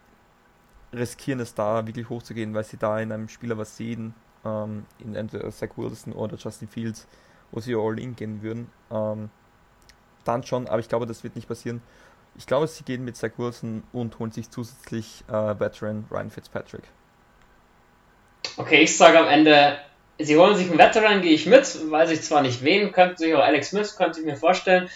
riskieren 0.93 1.41
es 1.41 1.55
da 1.55 1.87
wirklich 1.87 2.09
hochzugehen, 2.09 2.55
weil 2.55 2.65
sie 2.65 2.79
da 2.79 2.99
in 2.99 3.13
einem 3.13 3.29
Spieler 3.29 3.59
was 3.59 3.77
sehen, 3.77 4.15
ähm, 4.45 4.87
in 4.99 5.15
entweder 5.15 5.51
Zach 5.51 5.71
Wilson 5.77 6.13
oder 6.13 6.37
Justin 6.37 6.69
Fields, 6.69 7.07
wo 7.51 7.61
sie 7.61 7.75
all 7.75 7.99
in 7.99 8.17
gehen 8.17 8.43
würden. 8.43 8.71
Ähm, 8.91 9.31
dann 10.25 10.45
schon, 10.45 10.69
aber 10.69 10.79
ich 10.79 10.89
glaube, 10.89 11.07
das 11.07 11.25
wird 11.25 11.37
nicht 11.37 11.49
passieren. 11.49 11.83
Ich 12.37 12.47
glaube, 12.47 12.67
sie 12.67 12.85
gehen 12.85 13.05
mit 13.05 13.17
Zach 13.17 13.33
Wilson 13.37 13.83
und 13.93 14.19
holen 14.19 14.33
sich 14.33 14.51
zusätzlich 14.51 15.25
äh, 15.29 15.33
Veteran 15.33 16.07
Ryan 16.11 16.31
Fitzpatrick. 16.31 16.85
Okay, 18.57 18.83
ich 18.83 18.97
sage 18.97 19.19
am 19.19 19.29
Ende, 19.29 19.79
sie 20.19 20.37
holen 20.37 20.57
sich 20.57 20.69
einen 20.69 20.79
Veteran, 20.79 21.23
gehe 21.23 21.33
ich 21.33 21.47
mit, 21.47 21.91
weiß 21.91 22.11
ich 22.11 22.23
zwar 22.23 22.43
nicht 22.43 22.63
wen, 22.63 22.93
könnte 22.93 23.19
sich 23.19 23.35
auch 23.35 23.43
Alex 23.43 23.71
Smith, 23.71 23.97
könnte 23.97 24.21
ich 24.21 24.27
mir 24.27 24.37
vorstellen. 24.37 24.89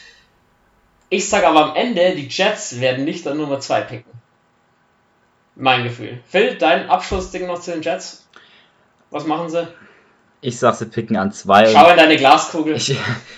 Ich 1.09 1.29
sage 1.29 1.47
aber 1.47 1.71
am 1.71 1.77
Ende, 1.77 2.15
die 2.17 2.29
Jets 2.29 2.81
werden 2.81 3.05
nicht 3.05 3.27
an 3.27 3.37
Nummer 3.37 3.61
2 3.61 3.81
picken. 3.83 4.13
Mein 5.55 5.85
Gefühl. 5.85 6.21
Phil, 6.27 6.57
dein 6.57 6.91
Abschlussding 6.91 7.47
noch 7.47 7.61
zu 7.61 7.71
den 7.71 7.83
Jets? 7.83 8.26
Was 9.11 9.27
machen 9.27 9.49
sie? 9.49 9.69
Ich 10.40 10.59
sag, 10.59 10.75
sie 10.75 10.87
picken 10.87 11.16
an 11.16 11.33
zwei. 11.33 11.66
Schau 11.66 11.90
in 11.90 11.97
deine 11.97 12.16
Glaskugel. 12.16 12.77
Ich, 12.77 12.97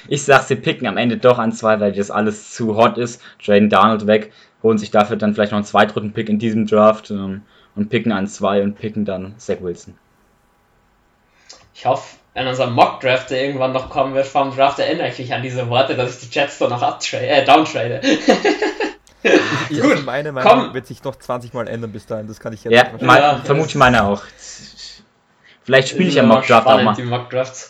ich 0.08 0.22
sag, 0.22 0.42
sie 0.42 0.56
picken 0.56 0.86
am 0.86 0.96
Ende 0.96 1.16
doch 1.16 1.38
an 1.38 1.52
zwei, 1.52 1.78
weil 1.80 1.92
das 1.92 2.10
alles 2.10 2.52
zu 2.52 2.76
hot 2.76 2.98
ist. 2.98 3.22
Jaden 3.40 3.70
Darnold 3.70 4.06
weg, 4.06 4.32
holen 4.62 4.78
sich 4.78 4.90
dafür 4.90 5.16
dann 5.16 5.34
vielleicht 5.34 5.52
noch 5.52 5.58
einen 5.58 5.64
Zweitrunden-Pick 5.64 6.28
in 6.28 6.38
diesem 6.38 6.66
Draft 6.66 7.10
ähm, 7.10 7.42
und 7.76 7.88
picken 7.88 8.12
an 8.12 8.26
zwei 8.26 8.62
und 8.62 8.74
picken 8.74 9.04
dann 9.04 9.34
Zach 9.38 9.60
Wilson. 9.60 9.96
Ich 11.74 11.86
hoffe, 11.86 12.16
in 12.34 12.46
unserem 12.46 12.74
Mock-Draft, 12.74 13.30
der 13.30 13.42
irgendwann 13.42 13.72
noch 13.72 13.88
kommen 13.90 14.14
wird 14.14 14.26
vom 14.26 14.54
Draft, 14.54 14.78
erinnere 14.78 15.08
ich 15.08 15.18
mich 15.18 15.32
an 15.32 15.42
diese 15.42 15.68
Worte, 15.68 15.94
dass 15.94 16.22
ich 16.22 16.28
die 16.28 16.34
Jets 16.38 16.58
doch 16.58 16.68
noch 16.68 16.82
äh, 17.12 17.44
downtrade. 17.44 18.00
Gut, 19.68 20.04
meine 20.04 20.32
Meinung 20.32 20.52
komm. 20.52 20.74
wird 20.74 20.86
sich 20.86 21.02
noch 21.02 21.16
20 21.16 21.52
Mal 21.52 21.66
ändern 21.68 21.90
bis 21.90 22.06
dahin, 22.06 22.28
das 22.28 22.38
kann 22.38 22.52
ich 22.52 22.64
jetzt 22.64 22.72
ja, 22.72 22.84
mein, 23.00 23.20
ja, 23.20 23.40
vermute 23.44 23.70
ich 23.70 23.74
meine 23.74 24.04
auch. 24.04 24.22
Vielleicht 25.68 25.90
spiele 25.90 26.08
ich 26.08 26.18
am 26.18 26.28
Mockdraft 26.28 26.66
auch 26.66 26.82
mal. 26.82 26.96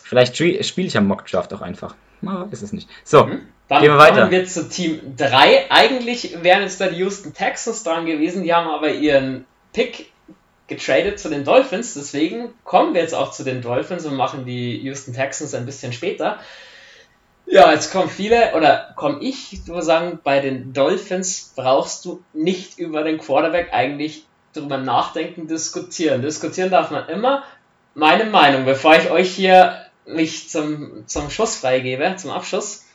Vielleicht 0.05 0.37
spiele 0.37 0.87
ich 0.87 0.95
am 0.95 1.05
Mockdraft 1.05 1.53
auch 1.53 1.59
einfach. 1.59 1.95
Man 2.21 2.49
weiß 2.49 2.61
es 2.61 2.71
nicht. 2.71 2.87
So, 3.03 3.25
mhm. 3.25 3.41
Dann 3.67 3.81
gehen 3.81 3.91
wir 3.91 3.97
weiter. 3.97 4.21
Kommen 4.21 4.31
wir 4.31 4.45
zu 4.45 4.69
Team 4.69 5.01
3. 5.17 5.69
Eigentlich 5.69 6.41
wären 6.41 6.61
jetzt 6.61 6.79
da 6.79 6.87
die 6.87 6.95
Houston 6.95 7.33
Texans 7.33 7.83
dran 7.83 8.05
gewesen, 8.05 8.43
die 8.43 8.53
haben 8.53 8.69
aber 8.69 8.89
ihren 8.91 9.43
Pick 9.73 10.13
getradet 10.67 11.19
zu 11.19 11.27
den 11.27 11.43
Dolphins. 11.43 11.93
Deswegen 11.95 12.53
kommen 12.63 12.93
wir 12.93 13.01
jetzt 13.01 13.13
auch 13.13 13.31
zu 13.31 13.43
den 13.43 13.61
Dolphins 13.61 14.05
und 14.05 14.15
machen 14.15 14.45
die 14.45 14.77
Houston 14.77 15.13
Texans 15.13 15.53
ein 15.53 15.65
bisschen 15.65 15.91
später. 15.91 16.39
Ja, 17.47 17.69
jetzt 17.73 17.91
kommen 17.91 18.09
viele, 18.09 18.55
oder 18.55 18.93
komme 18.95 19.17
ich, 19.19 19.51
ich 19.51 19.67
würde 19.67 19.81
sagen, 19.81 20.19
bei 20.23 20.39
den 20.39 20.71
Dolphins 20.71 21.51
brauchst 21.53 22.05
du 22.05 22.23
nicht 22.31 22.79
über 22.79 23.03
den 23.03 23.17
Quarterback 23.17 23.73
eigentlich 23.73 24.23
drüber 24.53 24.77
nachdenken, 24.77 25.47
diskutieren. 25.47 26.21
Diskutieren 26.21 26.71
darf 26.71 26.91
man 26.91 27.09
immer, 27.09 27.43
meine 27.93 28.25
Meinung, 28.25 28.65
bevor 28.65 28.95
ich 28.95 29.09
euch 29.09 29.31
hier 29.31 29.85
mich 30.05 30.49
zum, 30.49 31.07
zum 31.07 31.29
Schuss 31.29 31.57
freigebe, 31.57 32.15
zum 32.15 32.31
Abschuss. 32.31 32.85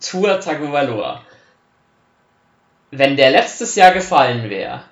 Tour 0.00 0.40
Tagovailoa. 0.40 1.24
Wenn 2.90 3.16
der 3.16 3.30
letztes 3.30 3.74
Jahr 3.74 3.92
gefallen 3.92 4.48
wäre, 4.48 4.84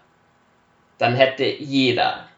dann 0.98 1.14
hätte 1.14 1.44
jeder 1.44 2.28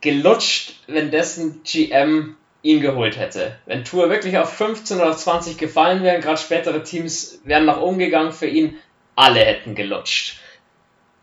gelutscht, 0.00 0.74
wenn 0.86 1.10
dessen 1.10 1.62
GM 1.64 2.36
ihn 2.62 2.80
geholt 2.80 3.18
hätte. 3.18 3.58
Wenn 3.66 3.84
Tour 3.84 4.10
wirklich 4.10 4.38
auf 4.38 4.52
15 4.52 5.00
oder 5.00 5.16
20 5.16 5.58
gefallen 5.58 6.02
wäre, 6.02 6.20
gerade 6.20 6.40
spätere 6.40 6.82
Teams 6.82 7.40
wären 7.44 7.64
noch 7.64 7.80
umgegangen 7.80 8.32
für 8.32 8.46
ihn, 8.46 8.78
alle 9.16 9.40
hätten 9.40 9.74
gelutscht 9.74 10.41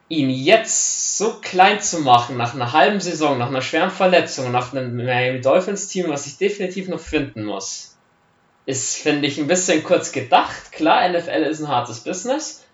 ihn 0.10 0.32
jetzt 0.32 1.18
so 1.18 1.36
klein 1.40 1.80
zu 1.82 2.00
machen, 2.00 2.36
nach 2.36 2.56
einer 2.56 2.74
halben 2.74 3.00
Saison, 3.00 3.38
nach 3.38 3.50
einer 3.50 3.62
schweren 3.62 3.92
Verletzung, 3.92 4.52
nach 4.52 4.74
einem 4.74 4.98
Miami 4.98 5.40
Dolphins 5.40 5.88
Team, 5.88 6.10
was 6.10 6.26
ich 6.26 6.38
definitiv 6.38 6.88
noch 6.90 7.00
finden 7.00 7.46
muss, 7.46 7.96
ist, 8.66 8.98
finde 8.98 9.28
ich, 9.28 9.38
ein 9.38 9.48
bisschen 9.48 9.84
kurz 9.84 10.12
gedacht. 10.12 10.72
Klar, 10.72 11.08
NFL 11.08 11.44
ist 11.44 11.62
ein 11.62 11.68
hartes 11.68 12.00
Business. 12.02 12.66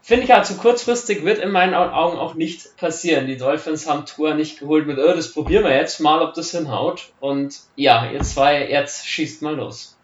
finde 0.00 0.24
ich 0.24 0.30
halt 0.30 0.46
zu 0.46 0.56
kurzfristig 0.56 1.24
wird 1.24 1.38
in 1.38 1.50
meinen 1.50 1.74
Augen 1.74 2.18
auch 2.18 2.34
nicht 2.34 2.76
passieren. 2.78 3.26
Die 3.26 3.36
Dolphins 3.36 3.86
haben 3.86 4.06
Tour 4.06 4.34
nicht 4.34 4.58
geholt 4.58 4.86
mit, 4.86 4.98
oh, 4.98 5.12
das 5.14 5.32
probieren 5.32 5.64
wir 5.64 5.76
jetzt 5.76 6.00
mal, 6.00 6.22
ob 6.22 6.34
das 6.34 6.50
hinhaut. 6.50 7.12
Und 7.20 7.60
ja, 7.76 8.10
ihr 8.10 8.22
zwei, 8.22 8.68
jetzt 8.68 9.06
schießt 9.06 9.42
mal 9.42 9.54
los. 9.54 9.96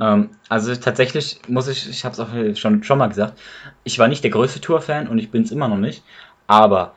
Ähm, 0.00 0.30
also 0.48 0.74
tatsächlich 0.74 1.40
muss 1.46 1.68
ich, 1.68 1.88
ich 1.88 2.04
habe 2.04 2.14
es 2.14 2.20
auch 2.20 2.28
schon, 2.56 2.82
schon 2.82 2.98
mal 2.98 3.08
gesagt, 3.08 3.38
ich 3.84 3.98
war 3.98 4.08
nicht 4.08 4.24
der 4.24 4.30
größte 4.30 4.60
Tour-Fan 4.60 5.08
und 5.08 5.18
ich 5.18 5.30
bin 5.30 5.42
es 5.42 5.52
immer 5.52 5.68
noch 5.68 5.76
nicht. 5.76 6.02
Aber 6.46 6.94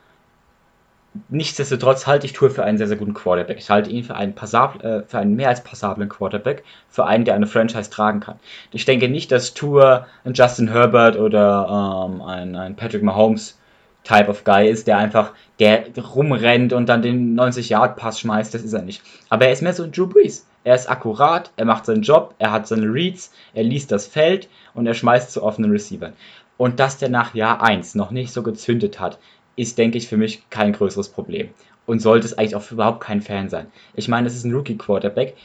nichtsdestotrotz 1.30 2.08
halte 2.08 2.26
ich 2.26 2.34
Tour 2.34 2.50
für 2.50 2.64
einen 2.64 2.78
sehr, 2.78 2.88
sehr 2.88 2.98
guten 2.98 3.14
Quarterback. 3.14 3.58
Ich 3.58 3.70
halte 3.70 3.90
ihn 3.90 4.04
für 4.04 4.16
einen, 4.16 4.34
passabel, 4.34 4.82
äh, 4.82 5.04
für 5.04 5.20
einen 5.20 5.36
mehr 5.36 5.50
als 5.50 5.64
passablen 5.64 6.10
Quarterback, 6.10 6.64
für 6.90 7.06
einen, 7.06 7.26
der 7.26 7.36
eine 7.36 7.46
Franchise 7.48 7.90
tragen 7.90 8.20
kann. 8.20 8.40
Ich 8.72 8.86
denke 8.86 9.10
nicht, 9.10 9.32
dass 9.32 9.54
Tour 9.54 10.08
ein 10.24 10.34
Justin 10.34 10.70
Herbert 10.70 11.18
oder 11.18 12.10
ähm, 12.10 12.22
ein, 12.22 12.56
ein 12.56 12.76
Patrick 12.76 13.04
Mahomes 13.04 13.60
Type 14.04 14.28
of 14.28 14.44
Guy 14.44 14.70
ist, 14.70 14.88
der 14.88 14.98
einfach, 14.98 15.34
der 15.60 15.86
rumrennt 15.98 16.74
und 16.74 16.88
dann 16.88 17.02
den 17.02 17.40
90-Yard-Pass 17.40 18.20
schmeißt, 18.20 18.54
das 18.54 18.64
ist 18.64 18.74
er 18.74 18.82
nicht. 18.82 19.02
Aber 19.30 19.46
er 19.46 19.54
ist 19.54 19.62
mehr 19.62 19.74
so 19.74 19.84
ein 19.84 19.92
Drew 19.92 20.08
Brees. 20.08 20.46
Er 20.64 20.76
ist 20.76 20.90
akkurat, 20.90 21.52
er 21.58 21.66
macht 21.66 21.86
seinen 21.86 22.04
Job, 22.04 22.36
er 22.40 22.52
hat 22.52 22.68
seine 22.68 22.88
Reads, 22.88 23.34
er 23.54 23.64
liest 23.64 23.92
das 23.92 24.08
Feld 24.08 24.50
und 24.74 24.88
er 24.88 24.94
schmeißt 24.94 25.32
zu 25.32 25.44
offenen 25.44 25.72
Receivern. 25.72 26.14
Und 26.58 26.80
dass 26.80 26.98
der 26.98 27.10
nach 27.10 27.34
Jahr 27.34 27.62
1 27.62 27.96
noch 27.96 28.12
nicht 28.12 28.32
so 28.32 28.44
gezündet 28.44 29.00
hat, 29.00 29.20
ist, 29.56 29.78
denke 29.78 29.98
ich, 29.98 30.08
für 30.08 30.18
mich 30.18 30.50
kein 30.50 30.74
größeres 30.74 31.10
Problem. 31.10 31.50
Und 31.86 32.00
sollte 32.00 32.26
es 32.26 32.38
eigentlich 32.38 32.56
auch 32.56 32.62
für 32.62 32.76
überhaupt 32.76 33.02
kein 33.02 33.22
Fan 33.22 33.50
sein. 33.50 33.68
Ich 33.94 34.08
meine, 34.08 34.28
es 34.28 34.36
ist 34.36 34.46
ein 34.46 34.54
Rookie-Quarterback. 34.54 35.36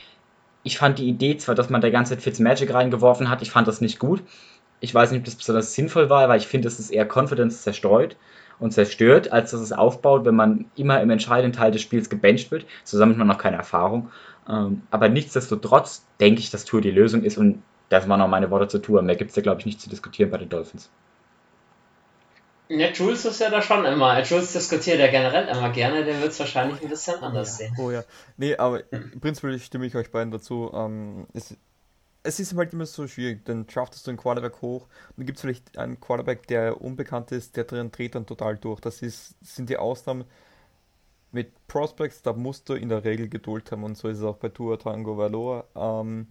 Ich 0.63 0.79
fand 0.79 0.99
die 0.99 1.09
Idee 1.09 1.37
zwar, 1.37 1.55
dass 1.55 1.71
man 1.71 1.81
da 1.81 1.91
ganze 1.91 2.15
Zeit 2.15 2.23
Fitzmagic 2.23 2.73
reingeworfen 2.73 3.29
hat, 3.29 3.43
ich 3.43 3.51
fand 3.51 3.67
das 3.67 3.81
nicht 3.81 3.99
gut. 3.99 4.23
Ich 4.81 4.95
weiß 4.95 5.11
nicht, 5.11 5.21
ob 5.21 5.25
das 5.25 5.35
besonders 5.35 5.75
sinnvoll 5.75 6.09
war, 6.09 6.29
weil 6.29 6.39
ich 6.39 6.47
finde, 6.47 6.69
es 6.69 6.79
ist 6.79 6.91
eher 6.91 7.09
Confidence 7.11 7.63
zerstreut 7.63 8.17
und 8.61 8.73
zerstört, 8.73 9.33
als 9.33 9.51
dass 9.51 9.61
es 9.61 9.73
aufbaut, 9.73 10.25
wenn 10.25 10.37
man 10.37 10.67
immer 10.77 11.01
im 11.01 11.11
entscheidenden 11.11 11.57
Teil 11.57 11.73
des 11.73 11.83
Spiels 11.83 12.11
gebencht 12.11 12.51
wird. 12.51 12.67
Zusammen 12.85 13.13
hat 13.13 13.19
man 13.19 13.27
noch 13.27 13.39
keine 13.39 13.57
Erfahrung. 13.57 14.11
Ähm, 14.49 14.83
aber 14.91 15.09
nichtsdestotrotz 15.09 16.05
denke 16.21 16.41
ich, 16.41 16.51
dass 16.51 16.65
Tour 16.65 16.81
die 16.81 16.91
Lösung 16.91 17.23
ist 17.23 17.37
und 17.37 17.63
das 17.89 18.09
waren 18.09 18.21
auch 18.21 18.29
meine 18.29 18.51
Worte 18.51 18.69
zur 18.69 18.83
Tour. 18.83 19.03
Mehr 19.03 19.17
gibt 19.17 19.31
es 19.31 19.35
da, 19.35 19.41
glaube 19.41 19.61
ich, 19.61 19.67
nicht 19.67 19.81
zu 19.81 19.89
diskutieren 19.89 20.31
bei 20.31 20.39
den 20.39 20.49
Dolphins. 20.49 20.91
Ja, 22.69 22.91
Jules 22.91 23.25
ist 23.25 23.41
ja 23.41 23.49
da 23.49 23.63
schon 23.63 23.85
immer. 23.87 24.23
Jules 24.23 24.53
diskutiert 24.53 24.99
ja 24.99 25.07
generell 25.07 25.49
immer 25.49 25.71
gerne, 25.71 26.05
der 26.05 26.21
wird 26.21 26.33
es 26.33 26.39
wahrscheinlich 26.39 26.83
ein 26.83 26.89
bisschen 26.89 27.19
anders 27.23 27.59
ja. 27.59 27.67
sehen. 27.67 27.77
Oh 27.79 27.91
ja. 27.91 28.05
Nee, 28.37 28.57
aber 28.57 28.83
hm. 28.91 29.21
prinzipiell 29.21 29.59
stimme 29.59 29.87
ich 29.87 29.97
euch 29.97 30.11
beiden 30.11 30.31
dazu. 30.31 30.71
Ähm, 30.75 31.27
es, 31.33 31.57
es 32.23 32.41
ist 32.41 32.55
halt 32.55 32.75
immer 32.75 32.85
so 32.85 33.07
schwierig, 33.07 33.45
dann 33.47 33.67
draftest 33.67 34.07
du 34.07 34.11
einen 34.11 34.19
Quarterback 34.19 34.61
hoch 34.61 34.83
und 34.83 35.19
dann 35.19 35.27
gibt 35.27 35.39
es 35.39 35.43
vielleicht 35.43 35.79
einen 35.79 35.99
Quarterback, 35.99 36.47
der 36.47 36.81
unbekannt 36.81 37.33
ist, 37.33 37.57
der 37.57 37.65
drin 37.65 37.91
dreht 37.91 38.15
dann 38.15 38.27
total 38.27 38.59
durch. 38.59 38.81
Das 38.81 39.01
ist, 39.01 39.37
sind 39.43 39.71
die 39.71 39.79
Ausnahmen. 39.79 40.25
Mit 41.31 41.53
Prospects, 41.67 42.23
da 42.23 42.33
musst 42.33 42.69
du 42.69 42.75
in 42.75 42.89
der 42.89 43.05
Regel 43.05 43.29
Geduld 43.29 43.71
haben 43.71 43.85
und 43.85 43.97
so 43.97 44.09
ist 44.09 44.19
es 44.19 44.25
auch 44.25 44.37
bei 44.37 44.49
Tour 44.49 44.79
Tango 44.79 45.19
Valor. 45.19 45.67
Ähm, 45.75 46.29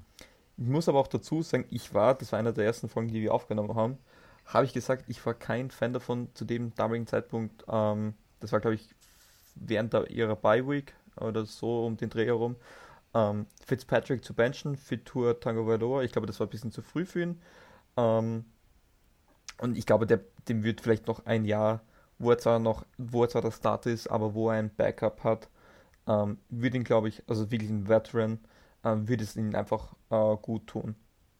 ich 0.57 0.65
muss 0.65 0.89
aber 0.89 0.99
auch 0.99 1.07
dazu 1.07 1.43
sagen, 1.43 1.65
ich 1.69 1.93
war, 1.93 2.15
das 2.15 2.31
war 2.31 2.39
einer 2.39 2.51
der 2.51 2.65
ersten 2.65 2.89
Folgen, 2.89 3.09
die 3.09 3.21
wir 3.21 3.33
aufgenommen 3.33 3.75
haben, 3.75 3.99
habe 4.45 4.65
ich 4.65 4.73
gesagt, 4.73 5.05
ich 5.07 5.23
war 5.25 5.33
kein 5.33 5.69
Fan 5.69 5.93
davon 5.93 6.29
zu 6.33 6.45
dem 6.45 6.73
damaligen 6.73 7.05
Zeitpunkt. 7.05 7.63
Ähm, 7.67 8.15
das 8.39 8.51
war, 8.51 8.59
glaube 8.59 8.75
ich, 8.75 8.89
während 9.55 9.93
der, 9.93 10.09
ihrer 10.09 10.35
Bye-Week 10.35 10.93
oder 11.19 11.45
so 11.45 11.85
um 11.85 11.97
den 11.97 12.09
Dreh 12.09 12.25
herum. 12.25 12.55
Ähm, 13.13 13.45
Fitzpatrick 13.65 14.23
zu 14.23 14.33
benchen 14.33 14.77
für 14.77 15.03
Tour 15.03 15.39
Tango 15.39 15.67
Valor. 15.67 16.03
Ich 16.03 16.11
glaube, 16.11 16.27
das 16.27 16.39
war 16.39 16.47
ein 16.47 16.49
bisschen 16.49 16.71
zu 16.71 16.81
früh 16.81 17.05
für 17.05 17.21
ihn. 17.21 17.41
Ähm, 17.97 18.45
und 19.59 19.77
ich 19.77 19.85
glaube, 19.85 20.07
der, 20.07 20.21
dem 20.47 20.63
wird 20.63 20.81
vielleicht 20.81 21.07
noch 21.07 21.25
ein 21.25 21.45
Jahr, 21.45 21.81
wo 22.19 22.31
er 22.31 22.37
zwar 22.37 22.59
noch, 22.59 22.85
wo 22.97 23.23
er 23.23 23.29
zwar 23.29 23.41
der 23.41 23.51
Start 23.51 23.85
ist, 23.85 24.07
aber 24.07 24.33
wo 24.33 24.49
er 24.49 24.57
ein 24.57 24.73
Backup 24.75 25.23
hat, 25.23 25.49
ähm, 26.07 26.37
würde 26.49 26.77
ihn, 26.77 26.83
glaube 26.83 27.09
ich, 27.09 27.23
also 27.27 27.51
wirklich 27.51 27.69
ein 27.69 27.87
Veteran, 27.87 28.39
ähm, 28.83 29.07
würde 29.07 29.23
es 29.23 29.35
ihnen 29.35 29.55
einfach 29.55 29.93
äh, 30.09 30.35
gut 30.41 30.67
tun. 30.67 30.95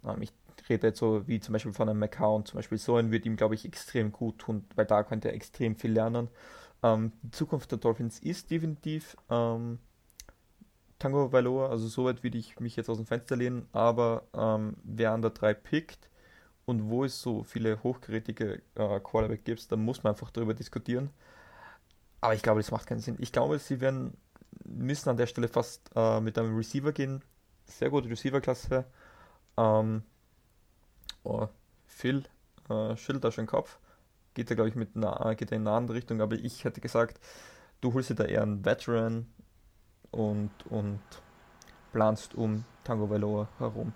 Ähm, 0.05 0.21
ich 0.21 0.34
rede 0.69 0.88
jetzt 0.88 0.99
so 0.99 1.28
wie 1.28 1.39
zum 1.39 1.53
Beispiel 1.53 1.73
von 1.73 1.89
einem 1.89 1.99
McCown, 1.99 2.45
zum 2.45 2.57
Beispiel 2.57 2.78
so 2.78 2.97
ein 2.97 3.11
wird 3.11 3.25
ihm, 3.25 3.36
glaube 3.38 3.55
ich, 3.55 3.65
extrem 3.65 4.11
gut 4.11 4.39
tun, 4.39 4.65
weil 4.75 4.86
da 4.86 5.03
könnte 5.03 5.30
er 5.30 5.36
extrem 5.36 5.75
viel 5.75 5.91
lernen. 5.91 6.30
Ähm, 6.84 7.13
die 7.21 7.32
Zukunft 7.32 7.71
der 7.71 7.80
Dolphins 7.80 8.19
ist 8.19 8.51
definitiv 8.51 9.15
ähm, 9.30 9.80
Tango 10.99 11.32
Valor, 11.32 11.69
also 11.69 11.88
soweit 11.88 12.23
würde 12.23 12.38
ich 12.38 12.59
mich 12.59 12.75
jetzt 12.75 12.89
aus 12.89 12.97
dem 12.97 13.05
Fenster 13.05 13.36
lehnen, 13.36 13.67
aber 13.71 14.23
ähm, 14.34 14.78
wer 14.84 15.11
an 15.11 15.21
der 15.21 15.32
3 15.32 15.53
pickt 15.53 16.09
und 16.68 16.89
wo 16.89 17.05
es 17.05 17.22
so 17.22 17.43
viele 17.43 17.82
hochgerätige 17.82 18.61
äh, 18.76 18.99
Quarterback 18.99 19.45
gibt, 19.45 19.72
dann 19.72 19.84
muss 19.84 20.03
man 20.03 20.13
einfach 20.13 20.32
darüber 20.32 20.53
diskutieren. 20.53 21.11
Aber 22.20 22.34
ich 22.34 22.41
glaube, 22.43 22.59
das 22.59 22.72
macht 22.72 22.88
keinen 22.88 22.99
Sinn. 22.99 23.15
Ich 23.20 23.32
glaube, 23.32 23.57
sie 23.57 23.80
werden 23.80 24.18
müssen 24.65 25.09
an 25.09 25.15
der 25.15 25.28
Stelle 25.28 25.47
fast 25.47 25.89
äh, 25.95 26.20
mit 26.20 26.38
einem 26.38 26.57
Receiver 26.57 26.91
gehen. 26.91 27.24
Sehr 27.65 27.89
gute 27.89 28.09
Receiver-Klasse. 28.09 28.84
Ähm, 29.55 30.03
oh, 31.24 31.47
Phil 31.86 32.26
äh, 32.70 32.97
schüttelt 32.97 33.24
da 33.24 33.32
schon 33.32 33.45
den 33.45 33.49
Kopf. 33.49 33.80
Geht 34.34 34.49
er, 34.49 34.57
glaube 34.57 34.70
ich, 34.70 34.76
mit 34.76 34.89
na, 34.93 35.36
geht 35.36 35.51
in 35.51 35.61
eine 35.61 35.72
andere 35.72 35.95
Richtung, 35.97 36.20
aber 36.20 36.36
ich 36.36 36.65
hätte 36.65 36.82
gesagt, 36.82 37.22
du 37.80 37.93
holst 37.93 38.09
dir 38.09 38.15
da 38.15 38.26
eher 38.26 38.41
einen 38.41 38.65
Veteran 38.65 39.26
und, 40.11 40.51
und 40.70 40.99
planst 41.93 42.36
um 42.36 42.65
Tango 42.84 43.09
Valor 43.09 43.47
herum. 43.57 43.93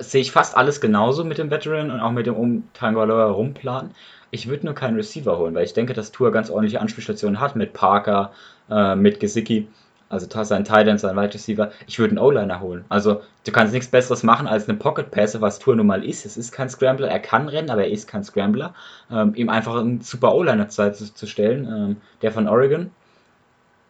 Sehe 0.00 0.20
ich 0.20 0.32
fast 0.32 0.56
alles 0.56 0.80
genauso 0.80 1.24
mit 1.24 1.38
dem 1.38 1.50
Veteran 1.50 1.90
und 1.90 2.00
auch 2.00 2.12
mit 2.12 2.26
dem 2.26 2.34
um 2.34 2.64
herum 2.74 3.54
planen. 3.54 3.94
Ich 4.30 4.48
würde 4.48 4.66
nur 4.66 4.74
keinen 4.74 4.96
Receiver 4.96 5.38
holen, 5.38 5.54
weil 5.54 5.64
ich 5.64 5.72
denke, 5.72 5.92
dass 5.92 6.12
Tour 6.12 6.32
ganz 6.32 6.50
ordentliche 6.50 6.80
Anspielstationen 6.80 7.40
hat 7.40 7.56
mit 7.56 7.72
Parker, 7.72 8.32
äh, 8.70 8.94
mit 8.96 9.20
Gesicki. 9.20 9.68
Also 10.08 10.26
sein 10.44 10.64
Titan, 10.64 10.98
sein 10.98 11.16
Wide 11.16 11.34
Receiver. 11.34 11.72
Ich 11.88 11.98
würde 11.98 12.12
einen 12.12 12.18
O-Liner 12.18 12.60
holen. 12.60 12.84
Also 12.88 13.22
du 13.44 13.50
kannst 13.50 13.72
nichts 13.72 13.88
Besseres 13.88 14.22
machen 14.22 14.46
als 14.46 14.68
eine 14.68 14.78
Pocket 14.78 15.10
Passer, 15.10 15.40
was 15.40 15.58
Tour 15.58 15.74
nun 15.74 15.86
mal 15.86 16.04
ist. 16.04 16.24
Es 16.24 16.36
ist 16.36 16.52
kein 16.52 16.68
Scrambler. 16.68 17.08
Er 17.08 17.18
kann 17.18 17.48
rennen, 17.48 17.70
aber 17.70 17.82
er 17.84 17.90
ist 17.90 18.06
kein 18.06 18.22
Scrambler. 18.22 18.74
Ähm, 19.10 19.34
ihm 19.34 19.48
einfach 19.48 19.74
einen 19.74 20.02
super 20.02 20.34
O-Liner 20.34 20.68
zu, 20.68 20.92
zu 20.92 21.26
stellen, 21.26 21.66
ähm, 21.66 21.96
der 22.22 22.30
von 22.30 22.48
Oregon. 22.48 22.90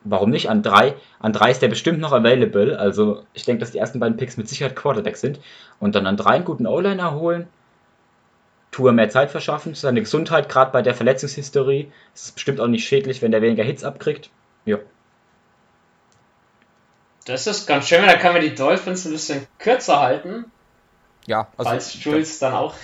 Warum 0.08 0.30
nicht? 0.30 0.48
An 0.48 0.62
drei, 0.62 0.94
an 1.18 1.32
drei 1.32 1.50
ist 1.50 1.62
der 1.62 1.68
bestimmt 1.68 1.98
noch 1.98 2.12
available. 2.12 2.78
Also 2.78 3.24
ich 3.34 3.44
denke, 3.44 3.60
dass 3.60 3.72
die 3.72 3.78
ersten 3.78 3.98
beiden 3.98 4.16
Picks 4.16 4.36
mit 4.36 4.48
Sicherheit 4.48 4.76
Quarterback 4.76 5.16
sind. 5.16 5.40
Und 5.80 5.94
dann 5.94 6.06
an 6.06 6.16
drei 6.16 6.36
einen 6.36 6.44
guten 6.44 6.66
O-Liner 6.66 7.14
holen. 7.14 7.48
Tour 8.70 8.92
mehr 8.92 9.08
Zeit 9.08 9.30
verschaffen. 9.30 9.74
Seine 9.74 10.00
Gesundheit, 10.00 10.48
gerade 10.48 10.70
bei 10.70 10.82
der 10.82 10.94
Verletzungshistorie. 10.94 11.90
Es 12.14 12.26
ist 12.26 12.34
bestimmt 12.34 12.60
auch 12.60 12.68
nicht 12.68 12.86
schädlich, 12.86 13.20
wenn 13.22 13.32
der 13.32 13.42
weniger 13.42 13.64
Hits 13.64 13.84
abkriegt. 13.84 14.30
Ja. 14.64 14.78
Das 17.24 17.48
ist 17.48 17.66
ganz 17.66 17.88
schön, 17.88 18.06
da 18.06 18.14
kann 18.14 18.34
man 18.34 18.42
die 18.42 18.54
Dolphins 18.54 19.04
ein 19.04 19.12
bisschen 19.12 19.46
kürzer 19.58 20.00
halten. 20.00 20.44
Ja, 21.26 21.48
also. 21.56 21.70
Falls 21.70 22.04
Jules 22.04 22.38
dann 22.38 22.54
auch. 22.54 22.74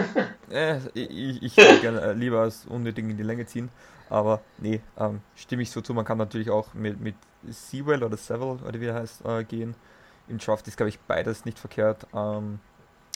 äh, 0.50 0.78
ich 0.94 1.42
ich 1.42 1.56
würde 1.56 1.80
gerne 1.80 2.00
äh, 2.00 2.12
lieber 2.12 2.40
als 2.40 2.66
unnötig 2.66 3.04
in 3.04 3.16
die 3.16 3.22
Länge 3.22 3.46
ziehen. 3.46 3.70
Aber 4.08 4.40
nee, 4.58 4.80
ähm, 4.98 5.20
stimme 5.34 5.62
ich 5.62 5.70
so 5.70 5.80
zu. 5.80 5.94
Man 5.94 6.04
kann 6.04 6.18
natürlich 6.18 6.50
auch 6.50 6.74
mit, 6.74 7.00
mit 7.00 7.16
Sewell 7.48 8.04
oder 8.04 8.16
Seville 8.16 8.58
oder 8.66 8.80
wie 8.80 8.86
er 8.86 8.94
heißt 8.94 9.24
äh, 9.24 9.44
gehen. 9.44 9.74
Im 10.28 10.38
Draft 10.38 10.66
ist, 10.68 10.76
glaube 10.76 10.90
ich, 10.90 10.98
beides 11.00 11.44
nicht 11.44 11.58
verkehrt. 11.58 12.06
Ähm, 12.14 12.60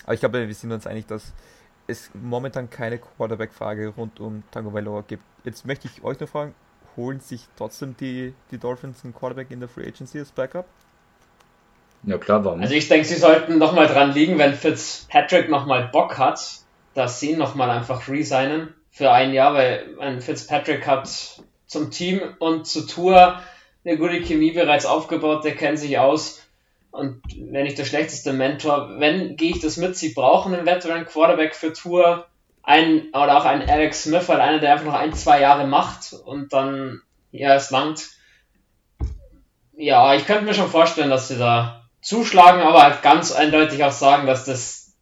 aber 0.04 0.14
ich 0.14 0.20
glaube, 0.20 0.46
wir 0.46 0.54
sind 0.54 0.72
uns 0.72 0.86
einig, 0.86 1.06
dass 1.06 1.32
es 1.86 2.10
momentan 2.14 2.70
keine 2.70 2.98
Quarterback-Frage 2.98 3.88
rund 3.88 4.20
um 4.20 4.42
Tango 4.50 4.72
Valor 4.72 5.02
gibt. 5.02 5.22
Jetzt 5.44 5.66
möchte 5.66 5.88
ich 5.88 6.02
euch 6.04 6.18
noch 6.20 6.28
fragen, 6.28 6.54
holen 6.96 7.20
sich 7.20 7.46
trotzdem 7.56 7.96
die, 7.98 8.34
die 8.50 8.58
Dolphins 8.58 9.04
einen 9.04 9.14
Quarterback 9.14 9.50
in 9.50 9.60
der 9.60 9.68
Free 9.68 9.86
Agency 9.86 10.18
als 10.18 10.30
Backup? 10.30 10.66
Ja 12.02 12.18
klar, 12.18 12.44
warum? 12.44 12.60
Also 12.60 12.74
ich 12.74 12.88
denke, 12.88 13.06
sie 13.06 13.16
sollten 13.16 13.58
nochmal 13.58 13.86
dran 13.86 14.12
liegen, 14.12 14.38
wenn 14.38 14.54
Fitzpatrick 14.54 15.50
nochmal 15.50 15.88
Bock 15.92 16.18
hat, 16.18 16.40
dass 16.94 17.20
sie 17.20 17.36
nochmal 17.36 17.70
einfach 17.70 18.08
resignen 18.08 18.74
für 18.90 19.10
ein 19.12 19.32
Jahr, 19.32 19.54
weil 19.54 19.96
ein 20.00 20.20
Fitzpatrick 20.20 20.86
hat 20.86 21.08
zum 21.66 21.90
Team 21.90 22.20
und 22.38 22.66
zur 22.66 22.86
Tour 22.86 23.40
eine 23.84 23.96
gute 23.96 24.20
Chemie 24.22 24.52
bereits 24.52 24.86
aufgebaut, 24.86 25.44
der 25.44 25.54
kennt 25.54 25.78
sich 25.78 25.98
aus. 25.98 26.42
Und 26.90 27.22
wenn 27.36 27.66
ich 27.66 27.76
der 27.76 27.84
schlechteste 27.84 28.32
Mentor, 28.32 28.98
wenn 28.98 29.36
gehe 29.36 29.52
ich 29.52 29.60
das 29.60 29.76
mit, 29.76 29.96
sie 29.96 30.12
brauchen 30.12 30.54
einen 30.54 30.66
Veteran 30.66 31.06
Quarterback 31.06 31.54
für 31.54 31.72
Tour, 31.72 32.26
ein, 32.62 33.08
oder 33.10 33.38
auch 33.38 33.44
ein 33.44 33.68
Alex 33.68 34.04
Smith, 34.04 34.28
halt 34.28 34.40
einer, 34.40 34.58
der 34.58 34.72
einfach 34.72 34.86
noch 34.86 34.94
ein, 34.94 35.14
zwei 35.14 35.40
Jahre 35.40 35.66
macht 35.66 36.12
und 36.12 36.52
dann, 36.52 37.00
ja, 37.30 37.54
es 37.54 37.70
langt. 37.70 38.08
Ja, 39.76 40.14
ich 40.14 40.26
könnte 40.26 40.44
mir 40.44 40.54
schon 40.54 40.68
vorstellen, 40.68 41.10
dass 41.10 41.28
sie 41.28 41.38
da 41.38 41.79
zuschlagen, 42.00 42.62
aber 42.62 42.82
halt 42.82 43.02
ganz 43.02 43.32
eindeutig 43.32 43.84
auch 43.84 43.92
sagen, 43.92 44.26
dass 44.26 44.44
das 44.44 44.94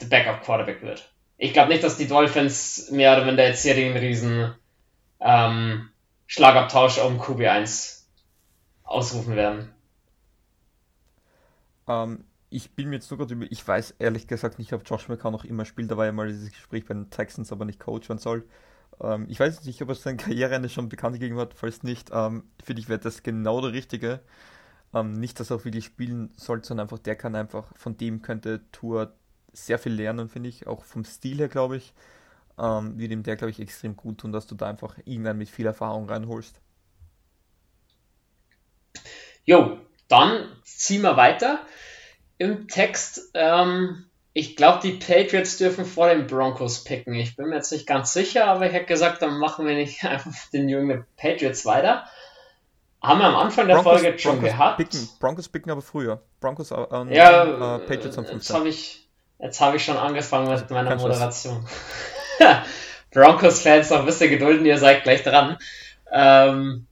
der 0.00 0.06
Backup 0.06 0.42
Quarterback 0.42 0.82
wird. 0.82 1.12
Ich 1.36 1.52
glaube 1.52 1.70
nicht, 1.70 1.82
dass 1.82 1.96
die 1.96 2.06
Dolphins 2.06 2.90
mehr 2.90 3.16
oder 3.16 3.26
weniger 3.26 3.46
jetzt 3.46 3.62
hier 3.62 3.74
den 3.74 3.96
riesen 3.96 4.54
ähm, 5.20 5.90
Schlagabtausch 6.26 6.98
um 6.98 7.20
QB1 7.20 8.02
ausrufen 8.84 9.36
werden. 9.36 9.74
Ähm, 11.88 12.24
ich 12.50 12.70
bin 12.72 12.90
mir 12.90 12.96
jetzt 12.96 13.10
nur 13.10 13.18
gerade 13.18 13.34
über, 13.34 13.46
ich 13.50 13.66
weiß 13.66 13.96
ehrlich 13.98 14.28
gesagt 14.28 14.58
nicht, 14.58 14.72
ob 14.72 14.88
Josh 14.88 15.08
McCown 15.08 15.32
noch 15.32 15.44
immer 15.44 15.64
spielt, 15.64 15.90
da 15.90 15.96
war 15.96 16.06
ja 16.06 16.12
mal 16.12 16.28
dieses 16.28 16.50
Gespräch 16.52 16.84
bei 16.84 16.94
den 16.94 17.10
Texans, 17.10 17.50
aber 17.50 17.64
nicht 17.64 17.80
Coach 17.80 18.08
werden 18.08 18.18
soll. 18.18 18.44
Ähm, 19.00 19.26
ich 19.28 19.40
weiß 19.40 19.64
nicht, 19.64 19.80
ob 19.82 19.88
er 19.88 19.94
sein 19.94 20.16
Karriereende 20.16 20.68
schon 20.68 20.88
bekannt 20.88 21.14
gegeben 21.14 21.38
hat, 21.38 21.54
falls 21.54 21.82
nicht, 21.82 22.10
ähm, 22.12 22.44
finde 22.62 22.80
ich, 22.80 22.88
wäre 22.88 23.00
das 23.00 23.22
genau 23.22 23.60
der 23.60 23.72
Richtige. 23.72 24.20
Ähm, 24.94 25.12
nicht, 25.12 25.40
dass 25.40 25.50
er 25.50 25.56
auch 25.56 25.64
wirklich 25.64 25.86
spielen 25.86 26.32
soll, 26.36 26.64
sondern 26.64 26.86
einfach, 26.86 26.98
der 26.98 27.16
kann 27.16 27.34
einfach, 27.34 27.76
von 27.76 27.96
dem 27.96 28.22
könnte 28.22 28.60
Tour 28.72 29.14
sehr 29.52 29.78
viel 29.78 29.92
lernen, 29.92 30.28
finde 30.28 30.48
ich, 30.48 30.66
auch 30.66 30.84
vom 30.84 31.04
Stil 31.04 31.38
her, 31.38 31.48
glaube 31.48 31.76
ich. 31.76 31.92
Ähm, 32.58 32.98
wird 32.98 33.12
ihm 33.12 33.22
der, 33.22 33.36
glaube 33.36 33.50
ich, 33.50 33.60
extrem 33.60 33.96
gut 33.96 34.18
tun, 34.18 34.32
dass 34.32 34.46
du 34.46 34.54
da 34.54 34.68
einfach 34.68 34.96
irgendwann 35.04 35.38
mit 35.38 35.48
viel 35.48 35.66
Erfahrung 35.66 36.08
reinholst. 36.08 36.60
Jo, 39.44 39.78
dann 40.08 40.48
ziehen 40.62 41.02
wir 41.02 41.16
weiter 41.16 41.60
im 42.38 42.68
Text. 42.68 43.30
Ähm, 43.34 44.04
ich 44.34 44.56
glaube, 44.56 44.80
die 44.82 44.92
Patriots 44.92 45.58
dürfen 45.58 45.84
vor 45.84 46.08
den 46.08 46.26
Broncos 46.26 46.84
picken. 46.84 47.14
Ich 47.14 47.36
bin 47.36 47.48
mir 47.48 47.56
jetzt 47.56 47.72
nicht 47.72 47.86
ganz 47.86 48.12
sicher, 48.12 48.46
aber 48.46 48.66
ich 48.66 48.72
hätte 48.72 48.86
gesagt, 48.86 49.22
dann 49.22 49.38
machen 49.38 49.66
wir 49.66 49.74
nicht 49.74 50.04
einfach 50.04 50.32
den 50.50 50.68
jungen 50.68 51.04
Patriots 51.16 51.64
weiter. 51.66 52.06
Haben 53.02 53.18
wir 53.18 53.26
am 53.26 53.36
Anfang 53.36 53.66
der 53.66 53.74
Broncos, 53.76 54.00
Folge 54.00 54.18
schon 54.18 54.36
Broncos 54.36 54.50
gehabt. 54.50 54.76
Picken, 54.76 55.08
Broncos 55.18 55.48
picken 55.48 55.72
aber 55.72 55.82
früher. 55.82 56.22
Broncos 56.40 56.70
ähm, 56.70 57.10
ja, 57.10 57.76
äh, 57.76 57.78
Patriots 57.80 58.16
am 58.16 58.24
15. 58.24 58.36
Jetzt 58.38 58.54
habe 58.54 58.68
ich, 58.68 59.08
hab 59.40 59.74
ich 59.74 59.84
schon 59.84 59.96
angefangen 59.96 60.48
mit 60.48 60.70
meiner 60.70 60.94
Moderation. 60.94 61.66
Broncos-Fans 63.10 63.90
noch 63.90 64.00
ein 64.00 64.06
bisschen 64.06 64.30
gedulden, 64.30 64.64
ihr 64.64 64.78
seid 64.78 65.02
gleich 65.02 65.24
dran. 65.24 65.58
Ähm, 66.12 66.86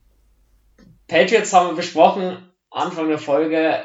Patriots 1.06 1.52
haben 1.52 1.68
wir 1.68 1.76
besprochen, 1.76 2.52
Anfang 2.70 3.08
der 3.08 3.18
Folge. 3.18 3.84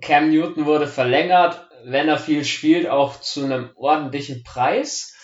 Cam 0.00 0.30
Newton 0.30 0.64
wurde 0.64 0.86
verlängert, 0.86 1.68
wenn 1.84 2.08
er 2.08 2.18
viel 2.18 2.44
spielt, 2.44 2.88
auch 2.88 3.20
zu 3.20 3.44
einem 3.44 3.70
ordentlichen 3.74 4.44
Preis. 4.44 5.16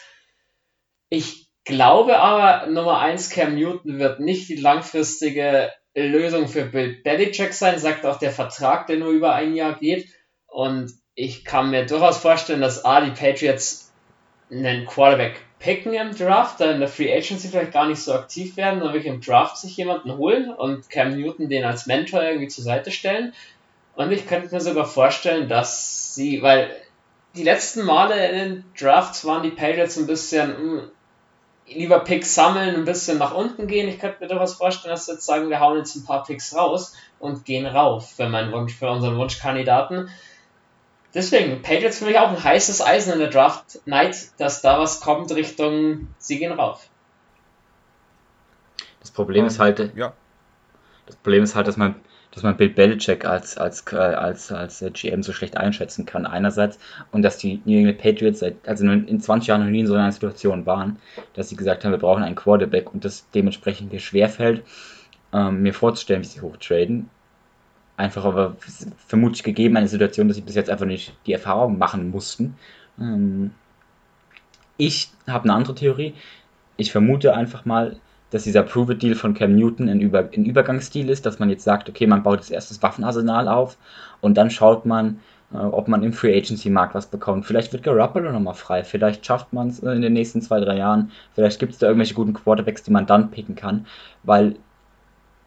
Ich 1.11 1.49
glaube 1.65 2.19
aber, 2.19 2.67
Nummer 2.67 2.99
eins 2.99 3.31
Cam 3.31 3.55
Newton 3.55 4.01
wird 4.01 4.19
nicht 4.19 4.49
die 4.49 4.57
langfristige 4.57 5.71
Lösung 5.95 6.49
für 6.49 6.65
Bill 6.65 7.01
Belichick 7.03 7.53
sein, 7.53 7.79
sagt 7.79 8.05
auch 8.05 8.19
der 8.19 8.33
Vertrag, 8.33 8.87
der 8.87 8.97
nur 8.97 9.11
über 9.11 9.35
ein 9.35 9.55
Jahr 9.55 9.75
geht. 9.75 10.09
Und 10.47 10.93
ich 11.15 11.45
kann 11.45 11.71
mir 11.71 11.87
durchaus 11.87 12.19
vorstellen, 12.19 12.61
dass 12.61 12.85
A, 12.85 13.01
die 13.01 13.13
Patriots 13.13 13.93
einen 14.51 14.87
Quarterback 14.87 15.41
picken 15.59 15.95
im 15.95 16.15
Draft, 16.15 16.61
dann 16.61 16.71
in 16.71 16.81
der 16.81 16.89
Free 16.89 17.13
Agency 17.13 17.49
vielleicht 17.49 17.73
gar 17.73 17.87
nicht 17.89 18.01
so 18.01 18.13
aktiv 18.13 18.57
werden, 18.57 18.81
sondern 18.81 18.95
wirklich 18.95 19.13
im 19.13 19.21
Draft 19.21 19.57
sich 19.57 19.77
jemanden 19.77 20.17
holen 20.17 20.53
und 20.53 20.91
Cam 20.91 21.19
Newton 21.19 21.49
den 21.49 21.65
als 21.65 21.87
Mentor 21.87 22.23
irgendwie 22.23 22.49
zur 22.49 22.65
Seite 22.65 22.91
stellen. 22.91 23.33
Und 23.95 24.13
ich 24.13 24.27
könnte 24.27 24.53
mir 24.53 24.61
sogar 24.61 24.85
vorstellen, 24.85 25.49
dass 25.49 26.15
sie, 26.15 26.43
weil 26.43 26.71
die 27.37 27.45
letzten 27.45 27.83
Male 27.85 28.29
in 28.29 28.37
den 28.37 28.65
Drafts 28.79 29.25
waren 29.25 29.43
die 29.43 29.51
Patriots 29.51 29.97
ein 29.97 30.07
bisschen 30.07 30.57
hm, 30.57 30.91
lieber 31.67 32.01
Picks 32.01 32.35
sammeln, 32.35 32.75
ein 32.75 32.85
bisschen 32.85 33.19
nach 33.19 33.35
unten 33.35 33.67
gehen. 33.67 33.89
Ich 33.89 33.99
könnte 33.99 34.21
mir 34.21 34.29
durchaus 34.29 34.55
vorstellen, 34.55 34.93
dass 34.93 35.07
sie 35.07 35.13
jetzt 35.13 35.27
sagen, 35.27 35.49
wir 35.49 35.61
hauen 35.61 35.79
jetzt 35.79 35.97
ein 35.97 36.05
paar 36.05 36.23
Picks 36.25 36.55
raus 36.55 36.95
und 37.19 37.45
gehen 37.45 37.67
rauf 37.67 38.11
für 38.13 38.29
meinen 38.29 38.53
Wunsch, 38.53 38.75
für 38.75 38.91
unseren 38.91 39.17
Wunschkandidaten. 39.17 40.11
Deswegen, 41.15 41.63
Patriots 41.63 41.99
für 41.99 42.07
mich 42.07 42.19
auch 42.19 42.29
ein 42.29 42.43
heißes 42.43 42.83
Eisen 42.83 43.13
in 43.13 43.19
der 43.21 43.31
Draft 43.31 43.87
Night, 43.87 44.17
dass 44.39 44.63
da 44.63 44.81
was 44.81 45.01
kommt 45.01 45.31
Richtung, 45.33 46.09
sie 46.19 46.39
gehen 46.39 46.53
rauf. 46.53 46.89
Das 49.01 49.13
Problem 49.13 49.47
ist 49.47 49.61
halt, 49.61 49.95
ja. 49.95 50.13
Das 51.07 51.17
Problem 51.17 51.45
ist 51.45 51.55
halt, 51.55 51.69
dass 51.69 51.77
man 51.77 51.95
dass 52.35 52.43
man 52.43 52.57
Bill 52.57 52.69
Belichick 52.69 53.25
als, 53.25 53.57
als, 53.57 53.85
äh, 53.93 53.97
als, 53.97 54.51
als 54.51 54.85
GM 54.93 55.23
so 55.23 55.33
schlecht 55.33 55.57
einschätzen 55.57 56.05
kann, 56.05 56.27
einerseits, 56.27 56.79
und 57.13 57.23
dass 57.23 57.39
die 57.39 57.63
New 57.65 57.79
England 57.79 57.99
Patriots 57.99 58.41
seit, 58.41 58.57
also 58.67 58.85
in 58.85 59.21
20 59.21 59.47
Jahren 59.47 59.63
noch 59.65 59.71
nie 59.71 59.81
in 59.81 59.87
so 59.87 59.95
einer 59.95 60.11
Situation 60.11 60.67
waren, 60.67 60.99
dass 61.35 61.49
sie 61.49 61.57
gesagt 61.57 61.85
haben, 61.85 61.93
wir 61.93 61.99
brauchen 61.99 62.25
einen 62.25 62.35
Quarterback 62.35 62.93
und 62.93 63.05
das 63.05 63.29
dementsprechend 63.35 63.93
mir 63.93 64.01
schwerfällt, 64.01 64.65
ähm, 65.33 65.63
mir 65.63 65.73
vorzustellen, 65.75 66.23
wie 66.23 66.27
sie 66.27 66.41
hochtraden. 66.41 67.09
Einfach 67.97 68.25
aber 68.25 68.57
vermutlich 69.07 69.45
gegeben 69.45 69.77
eine 69.77 69.87
Situation, 69.87 70.27
dass 70.27 70.37
sie 70.37 70.43
bis 70.43 70.57
jetzt 70.57 70.71
einfach 70.71 70.87
nicht 70.87 71.15
die 71.27 71.33
Erfahrung 71.33 71.79
machen 71.79 72.11
mussten. 72.11 72.57
Ähm, 72.99 73.53
ich 74.77 75.11
habe 75.29 75.45
eine 75.45 75.55
andere 75.55 75.77
Theorie. 75.77 76.15
Ich 76.77 76.91
vermute 76.91 77.37
einfach 77.37 77.65
mal, 77.65 77.97
dass 78.31 78.45
dieser 78.45 78.63
Prove-It-Deal 78.63 79.15
von 79.15 79.35
Cam 79.35 79.55
Newton 79.55 79.89
ein, 79.89 80.01
Über 80.01 80.29
ein 80.35 80.45
Übergangsstil 80.45 81.09
ist, 81.09 81.25
dass 81.27 81.39
man 81.39 81.51
jetzt 81.51 81.65
sagt, 81.65 81.89
okay, 81.89 82.07
man 82.07 82.23
baut 82.23 82.41
jetzt 82.41 82.51
erst 82.51 82.71
das 82.71 82.83
Waffenarsenal 82.83 83.49
auf 83.49 83.77
und 84.21 84.37
dann 84.37 84.51
schaut 84.51 84.87
man, 84.87 85.21
äh, 85.53 85.59
ob 85.59 85.89
man 85.89 86.03
im 86.03 86.13
Free 86.13 86.37
Agency 86.37 86.71
Markt 86.71 86.95
was 86.95 87.07
bekommt. 87.07 87.47
Vielleicht 87.47 87.73
wird 87.73 87.83
Garoppolo 87.83 88.33
nochmal 88.33 88.55
frei, 88.55 88.85
vielleicht 88.85 89.25
schafft 89.25 89.53
man 89.53 89.69
es 89.69 89.81
äh, 89.81 89.93
in 89.93 90.03
den 90.03 90.13
nächsten 90.13 90.43
zwei, 90.43 90.61
drei 90.61 90.77
Jahren, 90.77 91.13
vielleicht 91.35 91.61
gibt 91.61 91.73
es 91.73 91.79
da 91.79 91.87
irgendwelche 91.87 92.15
guten 92.15 92.35
Quarterbacks, 92.35 92.83
die 92.83 92.91
man 92.91 93.07
dann 93.07 93.31
picken 93.31 93.55
kann, 93.55 93.87
weil 94.23 94.57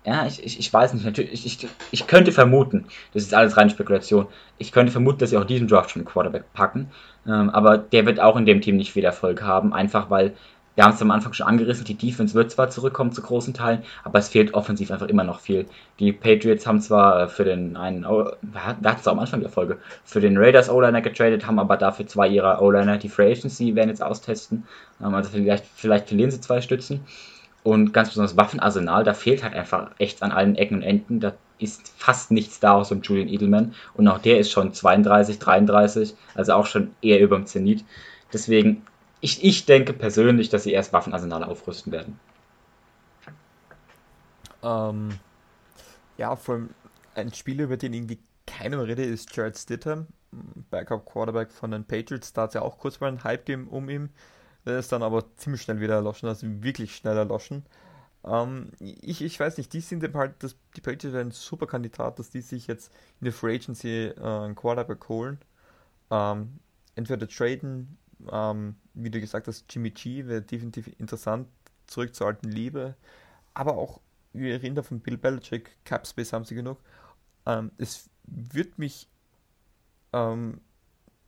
ja, 0.05 0.25
ich, 0.25 0.41
ich, 0.41 0.57
ich 0.57 0.73
weiß 0.73 0.93
nicht, 0.93 1.03
natürlich, 1.03 1.33
ich, 1.33 1.45
ich, 1.45 1.69
ich 1.91 2.07
könnte 2.07 2.31
vermuten, 2.31 2.85
das 3.13 3.23
ist 3.23 3.33
alles 3.33 3.57
reine 3.57 3.69
Spekulation, 3.69 4.27
ich 4.57 4.71
könnte 4.71 4.93
vermuten, 4.93 5.19
dass 5.19 5.31
sie 5.31 5.37
auch 5.37 5.43
diesen 5.43 5.67
Draft 5.67 5.89
schon 5.89 6.03
einen 6.03 6.07
Quarterback 6.07 6.53
packen, 6.53 6.89
ähm, 7.25 7.49
aber 7.49 7.77
der 7.77 8.05
wird 8.05 8.21
auch 8.21 8.37
in 8.37 8.45
dem 8.45 8.61
Team 8.61 8.77
nicht 8.77 8.93
viel 8.93 9.03
Erfolg 9.03 9.41
haben, 9.41 9.73
einfach 9.73 10.09
weil 10.09 10.33
wir 10.77 10.83
haben 10.83 10.93
es 10.93 11.01
am 11.01 11.09
Anfang 11.09 11.33
schon 11.33 11.47
angerissen, 11.47 11.85
die 11.85 11.95
Defense 11.95 12.35
wird 12.35 12.51
zwar 12.51 12.69
zurückkommen 12.69 13.11
zu 13.11 13.23
großen 13.23 13.55
Teilen, 13.55 13.81
aber 14.03 14.19
es 14.19 14.27
fehlt 14.27 14.53
offensiv 14.53 14.91
einfach 14.91 15.07
immer 15.07 15.23
noch 15.23 15.39
viel. 15.39 15.65
Die 15.97 16.13
Patriots 16.13 16.67
haben 16.67 16.81
zwar 16.81 17.23
äh, 17.23 17.27
für 17.27 17.45
den 17.45 17.75
einen, 17.75 18.03
wir 18.03 18.63
hatten 18.63 18.85
es 18.85 19.07
am 19.07 19.17
Anfang 19.17 19.41
der 19.41 19.49
Folge, 19.49 19.79
für 20.05 20.21
den 20.21 20.37
Raiders 20.37 20.69
O-Liner 20.69 21.01
getradet, 21.01 21.47
haben 21.47 21.57
aber 21.57 21.77
dafür 21.77 22.05
zwei 22.05 22.27
ihrer 22.27 22.61
O-Liner 22.61 22.99
die 22.99 23.09
Free 23.09 23.31
Agency 23.31 23.73
werden 23.73 23.89
jetzt 23.89 24.03
austesten. 24.03 24.67
Ähm, 25.03 25.15
also 25.15 25.31
vielleicht, 25.31 25.65
vielleicht 25.65 26.09
verlieren 26.09 26.29
sie 26.29 26.41
zwei 26.41 26.61
Stützen. 26.61 26.99
Und 27.63 27.91
ganz 27.91 28.09
besonders 28.09 28.37
Waffenarsenal, 28.37 29.03
da 29.03 29.15
fehlt 29.15 29.43
halt 29.43 29.55
einfach 29.55 29.89
echt 29.97 30.21
an 30.21 30.31
allen 30.31 30.55
Ecken 30.57 30.75
und 30.75 30.83
Enden. 30.83 31.19
Da 31.19 31.33
ist 31.57 31.91
fast 31.97 32.29
nichts 32.29 32.59
da 32.59 32.73
außer 32.73 32.97
Julian 33.01 33.29
Edelman. 33.29 33.73
Und 33.95 34.07
auch 34.07 34.19
der 34.19 34.37
ist 34.37 34.51
schon 34.51 34.73
32, 34.73 35.39
33, 35.39 36.13
also 36.35 36.53
auch 36.53 36.67
schon 36.67 36.91
eher 37.01 37.19
über 37.19 37.35
dem 37.35 37.47
Zenit. 37.47 37.83
Deswegen 38.31 38.83
ich, 39.21 39.43
ich 39.43 39.65
denke 39.65 39.93
persönlich, 39.93 40.49
dass 40.49 40.63
sie 40.63 40.71
erst 40.71 40.93
Waffenarsenale 40.93 41.47
aufrüsten 41.47 41.91
werden. 41.91 42.19
Ähm, 44.63 45.19
ja, 46.17 46.35
vor 46.35 46.55
allem 46.55 46.69
ein 47.15 47.33
Spieler, 47.33 47.65
über 47.65 47.77
den 47.77 47.93
irgendwie 47.93 48.19
keiner 48.45 48.85
rede, 48.87 49.03
ist 49.03 49.35
Jared 49.35 49.57
Stidham, 49.57 50.07
Backup 50.69 51.05
Quarterback 51.05 51.51
von 51.51 51.71
den 51.71 51.83
Patriots. 51.83 52.33
Da 52.33 52.43
hat 52.43 52.51
es 52.51 52.53
ja 52.55 52.61
auch 52.61 52.77
kurz 52.77 52.99
mal 52.99 53.07
einen 53.07 53.23
Hype 53.23 53.45
gegeben 53.45 53.67
um 53.67 53.89
ihn. 53.89 54.09
Der 54.65 54.79
ist 54.79 54.91
dann 54.91 55.03
aber 55.03 55.23
ziemlich 55.37 55.61
schnell 55.61 55.79
wieder 55.79 55.95
erloschen, 55.95 56.27
also 56.27 56.45
wirklich 56.61 56.95
schnell 56.95 57.17
erloschen. 57.17 57.65
Ähm, 58.25 58.71
ich, 58.79 59.21
ich 59.21 59.39
weiß 59.39 59.57
nicht, 59.57 59.71
die 59.73 59.79
sind 59.79 60.03
halt, 60.13 60.35
das, 60.39 60.55
die 60.75 60.81
Patriots 60.81 61.13
wären 61.13 61.27
ein 61.29 61.31
super 61.31 61.67
Kandidat, 61.67 62.19
dass 62.19 62.29
die 62.29 62.41
sich 62.41 62.67
jetzt 62.67 62.91
in 63.21 63.25
der 63.25 63.33
Free 63.33 63.55
Agency 63.55 64.07
äh, 64.07 64.19
einen 64.19 64.55
Quarterback 64.55 65.07
holen. 65.07 65.39
Ähm, 66.11 66.59
entweder 66.95 67.27
traden 67.27 67.97
ähm, 68.31 68.75
wie 68.93 69.09
du 69.09 69.19
gesagt 69.19 69.47
hast, 69.47 69.65
Jimmy 69.69 69.91
G 69.91 70.25
wäre 70.27 70.41
definitiv 70.41 70.87
interessant, 70.99 71.47
zurück 71.87 72.15
zur 72.15 72.27
alten 72.27 72.49
Liebe. 72.49 72.95
Aber 73.53 73.77
auch, 73.77 74.01
wir 74.33 74.53
erinnern 74.53 74.83
von 74.83 74.99
Bill 74.99 75.17
Belichick, 75.17 75.77
Capspace 75.83 76.33
haben 76.33 76.45
sie 76.45 76.55
genug. 76.55 76.79
Ähm, 77.45 77.71
es 77.77 78.09
wird 78.25 78.77
mich 78.77 79.07
ähm, 80.13 80.61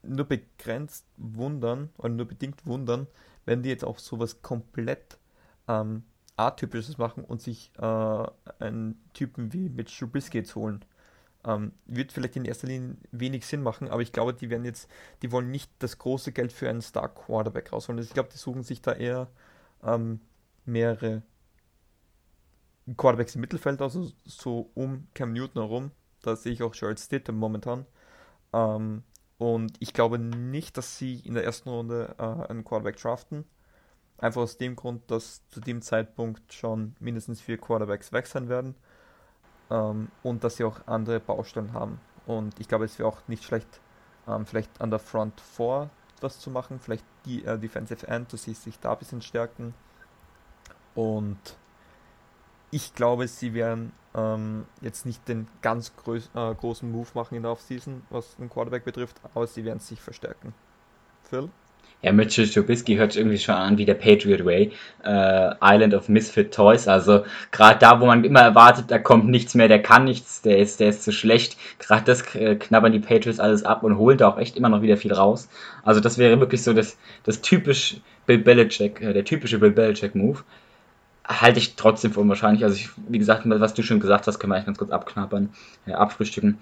nur 0.03 0.25
begrenzt 0.25 1.05
wundern, 1.17 1.89
oder 1.97 2.09
nur 2.09 2.27
bedingt 2.27 2.65
wundern, 2.65 3.07
wenn 3.45 3.63
die 3.63 3.69
jetzt 3.69 3.83
auch 3.83 3.99
sowas 3.99 4.41
komplett 4.41 5.17
ähm, 5.67 6.03
atypisches 6.35 6.97
machen 6.97 7.23
und 7.23 7.41
sich 7.41 7.71
äh, 7.77 8.25
einen 8.59 9.01
Typen 9.13 9.53
wie 9.53 9.69
Mitch 9.69 9.97
Trubisky 9.97 10.39
jetzt 10.39 10.55
holen. 10.55 10.83
Ähm, 11.45 11.71
wird 11.85 12.11
vielleicht 12.11 12.35
in 12.35 12.45
erster 12.45 12.67
Linie 12.67 12.97
wenig 13.11 13.45
Sinn 13.45 13.63
machen, 13.63 13.87
aber 13.87 14.01
ich 14.01 14.11
glaube, 14.11 14.33
die 14.33 14.49
werden 14.49 14.65
jetzt, 14.65 14.89
die 15.21 15.31
wollen 15.31 15.51
nicht 15.51 15.71
das 15.79 15.97
große 15.97 16.33
Geld 16.33 16.51
für 16.51 16.69
einen 16.69 16.81
Star 16.81 17.07
Quarterback 17.07 17.71
rausholen. 17.71 17.99
Also 17.99 18.09
ich 18.09 18.13
glaube, 18.13 18.29
die 18.31 18.37
suchen 18.37 18.63
sich 18.63 18.81
da 18.81 18.91
eher 18.93 19.29
ähm, 19.83 20.19
mehrere 20.65 21.23
Quarterbacks 22.97 23.35
im 23.35 23.41
Mittelfeld, 23.41 23.81
also 23.81 24.11
so 24.25 24.69
um 24.75 25.07
Cam 25.13 25.31
Newton 25.33 25.61
herum. 25.61 25.91
Da 26.21 26.35
sehe 26.35 26.51
ich 26.51 26.63
auch 26.63 26.75
Jared 26.75 26.99
Stidham 26.99 27.37
momentan. 27.37 27.85
Ähm, 28.51 29.03
und 29.37 29.77
ich 29.79 29.93
glaube 29.93 30.19
nicht, 30.19 30.77
dass 30.77 30.97
sie 30.97 31.19
in 31.19 31.35
der 31.35 31.45
ersten 31.45 31.69
Runde 31.69 32.15
äh, 32.17 32.49
einen 32.49 32.65
Quarterback 32.65 32.97
draften. 32.97 33.45
Einfach 34.17 34.41
aus 34.41 34.57
dem 34.57 34.75
Grund, 34.75 35.09
dass 35.09 35.47
zu 35.47 35.61
dem 35.61 35.81
Zeitpunkt 35.81 36.53
schon 36.53 36.95
mindestens 36.99 37.39
vier 37.39 37.57
Quarterbacks 37.57 38.11
weg 38.11 38.27
sein 38.27 38.49
werden 38.49 38.75
ähm, 39.69 40.09
und 40.23 40.43
dass 40.43 40.57
sie 40.57 40.63
auch 40.63 40.79
andere 40.85 41.19
Baustellen 41.19 41.73
haben. 41.73 41.99
Und 42.25 42.59
ich 42.59 42.67
glaube, 42.67 42.85
es 42.85 42.99
wäre 42.99 43.09
auch 43.09 43.19
nicht 43.27 43.43
schlecht, 43.43 43.79
ähm, 44.27 44.45
vielleicht 44.45 44.81
an 44.81 44.89
der 44.89 44.99
Front 44.99 45.39
4 45.41 45.89
was 46.21 46.39
zu 46.39 46.49
machen, 46.49 46.79
vielleicht 46.79 47.05
die 47.25 47.45
äh, 47.45 47.57
Defensive 47.57 48.05
End, 48.07 48.31
dass 48.33 48.43
sie 48.43 48.53
sich 48.53 48.79
da 48.79 48.91
ein 48.91 48.99
bisschen 48.99 49.21
stärken. 49.21 49.73
Und 50.95 51.39
ich 52.71 52.93
glaube, 52.93 53.27
sie 53.27 53.53
werden 53.53 53.93
ähm, 54.13 54.65
jetzt 54.81 55.05
nicht 55.05 55.27
den 55.27 55.47
ganz 55.61 55.95
groß, 55.95 56.29
äh, 56.35 56.55
großen 56.55 56.91
Move 56.91 57.07
machen 57.13 57.35
in 57.35 57.43
der 57.43 57.51
Offseason, 57.51 58.03
was 58.09 58.35
den 58.35 58.49
Quarterback 58.49 58.83
betrifft, 58.83 59.19
aber 59.33 59.47
sie 59.47 59.63
werden 59.63 59.79
sich 59.79 60.01
verstärken. 60.01 60.53
Phil? 61.23 61.49
Ja, 62.01 62.13
Mitchell 62.13 62.47
Trubisky 62.47 62.95
hört 62.95 63.17
irgendwie 63.17 63.37
schon 63.37 63.55
an 63.55 63.77
wie 63.77 63.83
der 63.83 63.93
Patriot 63.93 64.45
Way. 64.45 64.71
Äh, 65.03 65.53
Island 65.61 65.93
of 65.93 66.07
Misfit 66.07 66.53
Toys. 66.53 66.87
Also 66.87 67.25
gerade 67.51 67.77
da, 67.79 67.99
wo 67.99 68.05
man 68.05 68.23
immer 68.23 68.39
erwartet, 68.39 68.85
da 68.87 68.99
kommt 68.99 69.27
nichts 69.27 69.53
mehr, 69.53 69.67
der 69.67 69.81
kann 69.81 70.05
nichts, 70.05 70.41
der 70.41 70.59
ist, 70.59 70.79
der 70.79 70.89
ist 70.89 71.03
zu 71.03 71.11
schlecht. 71.11 71.57
Gerade 71.77 72.05
das 72.05 72.35
äh, 72.35 72.55
knabbern 72.55 72.93
die 72.93 72.99
Patriots 72.99 73.41
alles 73.41 73.63
ab 73.63 73.83
und 73.83 73.97
holen 73.97 74.17
da 74.17 74.29
auch 74.29 74.37
echt 74.37 74.55
immer 74.55 74.69
noch 74.69 74.81
wieder 74.81 74.95
viel 74.95 75.11
raus. 75.11 75.49
Also 75.83 75.99
das 75.99 76.17
wäre 76.17 76.39
wirklich 76.39 76.63
so 76.63 76.73
das, 76.73 76.97
das 77.23 77.41
typisch 77.41 77.97
Bill 78.25 78.37
Belichick, 78.37 79.01
äh, 79.01 79.11
der 79.11 79.25
typische 79.25 79.59
Bill 79.59 79.71
Belichick 79.71 80.15
Move. 80.15 80.39
Halte 81.25 81.59
ich 81.59 81.75
trotzdem 81.75 82.13
für 82.13 82.21
unwahrscheinlich. 82.21 82.63
Also 82.63 82.77
ich, 82.77 82.89
wie 83.09 83.19
gesagt, 83.19 83.43
was 83.45 83.73
du 83.73 83.83
schon 83.83 83.99
gesagt 83.99 84.25
hast, 84.25 84.39
können 84.39 84.51
wir 84.51 84.55
eigentlich 84.55 84.67
ganz 84.67 84.77
kurz 84.77 84.91
abknabbern, 84.91 85.49
äh, 85.85 85.91
abfrühstücken. 85.91 86.59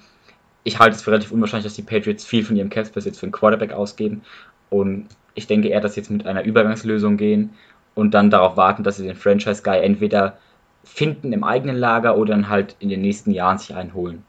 Ich 0.63 0.79
halte 0.79 0.95
es 0.95 1.03
für 1.03 1.11
relativ 1.11 1.31
unwahrscheinlich, 1.31 1.65
dass 1.65 1.75
die 1.75 1.83
Patriots 1.83 2.25
viel 2.25 2.43
von 2.43 2.57
ihrem 2.57 2.69
Capspace 2.69 3.05
jetzt 3.05 3.19
für 3.19 3.25
einen 3.25 3.31
Quarterback 3.31 3.71
ausgeben. 3.71 4.23
Und 4.69 5.07
ich 5.33 5.47
denke 5.47 5.69
eher, 5.69 5.81
dass 5.81 5.93
sie 5.93 6.01
jetzt 6.01 6.09
mit 6.09 6.25
einer 6.25 6.43
Übergangslösung 6.43 7.17
gehen 7.17 7.53
und 7.95 8.13
dann 8.13 8.29
darauf 8.29 8.57
warten, 8.57 8.83
dass 8.83 8.97
sie 8.97 9.05
den 9.05 9.15
Franchise 9.15 9.63
Guy 9.63 9.79
entweder 9.79 10.37
finden 10.83 11.33
im 11.33 11.43
eigenen 11.43 11.75
Lager 11.75 12.17
oder 12.17 12.31
dann 12.31 12.49
halt 12.49 12.75
in 12.79 12.89
den 12.89 13.01
nächsten 13.01 13.31
Jahren 13.31 13.57
sich 13.57 13.75
einholen. 13.75 14.23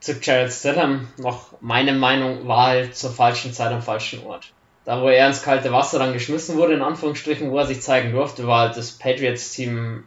Zu 0.00 0.12
Jared 0.20 0.52
Stidham 0.52 1.08
noch 1.18 1.52
meine 1.60 1.92
Meinung 1.92 2.46
war 2.46 2.68
halt 2.68 2.96
zur 2.96 3.10
falschen 3.10 3.52
Zeit 3.52 3.72
am 3.72 3.82
falschen 3.82 4.24
Ort. 4.24 4.52
Da, 4.84 5.02
wo 5.02 5.08
er 5.08 5.26
ins 5.26 5.42
kalte 5.42 5.70
Wasser 5.70 5.98
dann 5.98 6.14
geschmissen 6.14 6.56
wurde, 6.56 6.74
in 6.74 6.82
Anführungsstrichen, 6.82 7.50
wo 7.50 7.58
er 7.58 7.66
sich 7.66 7.82
zeigen 7.82 8.12
durfte, 8.12 8.46
war 8.46 8.60
halt 8.60 8.76
das 8.76 8.92
Patriots-Team 8.92 10.04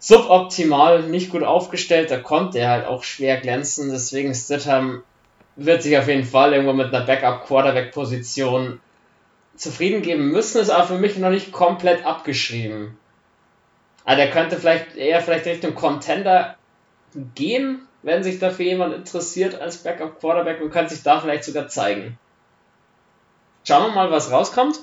suboptimal, 0.00 1.04
nicht 1.04 1.30
gut 1.30 1.44
aufgestellt. 1.44 2.10
Da 2.10 2.18
konnte 2.18 2.58
er 2.58 2.70
halt 2.70 2.86
auch 2.86 3.04
schwer 3.04 3.36
glänzen. 3.40 3.90
Deswegen 3.90 4.34
Stidham 4.34 5.02
wird 5.56 5.82
sich 5.82 5.96
auf 5.96 6.08
jeden 6.08 6.24
Fall 6.24 6.52
irgendwo 6.52 6.72
mit 6.72 6.94
einer 6.94 7.06
Backup-Quarterback-Position 7.06 8.80
zufrieden 9.56 10.02
geben 10.02 10.30
müssen, 10.30 10.60
ist 10.60 10.70
aber 10.70 10.86
für 10.86 10.98
mich 10.98 11.16
noch 11.16 11.30
nicht 11.30 11.52
komplett 11.52 12.04
abgeschrieben. 12.04 12.98
Also 14.04 14.20
der 14.20 14.30
könnte 14.30 14.56
vielleicht 14.56 14.96
eher 14.96 15.20
vielleicht 15.20 15.46
Richtung 15.46 15.74
Contender 15.74 16.56
gehen, 17.34 17.86
wenn 18.02 18.22
sich 18.22 18.38
dafür 18.38 18.66
jemand 18.66 18.94
interessiert 18.94 19.60
als 19.60 19.78
Backup-Quarterback 19.78 20.60
und 20.60 20.70
könnte 20.70 20.94
sich 20.94 21.02
da 21.02 21.20
vielleicht 21.20 21.44
sogar 21.44 21.68
zeigen. 21.68 22.18
Schauen 23.66 23.86
wir 23.86 23.94
mal, 23.94 24.10
was 24.10 24.30
rauskommt. 24.30 24.78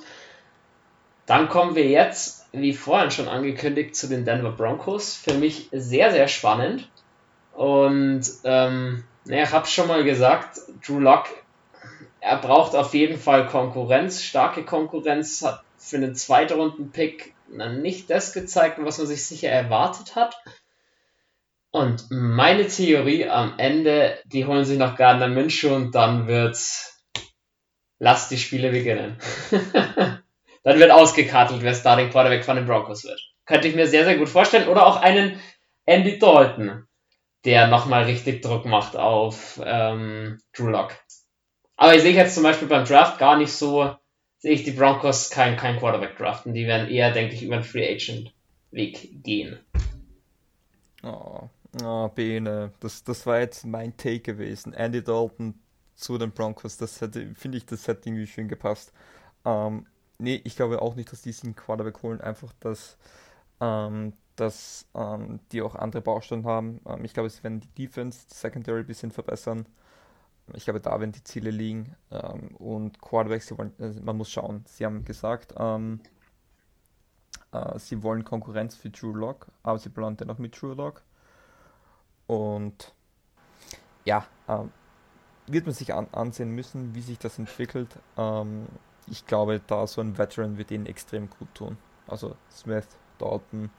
Dann 1.27 1.49
kommen 1.49 1.75
wir 1.75 1.87
jetzt, 1.87 2.47
wie 2.51 2.73
vorhin 2.73 3.11
schon 3.11 3.27
angekündigt, 3.27 3.95
zu 3.95 4.07
den 4.07 4.25
Denver 4.25 4.51
Broncos. 4.51 5.13
Für 5.15 5.35
mich 5.35 5.69
sehr, 5.71 6.11
sehr 6.11 6.27
spannend. 6.27 6.89
Und 7.53 8.23
ähm, 8.43 9.03
naja, 9.25 9.43
ich 9.43 9.51
habe 9.51 9.67
schon 9.67 9.87
mal 9.87 10.03
gesagt, 10.03 10.59
Drew 10.85 10.99
Lock, 10.99 11.27
er 12.19 12.37
braucht 12.37 12.75
auf 12.75 12.93
jeden 12.93 13.19
Fall 13.19 13.47
Konkurrenz, 13.47 14.23
starke 14.23 14.63
Konkurrenz, 14.63 15.41
hat 15.41 15.63
für 15.77 15.97
einen 15.97 16.15
Zweitrunden-Pick 16.15 17.35
nicht 17.47 18.09
das 18.09 18.33
gezeigt, 18.33 18.77
was 18.81 18.97
man 18.97 19.07
sich 19.07 19.25
sicher 19.25 19.49
erwartet 19.49 20.15
hat. 20.15 20.35
Und 21.71 22.07
meine 22.09 22.67
Theorie 22.67 23.27
am 23.27 23.57
Ende, 23.57 24.19
die 24.25 24.45
holen 24.45 24.65
sich 24.65 24.77
noch 24.77 24.95
Gardner 24.95 25.27
Minshew 25.27 25.73
und 25.73 25.95
dann 25.95 26.27
wird's, 26.27 27.01
lass 27.97 28.29
die 28.29 28.37
Spiele 28.37 28.71
beginnen. 28.71 29.17
dann 30.63 30.79
wird 30.79 30.91
ausgekartelt, 30.91 31.61
wer 31.61 31.73
Starting 31.73 32.09
Quarterback 32.09 32.43
von 32.43 32.57
den 32.57 32.65
Broncos 32.65 33.03
wird. 33.05 33.21
Könnte 33.45 33.67
ich 33.67 33.75
mir 33.75 33.87
sehr, 33.87 34.05
sehr 34.05 34.17
gut 34.17 34.29
vorstellen. 34.29 34.67
Oder 34.67 34.85
auch 34.85 34.97
einen 34.97 35.39
Andy 35.85 36.19
Dalton 36.19 36.87
der 37.45 37.67
nochmal 37.67 38.03
richtig 38.03 38.41
Druck 38.41 38.65
macht 38.65 38.95
auf 38.95 39.59
ähm, 39.63 40.39
Drew 40.53 40.69
Lock. 40.69 40.95
Aber 41.75 41.95
ich 41.95 42.01
sehe 42.01 42.13
jetzt 42.13 42.35
zum 42.35 42.43
Beispiel 42.43 42.67
beim 42.67 42.85
Draft 42.85 43.17
gar 43.17 43.37
nicht 43.37 43.51
so, 43.51 43.95
sehe 44.37 44.51
ich 44.51 44.63
die 44.63 44.71
Broncos 44.71 45.29
kein, 45.29 45.57
kein 45.57 45.77
Quarterback 45.77 46.17
draften. 46.17 46.53
Die 46.53 46.67
werden 46.67 46.89
eher, 46.89 47.11
denke 47.11 47.33
ich, 47.33 47.43
über 47.43 47.57
den 47.57 47.63
Free 47.63 47.91
Agent 47.91 48.33
Weg 48.71 49.23
gehen. 49.23 49.59
Oh, 51.03 51.49
oh 51.83 52.07
Bene, 52.09 52.71
das, 52.79 53.03
das 53.03 53.25
war 53.25 53.39
jetzt 53.39 53.65
mein 53.65 53.97
Take 53.97 54.19
gewesen. 54.19 54.73
Andy 54.73 55.03
Dalton 55.03 55.55
zu 55.95 56.17
den 56.17 56.31
Broncos, 56.31 56.77
das 56.77 57.01
hätte, 57.01 57.33
finde 57.35 57.57
ich, 57.57 57.65
das 57.65 57.87
hätte 57.87 58.09
irgendwie 58.09 58.27
schön 58.27 58.47
gepasst. 58.47 58.93
Ähm, 59.45 59.85
nee, 60.19 60.41
ich 60.43 60.55
glaube 60.55 60.81
auch 60.81 60.95
nicht, 60.95 61.11
dass 61.11 61.21
die 61.21 61.31
sich 61.31 61.55
Quarterback 61.55 62.01
holen, 62.01 62.21
einfach, 62.21 62.53
dass 62.59 62.97
ähm, 63.59 64.13
dass 64.35 64.87
ähm, 64.95 65.39
die 65.51 65.61
auch 65.61 65.75
andere 65.75 66.01
Baustellen 66.01 66.45
haben. 66.45 66.81
Ähm, 66.85 67.03
ich 67.05 67.13
glaube, 67.13 67.29
sie 67.29 67.43
werden 67.43 67.59
die 67.59 67.85
Defense, 67.85 68.25
die 68.29 68.35
Secondary 68.35 68.81
ein 68.81 68.87
bisschen 68.87 69.11
verbessern. 69.11 69.65
Ich 70.53 70.65
glaube, 70.65 70.81
da 70.81 70.99
werden 70.99 71.11
die 71.11 71.23
Ziele 71.23 71.51
liegen. 71.51 71.95
Ähm, 72.11 72.55
und 72.57 73.01
Quarterbacks, 73.01 73.55
wollen, 73.57 73.73
äh, 73.79 73.99
man 74.01 74.17
muss 74.17 74.29
schauen. 74.31 74.63
Sie 74.67 74.85
haben 74.85 75.05
gesagt, 75.05 75.53
ähm, 75.57 76.01
äh, 77.51 77.77
sie 77.79 78.03
wollen 78.03 78.23
Konkurrenz 78.23 78.75
für 78.75 78.91
True 78.91 79.17
Lock, 79.17 79.47
aber 79.63 79.79
sie 79.79 79.89
planen 79.89 80.17
dennoch 80.17 80.37
mit 80.37 80.55
True 80.55 80.75
Lock. 80.75 81.03
Und 82.27 82.93
ja, 84.05 84.25
ähm, 84.47 84.71
wird 85.47 85.65
man 85.65 85.75
sich 85.75 85.93
an, 85.93 86.07
ansehen 86.11 86.51
müssen, 86.51 86.95
wie 86.95 87.01
sich 87.01 87.19
das 87.19 87.37
entwickelt. 87.39 87.89
Ähm, 88.17 88.67
ich 89.07 89.25
glaube, 89.25 89.61
da 89.67 89.87
so 89.87 90.01
ein 90.01 90.17
Veteran 90.17 90.57
wird 90.57 90.71
ihnen 90.71 90.85
extrem 90.85 91.29
gut 91.29 91.53
tun. 91.53 91.77
Also 92.07 92.35
Smith, 92.51 92.87
Dalton, 93.17 93.69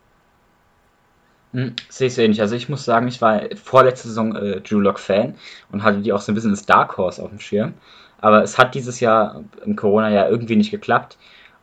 sehe 1.89 2.07
ich 2.07 2.15
so 2.15 2.21
ähnlich. 2.21 2.41
Also 2.41 2.55
ich 2.55 2.69
muss 2.69 2.83
sagen, 2.83 3.07
ich 3.07 3.21
war 3.21 3.41
vorletzte 3.63 4.07
Saison 4.07 4.35
äh, 4.35 4.61
Drew 4.61 4.79
Lock 4.79 4.99
Fan 4.99 5.35
und 5.71 5.83
hatte 5.83 5.99
die 5.99 6.11
auch 6.11 6.21
so 6.21 6.31
ein 6.31 6.35
bisschen 6.35 6.51
als 6.51 6.65
Dark 6.65 6.97
Horse 6.97 7.21
auf 7.21 7.29
dem 7.29 7.39
Schirm. 7.39 7.73
Aber 8.19 8.41
es 8.41 8.57
hat 8.57 8.73
dieses 8.73 8.99
Jahr 8.99 9.43
im 9.65 9.75
Corona-Jahr 9.75 10.29
irgendwie 10.29 10.55
nicht 10.55 10.71
geklappt. 10.71 11.17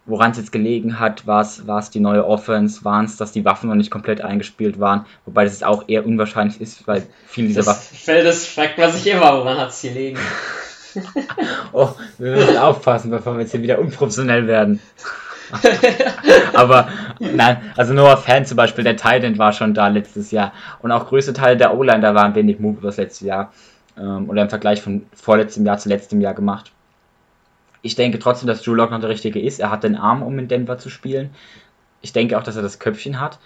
Woran 0.07 0.31
es 0.33 0.39
jetzt 0.39 0.53
gelegen 0.53 0.99
hat, 0.99 1.27
war 1.27 1.43
es 1.43 1.91
die 1.91 2.01
neue 2.01 2.27
Offense, 2.27 2.85
waren 2.85 3.05
es, 3.05 3.17
dass 3.17 3.33
die 3.33 3.45
Waffen 3.45 3.69
noch 3.69 3.77
nicht 3.77 3.91
komplett 3.91 4.23
eingespielt 4.23 4.81
waren, 4.81 5.07
wobei 5.25 5.45
das 5.45 5.63
auch 5.63 5.85
eher 5.89 6.07
unwahrscheinlich 6.07 6.61
ist, 6.61 6.87
weil 6.89 7.07
viele 7.27 7.49
dieser 7.49 7.67
Waffen. 7.67 7.97
Fällt 7.97 8.27
das 8.27 8.47
fragt 8.47 8.79
man 8.79 8.91
sich 8.91 9.07
immer, 9.07 9.39
woran 9.39 9.59
hat 9.59 9.71
es 9.71 9.83
gelegen? 9.83 10.19
oh, 11.73 11.91
wir 12.19 12.33
müssen 12.33 12.57
aufpassen, 12.57 13.11
bevor 13.11 13.35
wir 13.35 13.43
jetzt 13.43 13.53
hier 13.53 13.63
wieder 13.63 13.79
unprofessionell 13.79 14.47
werden. 14.47 14.81
Aber 16.55 16.89
nein, 17.19 17.59
also 17.77 17.93
Noah 17.93 18.17
Fan 18.17 18.45
zum 18.45 18.57
Beispiel, 18.57 18.85
der 18.85 18.97
Titan 18.97 19.39
war 19.39 19.53
schon 19.53 19.75
da 19.75 19.89
letztes 19.89 20.31
Jahr. 20.31 20.53
Und 20.81 20.93
auch 20.93 21.09
größte 21.09 21.33
Teile 21.33 21.57
der 21.57 21.77
O-Line, 21.77 22.01
da 22.01 22.15
waren 22.15 22.35
wenig 22.35 22.61
Move 22.61 22.79
das 22.83 22.97
letzte 22.97 23.27
Jahr. 23.27 23.53
Ähm, 23.99 24.29
oder 24.29 24.43
im 24.43 24.49
Vergleich 24.49 24.81
von 24.83 25.07
vorletztem 25.13 25.67
Jahr 25.67 25.79
zu 25.79 25.89
letztem 25.89 26.21
Jahr 26.21 26.35
gemacht. 26.35 26.73
Ich 27.83 27.95
denke 27.95 28.19
trotzdem, 28.19 28.47
dass 28.47 28.63
Drew 28.63 28.75
Lock 28.75 28.91
noch 28.91 29.01
der 29.01 29.09
Richtige 29.09 29.41
ist. 29.41 29.61
Er 29.61 29.71
hat 29.71 29.85
den 29.85 29.97
Arm, 29.97 30.23
um 30.23 30.39
in 30.39 30.49
Denver 30.49 30.79
zu 30.79 30.91
spielen. 30.91 31.31
Ich 32.03 32.13
denke 32.13 32.39
auch, 32.39 32.43
dass 32.43 32.57
er 32.57 32.63
das 32.63 32.79
Köpfchen 32.79 33.21
hat. 33.21 33.39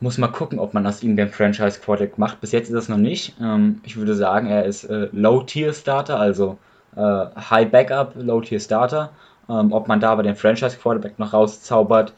Muss 0.00 0.18
mal 0.18 0.28
gucken, 0.28 0.60
ob 0.60 0.74
man 0.74 0.86
aus 0.86 1.02
ihm 1.02 1.16
den 1.16 1.28
Franchise 1.28 1.80
Quarterback 1.80 2.18
macht. 2.18 2.40
Bis 2.40 2.52
jetzt 2.52 2.68
ist 2.68 2.74
es 2.76 2.88
noch 2.88 2.98
nicht. 2.98 3.34
Ähm, 3.40 3.80
ich 3.82 3.96
würde 3.96 4.14
sagen, 4.14 4.46
er 4.46 4.64
ist 4.64 4.84
äh, 4.84 5.08
Low-Tier-Starter, 5.12 6.18
also 6.18 6.58
äh, 6.96 7.00
High 7.50 7.70
Backup, 7.70 8.12
Low-Tier-Starter. 8.14 9.10
Ähm, 9.48 9.72
ob 9.72 9.88
man 9.88 10.00
da 10.00 10.10
aber 10.10 10.22
den 10.22 10.36
Franchise-Quarterback 10.36 11.18
noch 11.18 11.32
rauszaubert. 11.32 12.12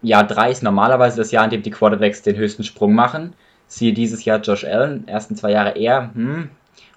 Jahr 0.00 0.24
3 0.24 0.50
ist 0.50 0.62
normalerweise 0.62 1.16
das 1.16 1.32
Jahr, 1.32 1.44
in 1.44 1.50
dem 1.50 1.62
die 1.62 1.70
Quarterbacks 1.70 2.22
den 2.22 2.36
höchsten 2.36 2.62
Sprung 2.62 2.94
machen. 2.94 3.34
Siehe 3.66 3.92
dieses 3.92 4.24
Jahr 4.24 4.38
Josh 4.38 4.64
Allen, 4.64 5.06
ersten 5.08 5.36
zwei 5.36 5.50
Jahre 5.50 5.76
eher, 5.76 6.10
hm, 6.14 6.50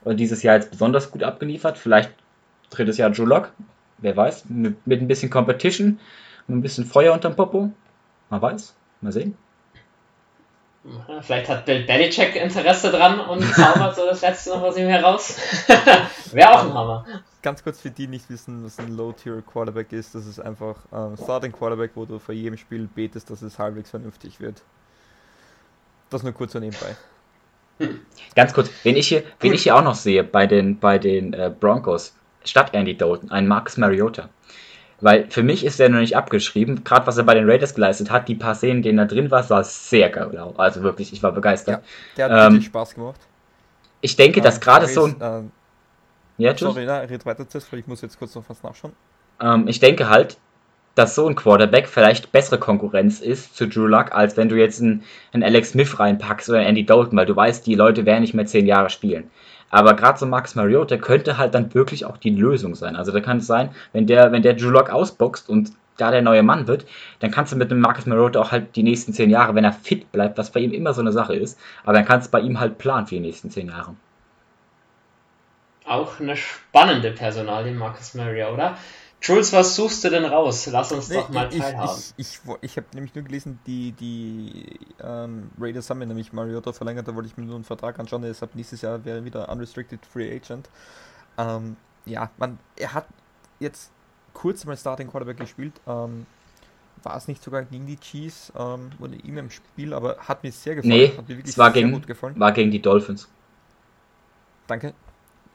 und 0.04 0.18
dieses 0.18 0.44
Jahr 0.44 0.56
jetzt 0.56 0.72
besonders 0.72 1.12
gut 1.12 1.24
abgeliefert. 1.24 1.78
Vielleicht 1.78 2.12
drittes 2.70 2.98
Jahr 2.98 3.12
Joe 3.12 3.28
Lock, 3.28 3.52
wer 3.98 4.16
weiß, 4.16 4.46
mit, 4.50 4.86
mit 4.86 5.02
ein 5.02 5.08
bisschen 5.08 5.30
Competition, 5.30 6.00
und 6.48 6.58
ein 6.58 6.62
bisschen 6.62 6.86
Feuer 6.86 7.14
unterm 7.14 7.36
Popo. 7.36 7.72
Man 8.30 8.42
weiß, 8.42 8.76
mal 9.02 9.12
sehen. 9.12 9.38
Vielleicht 11.22 11.48
hat 11.48 11.66
Bill 11.66 11.84
Belichick 11.84 12.36
Interesse 12.36 12.92
dran 12.92 13.20
und 13.20 13.44
zaubert 13.44 13.96
so 13.96 14.06
das 14.06 14.22
letzte 14.22 14.50
noch 14.50 14.64
aus 14.64 14.78
ihm 14.78 14.88
heraus. 14.88 15.38
Wäre 16.32 16.52
auch 16.52 16.64
ein 16.64 16.74
Hammer. 16.74 17.06
Ganz 17.42 17.64
kurz 17.64 17.80
für 17.80 17.90
die 17.90 18.08
nicht 18.08 18.30
wissen, 18.30 18.64
was 18.64 18.78
ein 18.78 18.96
Low-Tier-Quarterback 18.96 19.92
ist, 19.94 20.14
das 20.14 20.28
ist 20.28 20.40
einfach 20.40 20.76
ein 20.92 21.18
Starting 21.18 21.52
Quarterback, 21.52 21.92
wo 21.96 22.06
du 22.06 22.20
vor 22.20 22.36
jedem 22.36 22.58
Spiel 22.58 22.88
betest, 22.94 23.30
dass 23.32 23.42
es 23.42 23.58
halbwegs 23.58 23.90
vernünftig 23.90 24.40
wird. 24.40 24.62
Das 26.12 26.24
nur 26.24 26.34
kurz 26.34 26.52
so 26.54 26.60
nebenbei. 26.60 26.96
Ganz 28.36 28.54
kurz, 28.54 28.70
wen 28.84 28.96
ich 28.96 29.08
hier, 29.08 29.24
wen 29.40 29.54
ich 29.54 29.64
hier 29.64 29.76
auch 29.76 29.84
noch 29.84 29.96
sehe 29.96 30.24
bei 30.24 30.46
den, 30.46 30.78
bei 30.78 31.00
den 31.00 31.34
äh, 31.34 31.52
Broncos, 31.58 32.14
statt 32.44 32.74
Andy 32.74 32.96
Dalton, 32.96 33.32
ein 33.32 33.48
Marcus 33.48 33.78
Mariota. 33.78 34.30
Weil 35.00 35.32
für 35.32 35.42
mich 35.42 35.66
ist 35.66 35.80
er 35.80 35.90
noch 35.90 36.00
nicht 36.00 36.16
abgeschrieben. 36.16 36.84
Gerade 36.84 37.08
was 37.08 37.18
er 37.18 37.24
bei 37.24 37.34
den 37.34 37.50
Raiders 37.50 37.74
geleistet 37.74 38.12
hat, 38.12 38.28
die 38.28 38.36
paar 38.36 38.54
Szenen, 38.54 38.84
denen 38.84 39.00
er 39.00 39.08
drin 39.08 39.32
war, 39.32 39.50
war 39.50 39.64
sehr 39.64 40.12
geil. 40.12 40.38
Also 40.58 40.84
wirklich, 40.84 41.12
ich 41.12 41.24
war 41.24 41.32
begeistert. 41.32 41.82
Ja, 41.82 41.84
der 42.18 42.26
hat 42.26 42.48
ähm, 42.48 42.54
wirklich 42.54 42.68
Spaß 42.68 42.94
gemacht. 42.94 43.20
Ich 44.02 44.16
denke, 44.16 44.40
ähm, 44.40 44.44
dass 44.44 44.62
gerade 44.62 44.86
so 44.88 45.06
ein. 45.06 45.52
Ja, 46.38 46.58
sorry, 46.58 46.86
na, 46.86 47.00
red 47.00 47.26
weiter, 47.26 47.48
Zess, 47.48 47.72
weil 47.72 47.80
ich 47.80 47.88
muss 47.88 48.02
jetzt 48.02 48.18
kurz 48.18 48.36
noch 48.36 48.44
was 48.48 48.64
nachschauen. 48.64 48.94
Ähm, 49.40 49.68
ich 49.68 49.80
denke 49.80 50.10
halt, 50.10 50.38
dass 50.96 51.16
so 51.16 51.28
ein 51.28 51.36
Quarterback 51.36 51.88
vielleicht 51.88 52.32
bessere 52.32 52.60
Konkurrenz 52.60 53.22
ist 53.22 53.56
zu 53.56 53.68
Drew 53.68 53.88
Luck, 53.88 54.12
als 54.12 54.36
wenn 54.38 54.50
du 54.50 54.56
jetzt 54.58 54.82
einen, 54.82 55.04
einen 55.32 55.44
Alex 55.44 55.72
Smith 55.72 56.00
reinpackst 56.00 56.50
oder 56.50 56.60
einen 56.60 56.70
Andy 56.70 56.86
Dalton, 56.86 57.18
weil 57.18 57.26
du 57.26 57.36
weißt, 57.36 57.66
die 57.66 57.76
Leute 57.76 58.06
werden 58.06 58.22
nicht 58.22 58.34
mehr 58.34 58.46
zehn 58.46 58.66
Jahre 58.66 58.90
spielen. 58.90 59.30
Aber 59.70 59.96
gerade 59.96 60.20
so 60.20 60.26
Max 60.26 60.56
Mariota 60.56 60.98
könnte 60.98 61.38
halt 61.38 61.56
dann 61.56 61.74
wirklich 61.74 62.06
auch 62.06 62.18
die 62.18 62.32
Lösung 62.32 62.76
sein. 62.76 62.98
Also 62.98 63.14
da 63.14 63.22
kann 63.22 63.38
es 63.38 63.48
sein, 63.48 63.70
wenn 63.94 64.06
der, 64.06 64.32
wenn 64.34 64.42
der 64.42 64.54
Drew 64.54 64.70
Lock 64.70 64.90
ausboxt 64.90 65.48
und 65.50 65.72
da 65.98 66.12
der 66.12 66.22
neue 66.22 66.44
Mann 66.44 66.68
wird, 66.68 66.86
dann 67.20 67.32
kannst 67.32 67.54
du 67.54 67.58
mit 67.58 67.72
dem 67.72 67.80
Marcus 67.80 68.06
Mariota 68.06 68.40
auch 68.42 68.52
halt 68.52 68.76
die 68.76 68.84
nächsten 68.84 69.14
zehn 69.14 69.30
Jahre, 69.30 69.56
wenn 69.56 69.64
er 69.64 69.74
fit 69.74 70.12
bleibt, 70.12 70.38
was 70.38 70.52
bei 70.52 70.60
ihm 70.60 70.74
immer 70.74 70.94
so 70.94 71.02
eine 71.02 71.12
Sache 71.12 71.36
ist, 71.36 71.60
aber 71.84 71.94
dann 71.94 72.06
kannst 72.06 72.28
du 72.28 72.32
bei 72.32 72.42
ihm 72.42 72.60
halt 72.60 72.78
planen 72.78 73.08
für 73.08 73.16
die 73.16 73.22
nächsten 73.22 73.50
zehn 73.50 73.68
Jahre. 73.68 73.96
Auch 75.92 76.22
eine 76.22 76.38
spannende 76.38 77.12
Personalie, 77.12 77.74
Marcus 77.74 78.14
Mariota, 78.14 78.54
oder? 78.54 78.78
Jules, 79.22 79.52
was 79.52 79.76
suchst 79.76 80.04
du 80.06 80.10
denn 80.10 80.24
raus? 80.24 80.66
Lass 80.72 80.92
uns 80.94 81.10
nee, 81.10 81.16
doch 81.16 81.28
mal 81.30 81.50
teilhaben. 81.50 82.02
Ich, 82.16 82.28
ich, 82.28 82.40
ich, 82.46 82.58
ich 82.62 82.78
habe 82.78 82.88
nämlich 82.94 83.14
nur 83.14 83.26
gelesen, 83.26 83.60
die, 83.68 83.92
die 83.92 84.80
ähm, 85.04 85.52
Raiders 85.60 85.90
haben 85.90 86.00
nämlich 86.00 86.32
Mariota 86.32 86.72
verlängert, 86.72 87.10
da 87.10 87.14
wollte 87.14 87.28
ich 87.28 87.36
mir 87.36 87.44
nur 87.44 87.56
einen 87.56 87.66
Vertrag 87.66 88.00
anschauen, 88.00 88.22
deshalb 88.22 88.56
nächstes 88.56 88.82
Jahr 88.82 89.04
wäre 89.04 89.26
wieder 89.26 89.50
Unrestricted 89.50 90.00
Free 90.06 90.34
Agent. 90.34 90.70
Ähm, 91.38 91.76
ja, 92.06 92.32
man, 92.38 92.58
er 92.78 92.94
hat 92.94 93.08
jetzt 93.60 93.92
kurz 94.34 94.64
mal 94.64 94.78
Starting 94.78 95.10
Quarterback 95.10 95.38
gespielt, 95.38 95.74
ähm, 95.86 96.26
war 97.04 97.18
es 97.18 97.28
nicht 97.28 97.44
sogar 97.44 97.64
gegen 97.64 97.86
die 97.86 97.98
Chiefs 97.98 98.54
ähm, 98.58 98.92
oder 98.98 99.14
ihm 99.14 99.38
im 99.38 99.50
Spiel, 99.50 99.94
aber 99.94 100.18
hat 100.20 100.42
mir 100.42 100.54
sehr 100.54 100.76
gefallen. 100.76 100.94
Nee, 100.94 101.08
hat 101.10 101.28
mir 101.28 101.36
wirklich 101.36 101.54
es 101.54 101.58
war, 101.58 101.72
gegen, 101.72 102.02
war 102.40 102.52
gegen 102.54 102.72
die 102.72 102.82
Dolphins. 102.82 103.28
Danke. 104.68 104.94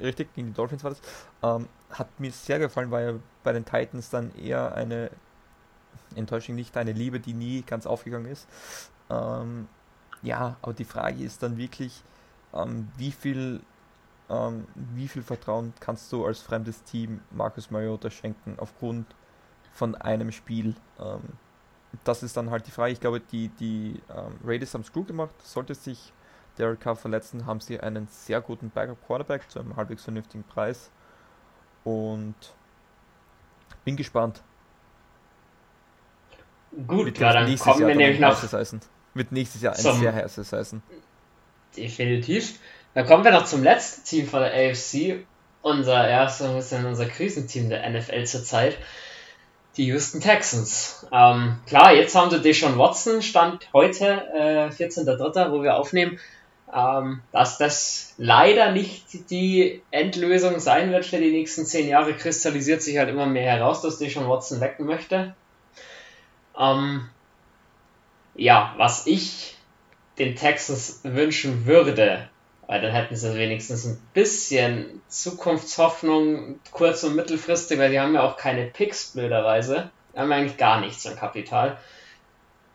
Richtig, 0.01 0.35
gegen 0.35 0.49
die 0.49 0.53
Dolphins 0.53 0.85
war 0.85 0.91
das. 0.91 1.01
Ähm, 1.43 1.69
hat 1.91 2.21
mir 2.21 2.31
sehr 2.31 2.59
gefallen, 2.59 2.91
weil 2.91 3.21
bei 3.43 3.53
den 3.53 3.65
Titans 3.65 4.11
dann 4.11 4.35
eher 4.37 4.75
eine 4.75 5.11
Enttäuschung, 6.15 6.55
nicht 6.55 6.77
eine 6.77 6.93
Liebe, 6.93 7.21
die 7.21 7.35
nie 7.35 7.63
ganz 7.63 7.87
aufgegangen 7.87 8.27
ist. 8.27 8.47
Ähm, 9.09 9.69
ja, 10.23 10.57
aber 10.63 10.75
die 10.75 10.85
Frage 10.85 11.23
ist 11.23 11.43
dann 11.43 11.57
wirklich, 11.57 12.03
ähm, 12.53 12.89
wie 12.97 13.13
viel 13.13 13.61
ähm, 14.29 14.67
wie 14.75 15.09
viel 15.09 15.23
Vertrauen 15.23 15.73
kannst 15.81 16.13
du 16.13 16.27
als 16.27 16.41
fremdes 16.43 16.83
Team 16.85 17.21
Marcus 17.31 17.71
Mariota 17.71 18.11
schenken 18.11 18.57
aufgrund 18.59 19.07
von 19.73 19.95
einem 19.95 20.33
Spiel? 20.33 20.75
Ähm, 20.99 21.21
das 22.05 22.23
ist 22.23 22.37
dann 22.37 22.51
halt 22.51 22.67
die 22.67 22.71
Frage. 22.71 22.93
Ich 22.93 23.01
glaube, 23.01 23.21
die, 23.21 23.49
die 23.49 24.01
ähm, 24.11 24.39
Raiders 24.45 24.75
haben 24.75 24.83
es 24.83 24.93
gut 24.93 25.07
gemacht. 25.07 25.31
Sollte 25.43 25.75
sich 25.75 26.13
Derek 26.59 26.81
Carr 26.81 26.97
verletzen, 26.97 27.47
haben 27.47 27.61
sie 27.61 27.81
einen 27.81 28.09
sehr 28.09 28.41
guten 28.41 28.71
Backup 28.71 29.05
Quarterback 29.07 29.51
zu 29.51 29.61
einem 29.61 29.77
halbwegs 29.77 30.05
vernünftigen 30.05 30.45
Preis. 30.45 30.91
Und 31.85 32.35
bin 33.85 33.97
gespannt. 33.97 34.43
Gut, 36.87 37.19
ja, 37.19 37.33
dann 37.33 37.57
kommen 37.59 37.81
Jahr 37.81 37.89
wir 37.89 37.95
nämlich 37.95 38.21
noch. 38.21 38.37
Mit 39.15 39.33
nächstes 39.33 39.63
Jahr 39.63 39.75
ein 39.75 39.81
sehr 39.81 40.13
heißes 40.13 40.53
Eisen. 40.53 40.83
Definitiv. 41.77 42.59
Dann 42.95 43.07
kommen 43.07 43.25
wir 43.25 43.31
noch 43.31 43.45
zum 43.45 43.63
letzten 43.63 44.05
Team 44.05 44.27
von 44.27 44.41
der 44.41 44.53
AFC. 44.53 45.25
Unser 45.63 46.07
erstes, 46.09 46.73
unser 46.73 47.07
Krisenteam 47.07 47.69
der 47.69 47.89
NFL 47.89 48.25
zurzeit. 48.25 48.79
Die 49.77 49.87
Houston 49.87 50.21
Texans. 50.21 51.07
Ähm, 51.13 51.59
klar, 51.67 51.93
jetzt 51.93 52.15
haben 52.15 52.31
sie 52.31 52.41
Deshaun 52.41 52.79
Watson, 52.79 53.21
stand 53.21 53.69
heute, 53.73 54.23
äh, 54.35 54.69
14.03., 54.69 55.51
wo 55.51 55.63
wir 55.63 55.77
aufnehmen, 55.77 56.19
ähm, 56.75 57.23
dass 57.33 57.59
das 57.59 58.15
leider 58.19 58.73
nicht 58.73 59.31
die 59.31 59.83
Endlösung 59.91 60.59
sein 60.59 60.91
wird 60.91 61.05
für 61.07 61.19
die 61.19 61.31
nächsten 61.31 61.65
zehn 61.65 61.89
Jahre, 61.89 62.15
kristallisiert 62.15 62.83
sich 62.83 62.99
halt 62.99 63.09
immer 63.09 63.27
mehr 63.27 63.53
heraus, 63.53 63.83
dass 63.83 63.99
Deshaun 63.99 64.29
Watson 64.29 64.61
weg 64.61 64.81
möchte. 64.81 65.35
Ähm, 66.59 67.09
ja, 68.35 68.75
was 68.77 69.07
ich 69.07 69.57
den 70.19 70.35
Texans 70.35 71.01
wünschen 71.03 71.67
würde, 71.67 72.29
weil 72.67 72.81
dann 72.81 72.93
hätten 72.93 73.17
sie 73.17 73.37
wenigstens 73.37 73.85
ein 73.85 74.01
bisschen 74.13 75.03
Zukunftshoffnung, 75.09 76.59
kurz- 76.73 77.05
und 77.05 77.15
mittelfristig, 77.15 77.79
weil 77.79 77.91
die 77.91 78.01
haben 78.01 78.15
ja 78.15 78.23
auch 78.23 78.37
keine 78.37 78.67
Picks, 78.67 79.13
blöderweise. 79.13 79.91
Die 80.15 80.19
haben 80.19 80.33
eigentlich 80.33 80.57
gar 80.57 80.81
nichts 80.81 81.07
an 81.07 81.17
Kapital. 81.17 81.77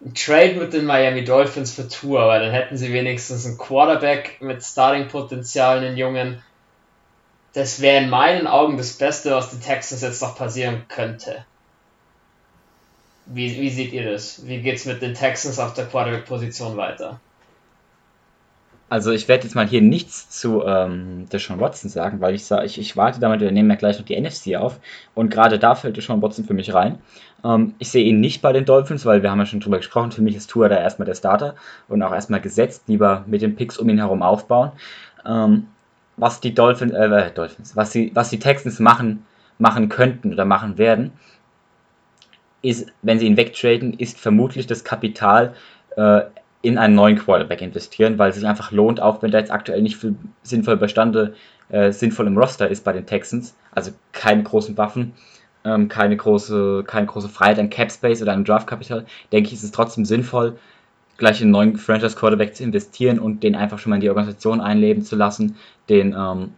Ein 0.03 0.15
Trade 0.15 0.55
mit 0.55 0.73
den 0.73 0.85
Miami 0.85 1.23
Dolphins 1.23 1.73
für 1.73 1.87
Tour, 1.87 2.27
weil 2.27 2.41
dann 2.41 2.51
hätten 2.51 2.75
sie 2.75 2.91
wenigstens 2.91 3.45
einen 3.45 3.57
Quarterback 3.57 4.41
mit 4.41 4.63
Starting-Potenzial, 4.63 5.77
einen 5.77 5.95
Jungen. 5.95 6.41
Das 7.53 7.81
wäre 7.81 8.03
in 8.03 8.09
meinen 8.09 8.47
Augen 8.47 8.77
das 8.77 8.93
Beste, 8.93 9.31
was 9.31 9.51
den 9.51 9.61
Texans 9.61 10.01
jetzt 10.01 10.21
noch 10.21 10.35
passieren 10.35 10.85
könnte. 10.87 11.45
Wie, 13.27 13.61
wie 13.61 13.69
seht 13.69 13.93
ihr 13.93 14.11
das? 14.11 14.47
Wie 14.47 14.61
geht's 14.61 14.85
mit 14.85 15.01
den 15.01 15.13
Texans 15.13 15.59
auf 15.59 15.73
der 15.73 15.85
Quarterback-Position 15.85 16.77
weiter? 16.77 17.19
Also 18.91 19.11
ich 19.11 19.29
werde 19.29 19.45
jetzt 19.45 19.55
mal 19.55 19.65
hier 19.65 19.81
nichts 19.81 20.29
zu 20.29 20.65
ähm, 20.65 21.25
Deshaun 21.31 21.61
Watson 21.61 21.89
sagen, 21.89 22.19
weil 22.19 22.35
ich 22.35 22.43
sage, 22.43 22.65
ich, 22.65 22.77
ich 22.77 22.97
warte 22.97 23.21
damit, 23.21 23.39
wir 23.39 23.49
nehmen 23.49 23.69
ja 23.69 23.77
gleich 23.77 23.97
noch 23.97 24.05
die 24.05 24.19
NFC 24.19 24.57
auf 24.57 24.81
und 25.15 25.29
gerade 25.29 25.57
da 25.57 25.75
fällt 25.75 25.95
Deshaun 25.95 26.21
Watson 26.21 26.43
für 26.43 26.53
mich 26.53 26.73
rein. 26.73 26.97
Ähm, 27.41 27.73
ich 27.79 27.89
sehe 27.89 28.03
ihn 28.03 28.19
nicht 28.19 28.41
bei 28.41 28.51
den 28.51 28.65
Dolphins, 28.65 29.05
weil 29.05 29.23
wir 29.23 29.31
haben 29.31 29.39
ja 29.39 29.45
schon 29.45 29.61
drüber 29.61 29.77
gesprochen, 29.77 30.11
für 30.11 30.21
mich 30.21 30.35
ist 30.35 30.49
Tour 30.49 30.67
da 30.67 30.75
erstmal 30.75 31.05
der 31.05 31.15
Starter 31.15 31.55
und 31.87 32.03
auch 32.03 32.11
erstmal 32.11 32.41
gesetzt, 32.41 32.83
lieber 32.87 33.23
mit 33.27 33.41
den 33.41 33.55
Picks 33.55 33.77
um 33.77 33.87
ihn 33.87 33.97
herum 33.97 34.21
aufbauen. 34.21 34.73
Ähm, 35.25 35.67
was 36.17 36.41
die 36.41 36.53
Dolphins, 36.53 36.91
äh, 36.91 37.31
Dolphins, 37.31 37.77
was, 37.77 37.93
sie, 37.93 38.11
was 38.13 38.29
die 38.29 38.39
Texans 38.39 38.81
machen, 38.81 39.25
machen 39.57 39.87
könnten 39.87 40.33
oder 40.33 40.43
machen 40.43 40.77
werden, 40.77 41.13
ist, 42.61 42.91
wenn 43.03 43.19
sie 43.19 43.27
ihn 43.27 43.37
wegtraden, 43.37 43.93
ist 43.93 44.19
vermutlich 44.19 44.67
das 44.67 44.83
Kapital 44.83 45.53
äh, 45.95 46.23
in 46.61 46.77
einen 46.77 46.95
neuen 46.95 47.17
Quarterback 47.17 47.61
investieren, 47.61 48.17
weil 48.19 48.29
es 48.29 48.35
sich 48.35 48.45
einfach 48.45 48.71
lohnt, 48.71 49.01
auch 49.01 49.21
wenn 49.21 49.31
der 49.31 49.39
jetzt 49.39 49.51
aktuell 49.51 49.81
nicht 49.81 49.97
für 49.97 50.13
sinnvolle 50.43 50.77
Bestande 50.77 51.33
äh, 51.69 51.91
sinnvoll 51.91 52.27
im 52.27 52.37
Roster 52.37 52.67
ist 52.67 52.83
bei 52.83 52.93
den 52.93 53.05
Texans, 53.05 53.55
also 53.71 53.91
keine 54.11 54.43
großen 54.43 54.77
Waffen, 54.77 55.13
ähm, 55.63 55.87
keine 55.87 56.17
große, 56.17 56.83
keine 56.85 57.07
große 57.07 57.29
Freiheit 57.29 57.59
an 57.59 57.69
Cap 57.69 57.91
Space 57.91 58.21
oder 58.21 58.33
an 58.33 58.43
Draftkapital, 58.43 59.05
denke 59.31 59.47
ich, 59.47 59.53
ist 59.53 59.63
es 59.63 59.71
trotzdem 59.71 60.05
sinnvoll, 60.05 60.57
gleich 61.17 61.39
in 61.41 61.45
einen 61.45 61.51
neuen 61.51 61.77
Franchise 61.77 62.15
Quarterback 62.15 62.55
zu 62.55 62.63
investieren 62.63 63.19
und 63.19 63.43
den 63.43 63.55
einfach 63.55 63.79
schon 63.79 63.91
mal 63.91 63.97
in 63.97 64.01
die 64.01 64.09
Organisation 64.09 64.61
einleben 64.61 65.03
zu 65.03 65.15
lassen, 65.15 65.55
den 65.89 66.15
ähm, 66.17 66.51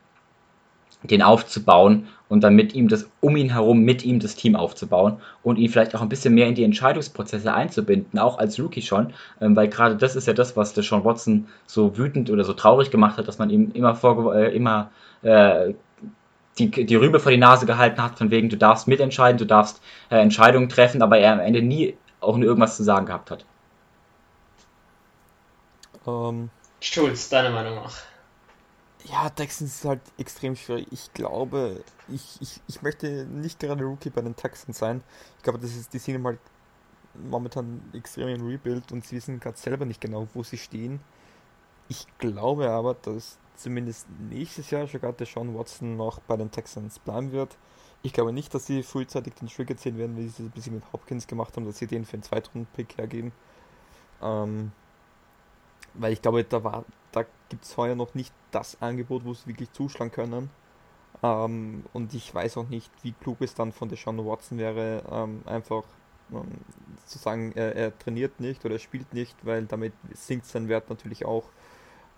den 1.04 1.22
aufzubauen 1.22 2.08
und 2.30 2.43
dann 2.43 2.56
mit 2.56 2.74
ihm 2.74 2.88
das 2.88 3.10
um 3.20 3.36
ihn 3.36 3.51
herum 3.51 3.82
mit 3.82 4.04
ihm 4.04 4.20
das 4.20 4.36
Team 4.36 4.56
aufzubauen 4.56 5.18
und 5.43 5.58
ihn 5.58 5.70
vielleicht 5.70 5.95
auch 5.95 6.01
ein 6.01 6.10
bisschen 6.10 6.34
mehr 6.34 6.47
in 6.47 6.56
die 6.56 6.64
Entscheidungsprozesse 6.64 7.54
einzubinden, 7.54 8.20
auch 8.20 8.38
als 8.38 8.60
Rookie 8.60 8.82
schon, 8.82 9.14
ähm, 9.41 9.56
weil 9.56 9.68
gerade 9.68 9.95
das 9.95 10.16
ist 10.16 10.28
ja 10.28 10.34
das, 10.34 10.58
was 10.58 10.74
der 10.74 10.84
Sean 10.84 11.04
Watson 11.04 11.47
so 11.68 11.97
wütend 11.97 12.30
oder 12.30 12.43
so 12.43 12.54
traurig 12.54 12.91
gemacht 12.91 13.18
hat, 13.18 13.28
dass 13.28 13.38
man 13.38 13.49
ihm 13.49 13.72
immer 13.74 13.95
vor 13.95 14.36
äh, 14.36 14.56
immer 14.56 14.91
äh, 15.22 15.74
die, 16.58 16.70
die 16.70 16.95
Rübe 16.95 17.20
vor 17.20 17.32
die 17.32 17.38
Nase 17.38 17.66
gehalten 17.66 18.01
hat, 18.01 18.18
von 18.18 18.32
wegen, 18.32 18.49
du 18.49 18.58
darfst 18.58 18.88
mitentscheiden, 18.88 19.38
du 19.38 19.45
darfst 19.45 19.82
äh, 20.10 20.18
Entscheidungen 20.18 20.70
treffen, 20.70 21.01
aber 21.01 21.18
er 21.18 21.34
am 21.34 21.39
Ende 21.39 21.62
nie 21.62 21.97
auch 22.20 22.38
nur 22.38 22.47
irgendwas 22.47 22.78
zu 22.78 22.84
sagen 22.84 23.06
gehabt 23.06 23.32
hat. 23.32 23.45
Ähm, 26.08 26.49
Schulz, 26.80 27.30
deine 27.30 27.49
Meinung 27.49 27.78
auch. 27.80 27.93
Ja, 29.06 29.30
Texans 29.30 29.76
ist 29.76 29.86
halt 29.86 30.01
extrem 30.18 30.56
schwierig. 30.56 30.88
Ich 30.91 31.14
glaube, 31.14 31.84
ich, 32.08 32.38
ich, 32.41 32.62
ich 32.68 32.82
möchte 32.82 33.26
nicht 33.26 33.60
gerade 33.60 33.84
Rookie 33.84 34.10
bei 34.10 34.22
den 34.22 34.36
Texans 34.36 34.78
sein. 34.78 35.04
Ich 35.38 35.43
glaube, 35.43 35.60
das 35.60 35.76
ist, 35.76 35.93
die 35.93 35.99
sind 35.99 36.24
halt 36.24 36.39
momentan 37.14 37.82
extrem 37.93 38.30
im 38.30 38.47
Rebuild 38.47 38.91
und 38.91 39.06
sie 39.06 39.18
wissen 39.18 39.39
gerade 39.39 39.58
selber 39.58 39.86
nicht 39.86 40.01
genau, 40.01 40.28
wo 40.34 40.43
sie 40.43 40.58
stehen. 40.58 40.99
Ich 41.89 42.08
glaube 42.18 42.70
aber, 42.70 42.93
dass 42.93 43.38
zumindest 43.56 44.08
nächstes 44.30 44.72
Jahr 44.72 44.88
sogar 44.88 45.14
der 45.14 45.28
Sean 45.28 45.54
Watson 45.56 45.97
noch 45.97 46.20
bei 46.22 46.38
den 46.38 46.49
Texans 46.49 46.99
bleiben 46.99 47.32
wird. 47.32 47.58
Ich 48.04 48.14
glaube 48.14 48.34
nicht, 48.34 48.54
dass 48.54 48.66
sie 48.66 48.84
frühzeitig 48.84 49.34
den 49.36 49.47
Trigger 49.47 49.78
ziehen 49.78 49.97
werden, 49.97 50.18
wie 50.18 50.24
sie 50.24 50.30
es 50.30 50.39
ein 50.39 50.51
bisschen 50.51 50.76
mit 50.76 50.91
Hopkins 50.91 51.28
gemacht 51.28 51.56
haben, 51.56 51.66
dass 51.66 51.78
sie 51.78 51.88
den 51.88 52.06
für 52.06 52.14
einen 52.14 52.24
Zweitrunden-Pick 52.24 52.97
hergeben. 52.97 53.32
Ähm, 54.22 54.72
weil 55.93 56.14
ich 56.14 56.22
glaube, 56.22 56.43
da 56.43 56.64
war, 56.64 56.86
gibt 57.54 57.66
es 57.66 57.78
heuer 57.78 57.93
noch 57.93 58.16
nicht 58.16 58.34
das 58.49 58.82
Angebot, 58.82 59.26
wo 59.26 59.34
sie 59.36 59.45
wirklich 59.45 59.72
zuschlagen 59.74 60.12
können. 60.12 60.49
Ähm, 61.22 61.84
und 61.93 62.12
ich 62.16 62.34
weiß 62.34 62.58
auch 62.58 62.68
nicht, 62.68 62.91
wie 63.04 63.12
klug 63.12 63.41
es 63.41 63.54
dann 63.54 63.72
von 63.72 63.89
Deshaun 63.89 64.18
Watson 64.26 64.58
wäre, 64.58 65.04
ähm, 65.12 65.43
einfach 65.45 65.84
ähm, 66.32 66.47
zu 67.06 67.20
sagen, 67.20 67.51
er, 67.54 67.76
er, 67.76 67.99
trainiert 67.99 68.39
nicht 68.39 68.66
oder 68.66 68.74
er 68.74 68.80
spielt 68.80 69.14
nicht, 69.14 69.36
weil 69.45 69.66
damit 69.66 69.93
sinkt 70.14 70.47
sein 70.47 70.68
Wert 70.68 70.89
natürlich 70.89 71.26
auch. 71.26 71.43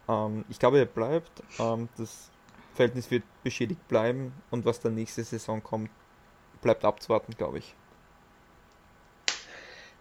Ähm, 0.08 0.46
ich 0.48 0.58
glaube, 0.58 0.80
er 0.80 0.86
bleibt. 0.86 1.44
Ähm, 1.60 1.90
das 1.98 2.32
Verhältnis 2.74 3.12
wird 3.12 3.24
beschädigt 3.44 3.86
bleiben 3.90 4.32
und 4.52 4.64
was 4.64 4.80
dann 4.80 4.96
nächste 4.96 5.26
Saison 5.26 5.62
kommt, 5.62 5.90
bleibt 6.62 6.86
abzuwarten, 6.86 7.34
glaube 7.38 7.58
ich. 7.58 7.76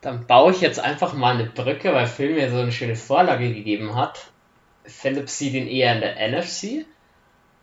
Dann 0.00 0.28
baue 0.28 0.52
ich 0.52 0.60
jetzt 0.60 0.78
einfach 0.78 1.12
mal 1.12 1.34
eine 1.34 1.50
Brücke, 1.50 1.92
weil 1.92 2.06
Phil 2.06 2.34
mir 2.34 2.52
so 2.52 2.58
eine 2.58 2.70
schöne 2.70 2.94
Vorlage 2.94 3.52
gegeben 3.52 3.96
hat. 3.96 4.30
Philipp 4.84 5.28
sieht 5.28 5.54
ihn 5.54 5.66
eher 5.66 5.94
in 5.94 6.00
der 6.00 6.28
NFC. 6.28 6.86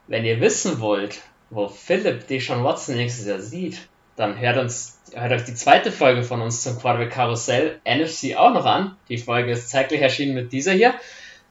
Wenn 0.07 0.25
ihr 0.25 0.41
wissen 0.41 0.79
wollt, 0.79 1.21
wo 1.49 1.67
Philipp 1.67 2.27
Deshaun 2.27 2.63
Watson 2.63 2.95
nächstes 2.95 3.27
Jahr 3.27 3.39
sieht, 3.39 3.87
dann 4.15 4.39
hört 4.39 4.57
uns, 4.57 4.99
hört 5.13 5.31
euch 5.31 5.45
die 5.45 5.53
zweite 5.53 5.91
Folge 5.91 6.23
von 6.23 6.41
uns 6.41 6.63
zum 6.63 6.77
Quarterback 6.77 7.11
Karussell 7.11 7.79
NFC 7.85 8.35
auch 8.35 8.53
noch 8.53 8.65
an. 8.65 8.95
Die 9.09 9.17
Folge 9.17 9.51
ist 9.51 9.69
zeitgleich 9.69 10.01
erschienen 10.01 10.35
mit 10.35 10.51
dieser 10.51 10.73
hier. 10.73 10.93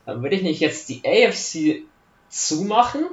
Dann 0.06 0.22
würde 0.22 0.36
ich 0.36 0.42
nicht 0.42 0.60
jetzt 0.60 0.88
die 0.88 1.02
AFC 1.04 1.84
zumachen. 2.28 3.06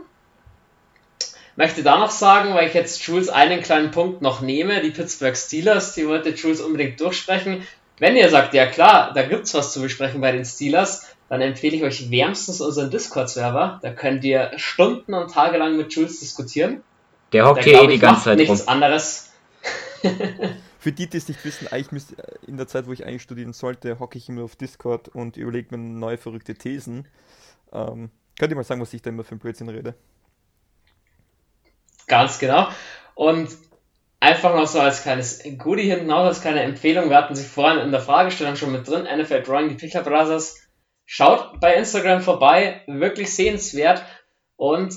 Möchte 1.56 1.82
da 1.82 1.98
noch 1.98 2.12
sagen, 2.12 2.54
weil 2.54 2.68
ich 2.68 2.74
jetzt 2.74 3.02
Jules 3.06 3.30
einen 3.30 3.62
kleinen 3.62 3.92
Punkt 3.92 4.22
noch 4.22 4.42
nehme, 4.42 4.82
die 4.82 4.92
Pittsburgh 4.92 5.36
Steelers, 5.36 5.96
die 5.96 6.08
wollte 6.08 6.30
Jules 6.30 6.62
unbedingt 6.62 7.00
durchsprechen. 7.02 7.66
Wenn 7.98 8.16
ihr 8.16 8.30
sagt, 8.30 8.54
ja 8.54 8.68
klar, 8.68 9.12
da 9.14 9.24
gibt's 9.24 9.56
was 9.56 9.74
zu 9.74 9.82
besprechen 9.82 10.22
bei 10.22 10.32
den 10.32 10.46
Steelers, 10.46 11.08
dann 11.30 11.42
empfehle 11.42 11.76
ich 11.76 11.84
euch 11.84 12.10
wärmstens 12.10 12.62
unseren 12.62 12.90
Discord-Server. 12.90 13.80
Da 13.82 13.92
könnt 13.92 14.24
ihr 14.24 14.52
Stunden 14.56 15.14
und 15.14 15.32
Tage 15.32 15.58
lang 15.58 15.78
mit 15.78 15.94
Jules 15.94 16.20
diskutieren. 16.20 16.84
Der 17.34 17.46
hockt 17.46 17.64
hier 17.64 17.82
eh 17.84 17.88
die 17.88 18.00
ganze 18.00 18.26
Zeit 18.26 18.38
nichts 18.38 18.62
rum. 18.62 18.70
anderes. 18.70 19.32
Für 20.80 20.92
die, 20.92 21.10
die 21.10 21.18
es 21.18 21.28
nicht 21.28 21.44
wissen, 21.44 21.68
eigentlich 21.68 21.92
müsste, 21.92 22.16
in 22.46 22.56
der 22.56 22.68
Zeit, 22.68 22.88
wo 22.88 22.94
ich 22.94 23.06
eigentlich 23.06 23.24
studieren 23.24 23.52
sollte, 23.52 24.00
hocke 24.00 24.18
ich 24.18 24.30
immer 24.30 24.44
auf 24.44 24.56
Discord 24.56 25.10
und 25.10 25.36
überlege 25.36 25.76
mir 25.76 25.84
neue 25.84 26.18
verrückte 26.18 26.54
Thesen. 26.54 27.08
Ähm, 27.74 28.10
könnt 28.40 28.52
ihr 28.52 28.56
mal 28.56 28.64
sagen, 28.64 28.80
was 28.80 28.94
ich 28.94 29.02
da 29.02 29.10
immer 29.10 29.26
für 29.26 29.36
ein 29.36 29.40
Blödsinn 29.40 29.68
rede? 29.68 29.96
Ganz 32.08 32.40
genau. 32.40 32.70
Und 33.16 33.50
einfach 34.22 34.56
noch 34.56 34.68
so 34.68 34.80
als 34.80 35.02
kleines 35.02 35.44
Goodie 35.58 35.90
hinten 35.90 36.12
aus, 36.12 36.28
als 36.28 36.42
kleine 36.42 36.62
Empfehlung. 36.62 37.10
Wir 37.10 37.18
hatten 37.18 37.36
sie 37.36 37.44
vorhin 37.44 37.80
in 37.80 37.92
der 37.92 38.00
Fragestellung 38.00 38.56
schon 38.56 38.72
mit 38.72 38.88
drin. 38.88 39.04
NFL 39.04 39.44
Drawing, 39.44 39.70
die 39.70 39.76
Pichler 39.76 40.04
Brothers. 40.04 40.67
Schaut 41.10 41.62
bei 41.62 41.74
Instagram 41.76 42.22
vorbei. 42.22 42.84
Wirklich 42.86 43.34
sehenswert. 43.34 44.04
Und 44.58 44.94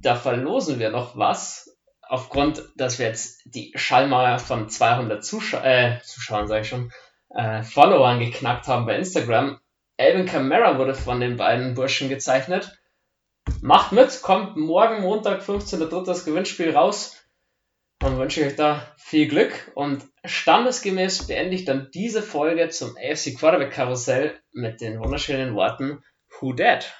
da 0.00 0.16
verlosen 0.16 0.78
wir 0.78 0.90
noch 0.90 1.16
was. 1.18 1.76
Aufgrund, 2.00 2.64
dass 2.76 2.98
wir 2.98 3.06
jetzt 3.06 3.42
die 3.44 3.72
Schallmauer 3.76 4.38
von 4.38 4.70
200 4.70 5.22
Zuschau 5.22 5.58
äh, 5.62 6.00
Zuschauern, 6.02 6.48
sage 6.48 6.62
ich 6.62 6.68
schon, 6.68 6.90
äh, 7.28 7.62
Followern 7.62 8.18
geknackt 8.20 8.66
haben 8.68 8.86
bei 8.86 8.96
Instagram. 8.96 9.60
Alvin 9.98 10.24
Kamara 10.24 10.78
wurde 10.78 10.94
von 10.94 11.20
den 11.20 11.36
beiden 11.36 11.74
Burschen 11.74 12.08
gezeichnet. 12.08 12.80
Macht 13.60 13.92
mit, 13.92 14.22
kommt 14.22 14.56
morgen 14.56 15.02
Montag 15.02 15.42
15.03. 15.42 16.06
das 16.06 16.24
Gewinnspiel 16.24 16.74
raus. 16.74 17.22
Dann 17.98 18.18
wünsche 18.18 18.40
ich 18.40 18.46
euch 18.46 18.56
da 18.56 18.82
viel 18.96 19.28
Glück 19.28 19.70
und 19.74 20.09
standesgemäß 20.24 21.26
beende 21.26 21.54
ich 21.54 21.64
dann 21.64 21.90
diese 21.92 22.22
Folge 22.22 22.68
zum 22.68 22.96
AFC 22.96 23.36
Quarterback 23.38 23.72
Karussell 23.72 24.38
mit 24.52 24.80
den 24.80 24.98
wunderschönen 25.00 25.54
Worten 25.54 26.02
Who 26.38 26.52
Dat? 26.52 26.92